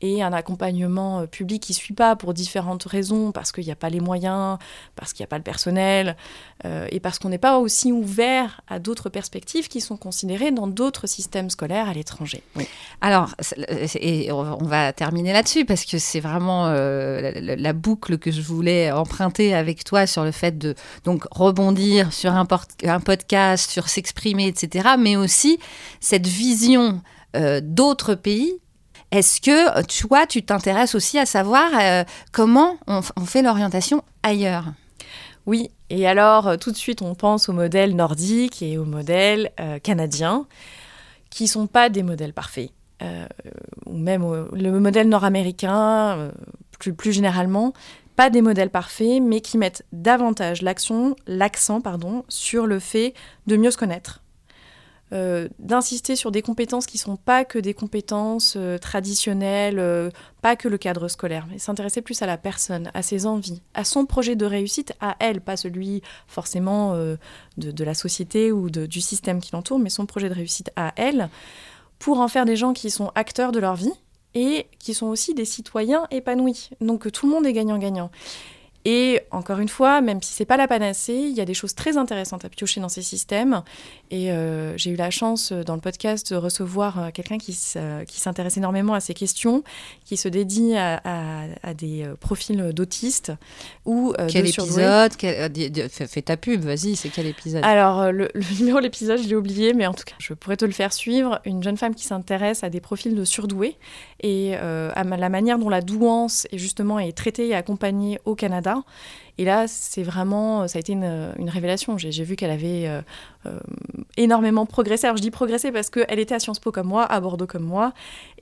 et 0.00 0.22
un 0.22 0.32
accompagnement 0.32 1.20
euh, 1.20 1.26
public 1.26 1.60
qui 1.60 1.72
ne 1.72 1.76
suit 1.76 1.94
pas 1.94 2.14
pour 2.14 2.32
différentes 2.32 2.84
raisons, 2.84 3.32
parce 3.32 3.50
qu'il 3.50 3.64
n'y 3.64 3.72
a 3.72 3.76
pas 3.76 3.90
les 3.90 3.98
moyens, 3.98 4.58
parce 4.94 5.12
qu'il 5.12 5.24
n'y 5.24 5.26
a 5.26 5.28
pas 5.28 5.38
le 5.38 5.42
personnel, 5.42 6.16
euh, 6.64 6.86
et 6.92 7.00
parce 7.00 7.18
qu'on 7.18 7.30
n'est 7.30 7.36
pas 7.36 7.58
aussi 7.58 7.90
ouvert 7.90 8.60
à 8.68 8.78
d'autres 8.78 9.08
perspectives 9.08 9.66
qui 9.66 9.80
sont 9.80 9.96
considérées 9.96 10.52
dans 10.52 10.68
d'autres 10.68 11.08
systèmes 11.08 11.50
scolaires 11.50 11.88
à 11.88 11.94
l'étranger. 11.94 12.44
Alors, 13.00 13.34
et 13.96 14.30
on 14.30 14.64
va 14.64 14.92
terminer 14.92 15.32
là-dessus 15.32 15.64
parce 15.64 15.84
que 15.84 15.98
c'est 15.98 16.20
vraiment 16.20 16.68
la 16.68 17.72
boucle 17.72 18.18
que 18.18 18.30
je 18.30 18.40
voulais 18.40 18.92
emprunter 18.92 19.54
avec 19.58 19.84
toi 19.84 20.06
sur 20.06 20.24
le 20.24 20.30
fait 20.30 20.58
de 20.58 20.74
donc 21.04 21.24
rebondir 21.30 22.12
sur 22.12 22.32
un, 22.32 22.46
podcast, 22.46 23.70
sur 23.70 23.88
s'exprimer, 23.88 24.46
etc. 24.46 24.90
Mais 24.98 25.16
aussi 25.16 25.58
cette 26.00 26.26
vision 26.26 27.02
euh, 27.36 27.60
d'autres 27.62 28.14
pays. 28.14 28.54
Est-ce 29.10 29.40
que 29.40 29.82
toi, 30.00 30.26
tu 30.26 30.42
t'intéresses 30.42 30.94
aussi 30.94 31.18
à 31.18 31.26
savoir 31.26 31.70
euh, 31.80 32.04
comment 32.32 32.78
on, 32.86 33.02
fait 33.02 33.42
l'orientation 33.42 34.02
ailleurs? 34.22 34.66
Oui, 35.46 35.70
et 35.88 36.06
alors 36.06 36.48
euh, 36.48 36.56
tout 36.56 36.70
de 36.70 36.76
suite 36.76 37.00
on 37.00 37.14
pense 37.14 37.48
au 37.48 37.54
modèle 37.54 37.96
nordique 37.96 38.60
et 38.60 38.76
au 38.76 38.84
modèle 38.84 39.50
euh, 39.60 39.78
canadien, 39.78 40.46
qui 41.30 41.48
sont 41.48 41.66
pas 41.66 41.88
des 41.88 42.02
modèles 42.02 42.34
parfaits. 42.34 42.70
Euh, 43.00 43.26
ou 43.86 43.96
même 43.96 44.24
le 44.52 44.80
modèle 44.80 45.08
nord-américain, 45.08 46.16
euh, 46.18 46.92
plus 46.96 47.12
généralement, 47.12 47.72
pas 48.18 48.30
des 48.30 48.42
modèles 48.42 48.70
parfaits, 48.70 49.22
mais 49.22 49.40
qui 49.40 49.58
mettent 49.58 49.86
davantage 49.92 50.60
l'action, 50.62 51.14
l'accent 51.28 51.80
pardon, 51.80 52.24
sur 52.28 52.66
le 52.66 52.80
fait 52.80 53.14
de 53.46 53.56
mieux 53.56 53.70
se 53.70 53.78
connaître, 53.78 54.24
euh, 55.12 55.46
d'insister 55.60 56.16
sur 56.16 56.32
des 56.32 56.42
compétences 56.42 56.86
qui 56.86 56.96
ne 56.96 57.02
sont 57.02 57.16
pas 57.16 57.44
que 57.44 57.60
des 57.60 57.74
compétences 57.74 58.54
euh, 58.56 58.76
traditionnelles, 58.76 59.78
euh, 59.78 60.10
pas 60.42 60.56
que 60.56 60.66
le 60.66 60.78
cadre 60.78 61.06
scolaire, 61.06 61.46
mais 61.48 61.60
s'intéresser 61.60 62.02
plus 62.02 62.20
à 62.20 62.26
la 62.26 62.38
personne, 62.38 62.90
à 62.92 63.02
ses 63.02 63.24
envies, 63.24 63.62
à 63.74 63.84
son 63.84 64.04
projet 64.04 64.34
de 64.34 64.46
réussite, 64.46 64.94
à 65.00 65.14
elle, 65.20 65.40
pas 65.40 65.56
celui 65.56 66.02
forcément 66.26 66.94
de, 67.56 67.84
la 67.84 67.94
société 67.94 68.50
ou 68.50 68.68
du 68.68 69.00
système 69.00 69.40
qui 69.40 69.52
l'entoure, 69.52 69.78
mais 69.78 69.90
son 69.90 70.06
projet 70.06 70.28
de 70.28 70.34
réussite 70.34 70.72
à 70.74 70.92
elle, 70.96 71.28
pour 72.00 72.18
en 72.18 72.26
faire 72.26 72.46
des 72.46 72.56
gens 72.56 72.72
qui 72.72 72.90
sont 72.90 73.12
acteurs 73.14 73.52
de 73.52 73.60
leur 73.60 73.76
vie 73.76 73.92
et 74.34 74.66
qui 74.78 74.94
sont 74.94 75.06
aussi 75.06 75.34
des 75.34 75.44
citoyens 75.44 76.06
épanouis. 76.10 76.70
Donc 76.80 77.10
tout 77.10 77.26
le 77.26 77.32
monde 77.32 77.46
est 77.46 77.52
gagnant-gagnant. 77.52 78.10
Et 78.90 79.20
encore 79.32 79.58
une 79.58 79.68
fois, 79.68 80.00
même 80.00 80.22
si 80.22 80.32
c'est 80.32 80.46
pas 80.46 80.56
la 80.56 80.66
panacée, 80.66 81.12
il 81.12 81.36
y 81.36 81.42
a 81.42 81.44
des 81.44 81.52
choses 81.52 81.74
très 81.74 81.98
intéressantes 81.98 82.46
à 82.46 82.48
piocher 82.48 82.80
dans 82.80 82.88
ces 82.88 83.02
systèmes. 83.02 83.62
Et 84.10 84.32
euh, 84.32 84.78
j'ai 84.78 84.88
eu 84.88 84.96
la 84.96 85.10
chance 85.10 85.52
euh, 85.52 85.62
dans 85.62 85.74
le 85.74 85.82
podcast 85.82 86.32
de 86.32 86.36
recevoir 86.38 86.98
euh, 86.98 87.10
quelqu'un 87.12 87.36
qui, 87.36 87.52
s'intéresse 87.52 88.56
énormément 88.56 88.94
à 88.94 89.00
ces 89.00 89.12
questions, 89.12 89.62
qui 90.06 90.16
se 90.16 90.26
dédie 90.26 90.74
à, 90.74 91.02
des 91.76 92.10
profils 92.18 92.72
d'autistes 92.72 93.32
ou 93.84 94.14
quel 94.28 94.48
épisode? 94.48 95.12
Fais 95.90 96.22
ta 96.22 96.38
pub, 96.38 96.62
vas-y, 96.62 96.96
c'est 96.96 97.10
quel 97.10 97.26
épisode? 97.26 97.62
Alors 97.64 98.10
le, 98.10 98.30
numéro 98.58 98.78
de 98.78 98.84
l'épisode, 98.84 99.20
je 99.20 99.28
l'ai 99.28 99.36
oublié, 99.36 99.74
mais 99.74 99.86
en 99.86 99.92
tout 99.92 100.04
cas, 100.04 100.14
je 100.18 100.32
pourrais 100.32 100.56
te 100.56 100.64
le 100.64 100.72
faire 100.72 100.94
suivre. 100.94 101.40
Une 101.44 101.62
jeune 101.62 101.76
femme 101.76 101.94
qui 101.94 102.04
s'intéresse 102.04 102.64
à 102.64 102.70
des 102.70 102.80
profils 102.80 103.14
de 103.14 103.24
surdoués 103.24 103.76
et 104.22 104.56
à 104.56 105.04
la 105.04 105.28
manière 105.28 105.58
dont 105.58 105.68
la 105.68 105.82
douance 105.82 106.46
est 106.52 106.58
justement 106.58 106.98
est 106.98 107.12
traitée 107.12 107.48
et 107.48 107.54
accompagnée 107.54 108.18
au 108.24 108.34
Canada 108.34 108.77
et 109.38 109.44
là, 109.44 109.68
c'est 109.68 110.02
vraiment, 110.02 110.66
ça 110.66 110.78
a 110.78 110.80
été 110.80 110.92
une, 110.92 111.48
révélation. 111.48 111.96
J'ai 111.96 112.24
vu 112.24 112.34
qu'elle 112.34 112.50
avait 112.50 112.88
euh, 112.88 113.00
euh, 113.46 113.60
énormément 114.16 114.66
progressé. 114.66 115.06
Alors 115.06 115.16
je 115.16 115.22
dis 115.22 115.30
progressé 115.30 115.70
parce 115.70 115.90
qu'elle 115.90 116.18
était 116.18 116.34
à 116.34 116.40
Sciences 116.40 116.58
Po 116.58 116.72
comme 116.72 116.88
moi, 116.88 117.04
à 117.04 117.20
Bordeaux 117.20 117.46
comme 117.46 117.62
moi, 117.62 117.92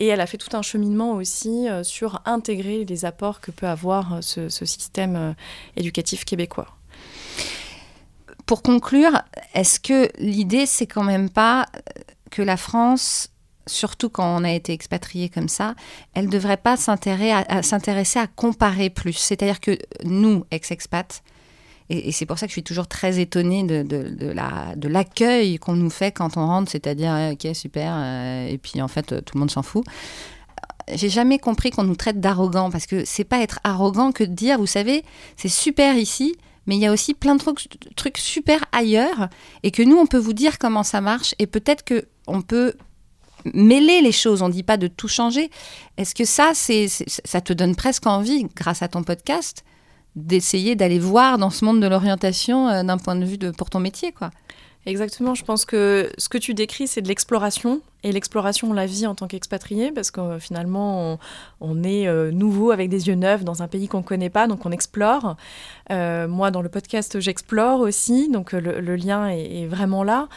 et 0.00 0.06
elle 0.06 0.22
a 0.22 0.26
fait 0.26 0.38
tout 0.38 0.56
un 0.56 0.62
cheminement 0.62 1.12
aussi 1.12 1.68
euh, 1.68 1.82
sur 1.82 2.22
intégrer 2.24 2.86
les 2.86 3.04
apports 3.04 3.42
que 3.42 3.50
peut 3.50 3.66
avoir 3.66 4.18
ce, 4.22 4.48
ce 4.48 4.64
système 4.64 5.34
éducatif 5.76 6.24
québécois. 6.24 6.68
Pour 8.46 8.62
conclure, 8.62 9.20
est-ce 9.54 9.78
que 9.78 10.08
l'idée, 10.18 10.64
c'est 10.64 10.86
quand 10.86 11.04
même 11.04 11.28
pas 11.28 11.66
que 12.30 12.40
la 12.40 12.56
France 12.56 13.30
surtout 13.66 14.08
quand 14.08 14.40
on 14.40 14.44
a 14.44 14.52
été 14.52 14.72
expatrié 14.72 15.28
comme 15.28 15.48
ça, 15.48 15.74
elle 16.14 16.26
ne 16.26 16.30
devrait 16.30 16.56
pas 16.56 16.76
s'intéresser 16.76 18.18
à, 18.18 18.26
comparer 18.26 18.90
plus. 18.90 19.14
C'est-à-dire 19.14 19.60
que 19.60 19.76
nous, 20.04 20.44
ex-expats, 20.50 21.22
et, 21.88 22.12
c'est 22.12 22.26
pour 22.26 22.38
ça 22.38 22.46
que 22.46 22.50
je 22.50 22.54
suis 22.54 22.62
toujours 22.62 22.88
très 22.88 23.20
étonnée 23.20 23.62
de, 23.62 24.88
l'accueil 24.88 25.58
qu'on 25.58 25.74
nous 25.74 25.90
fait 25.90 26.12
quand 26.12 26.36
on 26.36 26.46
rentre, 26.46 26.70
c'est-à-dire, 26.70 27.12
ah, 27.12 27.30
ok, 27.32 27.54
super, 27.54 27.92
euh, 27.96 28.48
et 28.48 28.58
puis 28.58 28.82
en 28.82 28.88
fait, 28.88 29.24
tout 29.24 29.34
le 29.34 29.40
monde 29.40 29.50
s'en 29.50 29.62
fout. 29.62 29.84
J'ai 30.92 31.08
jamais 31.08 31.38
compris 31.38 31.70
qu'on 31.70 31.84
nous 31.84 31.96
traite 31.96 32.20
d'arrogants, 32.20 32.70
parce 32.70 32.86
que 32.86 33.04
c'est 33.04 33.24
pas 33.24 33.40
être 33.40 33.60
arrogant 33.64 34.12
que 34.12 34.24
de 34.24 34.32
dire, 34.32 34.58
vous 34.58 34.66
savez, 34.66 35.04
c'est 35.36 35.48
super 35.48 35.96
ici, 35.96 36.36
mais 36.66 36.76
il 36.76 36.80
y 36.80 36.86
a 36.86 36.92
aussi 36.92 37.14
plein 37.14 37.34
de 37.34 37.40
trucs, 37.40 37.68
trucs 37.94 38.18
super 38.18 38.64
ailleurs, 38.72 39.28
et 39.62 39.70
que 39.70 39.82
nous, 39.82 39.96
on 39.96 40.06
peut 40.06 40.18
vous 40.18 40.32
dire 40.32 40.58
comment 40.58 40.82
ça 40.82 41.00
marche, 41.00 41.34
et 41.38 41.46
peut-être 41.46 41.84
que 41.84 42.06
on 42.26 42.42
peut 42.42 42.74
mêler 43.54 44.00
les 44.00 44.12
choses, 44.12 44.42
on 44.42 44.48
ne 44.48 44.52
dit 44.52 44.62
pas 44.62 44.76
de 44.76 44.86
tout 44.86 45.08
changer. 45.08 45.50
Est-ce 45.96 46.14
que 46.14 46.24
ça, 46.24 46.52
c'est, 46.54 46.88
ça 46.88 47.40
te 47.40 47.52
donne 47.52 47.74
presque 47.74 48.06
envie, 48.06 48.46
grâce 48.54 48.82
à 48.82 48.88
ton 48.88 49.02
podcast, 49.02 49.64
d'essayer 50.14 50.76
d'aller 50.76 50.98
voir 50.98 51.38
dans 51.38 51.50
ce 51.50 51.64
monde 51.64 51.80
de 51.80 51.86
l'orientation 51.86 52.68
euh, 52.68 52.82
d'un 52.82 52.98
point 52.98 53.16
de 53.16 53.24
vue 53.24 53.38
de, 53.38 53.50
pour 53.50 53.70
ton 53.70 53.80
métier, 53.80 54.12
quoi? 54.12 54.30
Exactement, 54.86 55.34
je 55.34 55.44
pense 55.44 55.64
que 55.64 56.10
ce 56.16 56.28
que 56.28 56.38
tu 56.38 56.54
décris, 56.54 56.86
c'est 56.86 57.02
de 57.02 57.08
l'exploration. 57.08 57.80
Et 58.06 58.12
l'exploration, 58.12 58.70
on 58.70 58.72
la 58.72 58.86
vit 58.86 59.04
en 59.08 59.16
tant 59.16 59.26
qu'expatrié, 59.26 59.90
parce 59.90 60.12
que 60.12 60.20
euh, 60.20 60.38
finalement, 60.38 61.18
on, 61.60 61.82
est 61.82 62.06
euh, 62.06 62.30
nouveau 62.30 62.70
avec 62.70 62.88
des 62.88 63.08
yeux 63.08 63.16
neufs 63.16 63.42
dans 63.42 63.64
un 63.64 63.66
pays 63.66 63.88
qu'on 63.88 63.98
ne 63.98 64.04
connaît 64.04 64.30
pas, 64.30 64.46
donc 64.46 64.64
on 64.64 64.70
explore. 64.70 65.36
moi, 65.90 66.52
dans 66.52 66.62
le 66.62 66.68
podcast, 66.68 67.18
j'explore 67.18 67.80
aussi, 67.80 68.30
donc 68.30 68.52
le, 68.52 68.94
lien 68.94 69.26
est, 69.26 69.66
vraiment 69.66 70.04
là. 70.04 70.28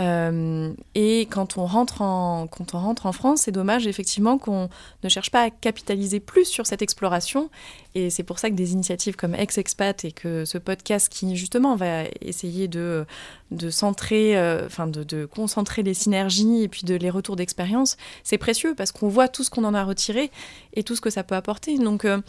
Euh, 0.00 0.72
et 0.96 1.20
quand 1.30 1.56
on, 1.56 1.66
rentre 1.66 2.02
en, 2.02 2.48
quand 2.48 2.74
on 2.74 2.78
rentre 2.78 3.06
en 3.06 3.12
France, 3.12 3.42
c'est 3.42 3.52
dommage 3.52 3.86
effectivement 3.86 4.38
qu'on 4.38 4.68
ne 5.04 5.08
cherche 5.08 5.30
pas 5.30 5.42
à 5.42 5.50
capitaliser 5.50 6.20
plus 6.20 6.46
sur 6.46 6.66
cette 6.66 6.82
exploration. 6.82 7.48
Et 7.94 8.10
c'est 8.10 8.24
pour 8.24 8.40
ça 8.40 8.50
que 8.50 8.54
des 8.54 8.72
initiatives 8.72 9.14
comme 9.14 9.36
Ex-Expat 9.36 10.04
et 10.04 10.10
que 10.10 10.44
ce 10.44 10.58
podcast 10.58 11.08
qui 11.08 11.36
justement 11.36 11.76
va 11.76 12.04
essayer 12.20 12.66
de, 12.66 13.06
de 13.52 13.70
centrer, 13.70 14.36
euh, 14.36 14.66
enfin 14.66 14.88
de, 14.88 15.04
de, 15.04 15.26
concentrer 15.26 15.84
les 15.84 15.94
synergies 15.94 16.62
et 16.62 16.68
puis 16.68 16.82
de 16.84 16.96
les 16.96 17.10
retours 17.14 17.36
d'expérience, 17.36 17.96
c'est 18.22 18.38
précieux 18.38 18.74
parce 18.74 18.92
qu'on 18.92 19.08
voit 19.08 19.28
tout 19.28 19.44
ce 19.44 19.50
qu'on 19.50 19.64
en 19.64 19.74
a 19.74 19.84
retiré 19.84 20.30
et 20.74 20.82
tout 20.82 20.96
ce 20.96 21.00
que 21.00 21.10
ça 21.10 21.22
peut 21.22 21.34
apporter. 21.34 21.78
Donc 21.78 22.04
euh, 22.04 22.20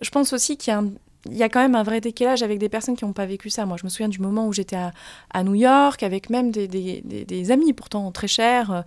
je 0.00 0.10
pense 0.10 0.32
aussi 0.32 0.56
qu'il 0.56 0.72
y 1.30 1.42
a 1.42 1.48
quand 1.48 1.60
même 1.60 1.74
un 1.74 1.82
vrai 1.82 2.00
décalage 2.00 2.42
avec 2.42 2.58
des 2.58 2.68
personnes 2.68 2.96
qui 2.96 3.04
n'ont 3.04 3.12
pas 3.12 3.26
vécu 3.26 3.50
ça. 3.50 3.66
Moi, 3.66 3.76
je 3.78 3.84
me 3.84 3.88
souviens 3.88 4.08
du 4.08 4.20
moment 4.20 4.46
où 4.46 4.52
j'étais 4.52 4.78
à, 5.30 5.44
New 5.44 5.54
York 5.54 6.02
avec 6.02 6.30
même 6.30 6.50
des, 6.50 7.50
amis 7.50 7.72
pourtant 7.72 8.10
très 8.12 8.28
chers, 8.28 8.72
euh, 8.72 8.82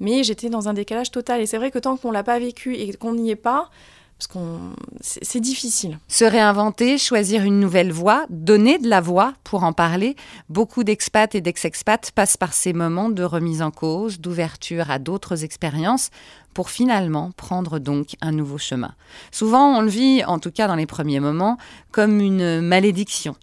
mais 0.00 0.24
j'étais 0.24 0.50
dans 0.50 0.68
un 0.68 0.74
décalage 0.74 1.10
total. 1.10 1.40
Et 1.40 1.46
c'est 1.46 1.58
vrai 1.58 1.70
que 1.70 1.78
tant 1.78 1.96
qu'on 1.96 2.10
l'a 2.10 2.24
pas 2.24 2.38
vécu 2.38 2.76
et 2.76 2.92
qu'on 2.94 3.14
n'y 3.14 3.30
est 3.30 3.36
pas, 3.36 3.70
parce 4.18 4.28
qu'on 4.28 4.58
c'est 5.02 5.40
difficile. 5.40 5.98
Se 6.08 6.24
réinventer, 6.24 6.96
choisir 6.96 7.42
une 7.42 7.60
nouvelle 7.60 7.92
voie, 7.92 8.24
donner 8.30 8.78
de 8.78 8.88
la 8.88 9.02
voix 9.02 9.34
pour 9.44 9.62
en 9.62 9.72
parler. 9.74 10.16
Beaucoup 10.48 10.84
d'expats 10.84 11.34
et 11.34 11.42
d'ex-expats 11.42 12.10
passent 12.12 12.38
par 12.38 12.54
ces 12.54 12.72
moments 12.72 13.10
de 13.10 13.22
remise 13.22 13.60
en 13.60 13.70
cause, 13.70 14.18
d'ouverture 14.18 14.90
à 14.90 14.98
d'autres 14.98 15.44
expériences 15.44 16.10
pour 16.54 16.70
finalement 16.70 17.30
prendre 17.36 17.78
donc 17.78 18.16
un 18.22 18.32
nouveau 18.32 18.56
chemin. 18.56 18.94
Souvent, 19.32 19.76
on 19.76 19.82
le 19.82 19.90
vit, 19.90 20.24
en 20.24 20.38
tout 20.38 20.50
cas 20.50 20.66
dans 20.66 20.76
les 20.76 20.86
premiers 20.86 21.20
moments, 21.20 21.58
comme 21.92 22.18
une 22.20 22.62
malédiction. 22.62 23.36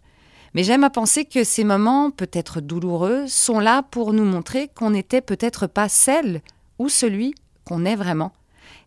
Mais 0.55 0.63
j'aime 0.63 0.83
à 0.83 0.89
penser 0.89 1.25
que 1.25 1.43
ces 1.43 1.63
moments, 1.63 2.09
peut-être 2.09 2.61
douloureux, 2.61 3.25
sont 3.27 3.59
là 3.59 3.83
pour 3.83 4.13
nous 4.13 4.25
montrer 4.25 4.69
qu'on 4.75 4.89
n'était 4.89 5.21
peut-être 5.21 5.67
pas 5.67 5.89
celle 5.89 6.41
ou 6.79 6.89
celui 6.89 7.35
qu'on 7.65 7.85
est 7.85 7.95
vraiment. 7.95 8.31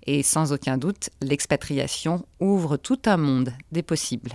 Et 0.06 0.22
sans 0.22 0.52
aucun 0.52 0.78
doute, 0.78 1.10
l'expatriation 1.20 2.24
ouvre 2.40 2.76
tout 2.76 3.00
un 3.06 3.16
monde 3.16 3.52
des 3.72 3.82
possibles. 3.82 4.32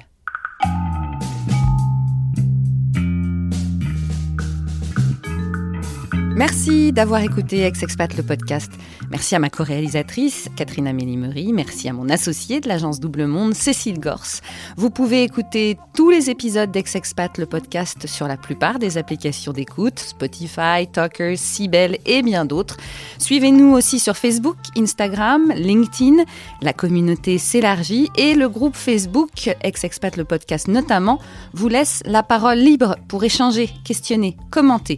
Merci 6.42 6.92
d'avoir 6.92 7.22
écouté 7.22 7.62
Ex-Expat 7.62 8.18
le 8.18 8.24
podcast. 8.24 8.72
Merci 9.12 9.36
à 9.36 9.40
ma 9.40 9.52
co-réalisatrice, 9.52 10.50
Catherine 10.56 10.88
Amélie 10.88 11.54
Merci 11.54 11.88
à 11.88 11.94
mon 11.94 12.10
associé 12.10 12.60
de 12.60 12.68
l'agence 12.68 13.00
Double 13.00 13.28
Monde, 13.28 13.54
Cécile 13.54 14.00
Gors. 14.00 14.42
Vous 14.76 14.90
pouvez 14.90 15.22
écouter 15.22 15.78
tous 15.94 16.10
les 16.10 16.32
épisodes 16.32 16.72
d'Ex-Expat 16.72 17.38
le 17.38 17.46
podcast 17.46 18.08
sur 18.08 18.28
la 18.28 18.38
plupart 18.38 18.80
des 18.80 18.98
applications 18.98 19.54
d'écoute, 19.54 20.00
Spotify, 20.00 20.88
Talkers, 20.92 21.38
Sibel 21.38 22.00
et 22.08 22.24
bien 22.24 22.44
d'autres. 22.44 22.78
Suivez-nous 23.20 23.74
aussi 23.76 24.00
sur 24.00 24.18
Facebook, 24.18 24.58
Instagram, 24.76 25.54
LinkedIn. 25.56 26.24
La 26.64 26.74
communauté 26.74 27.38
s'élargit 27.38 28.10
et 28.18 28.34
le 28.34 28.50
groupe 28.50 28.76
Facebook, 28.76 29.56
Ex-Expat 29.62 30.18
le 30.18 30.26
podcast 30.26 30.68
notamment, 30.68 31.20
vous 31.54 31.68
laisse 31.68 32.02
la 32.08 32.24
parole 32.24 32.58
libre 32.58 32.96
pour 33.08 33.24
échanger, 33.24 33.70
questionner, 33.86 34.38
commenter 34.50 34.98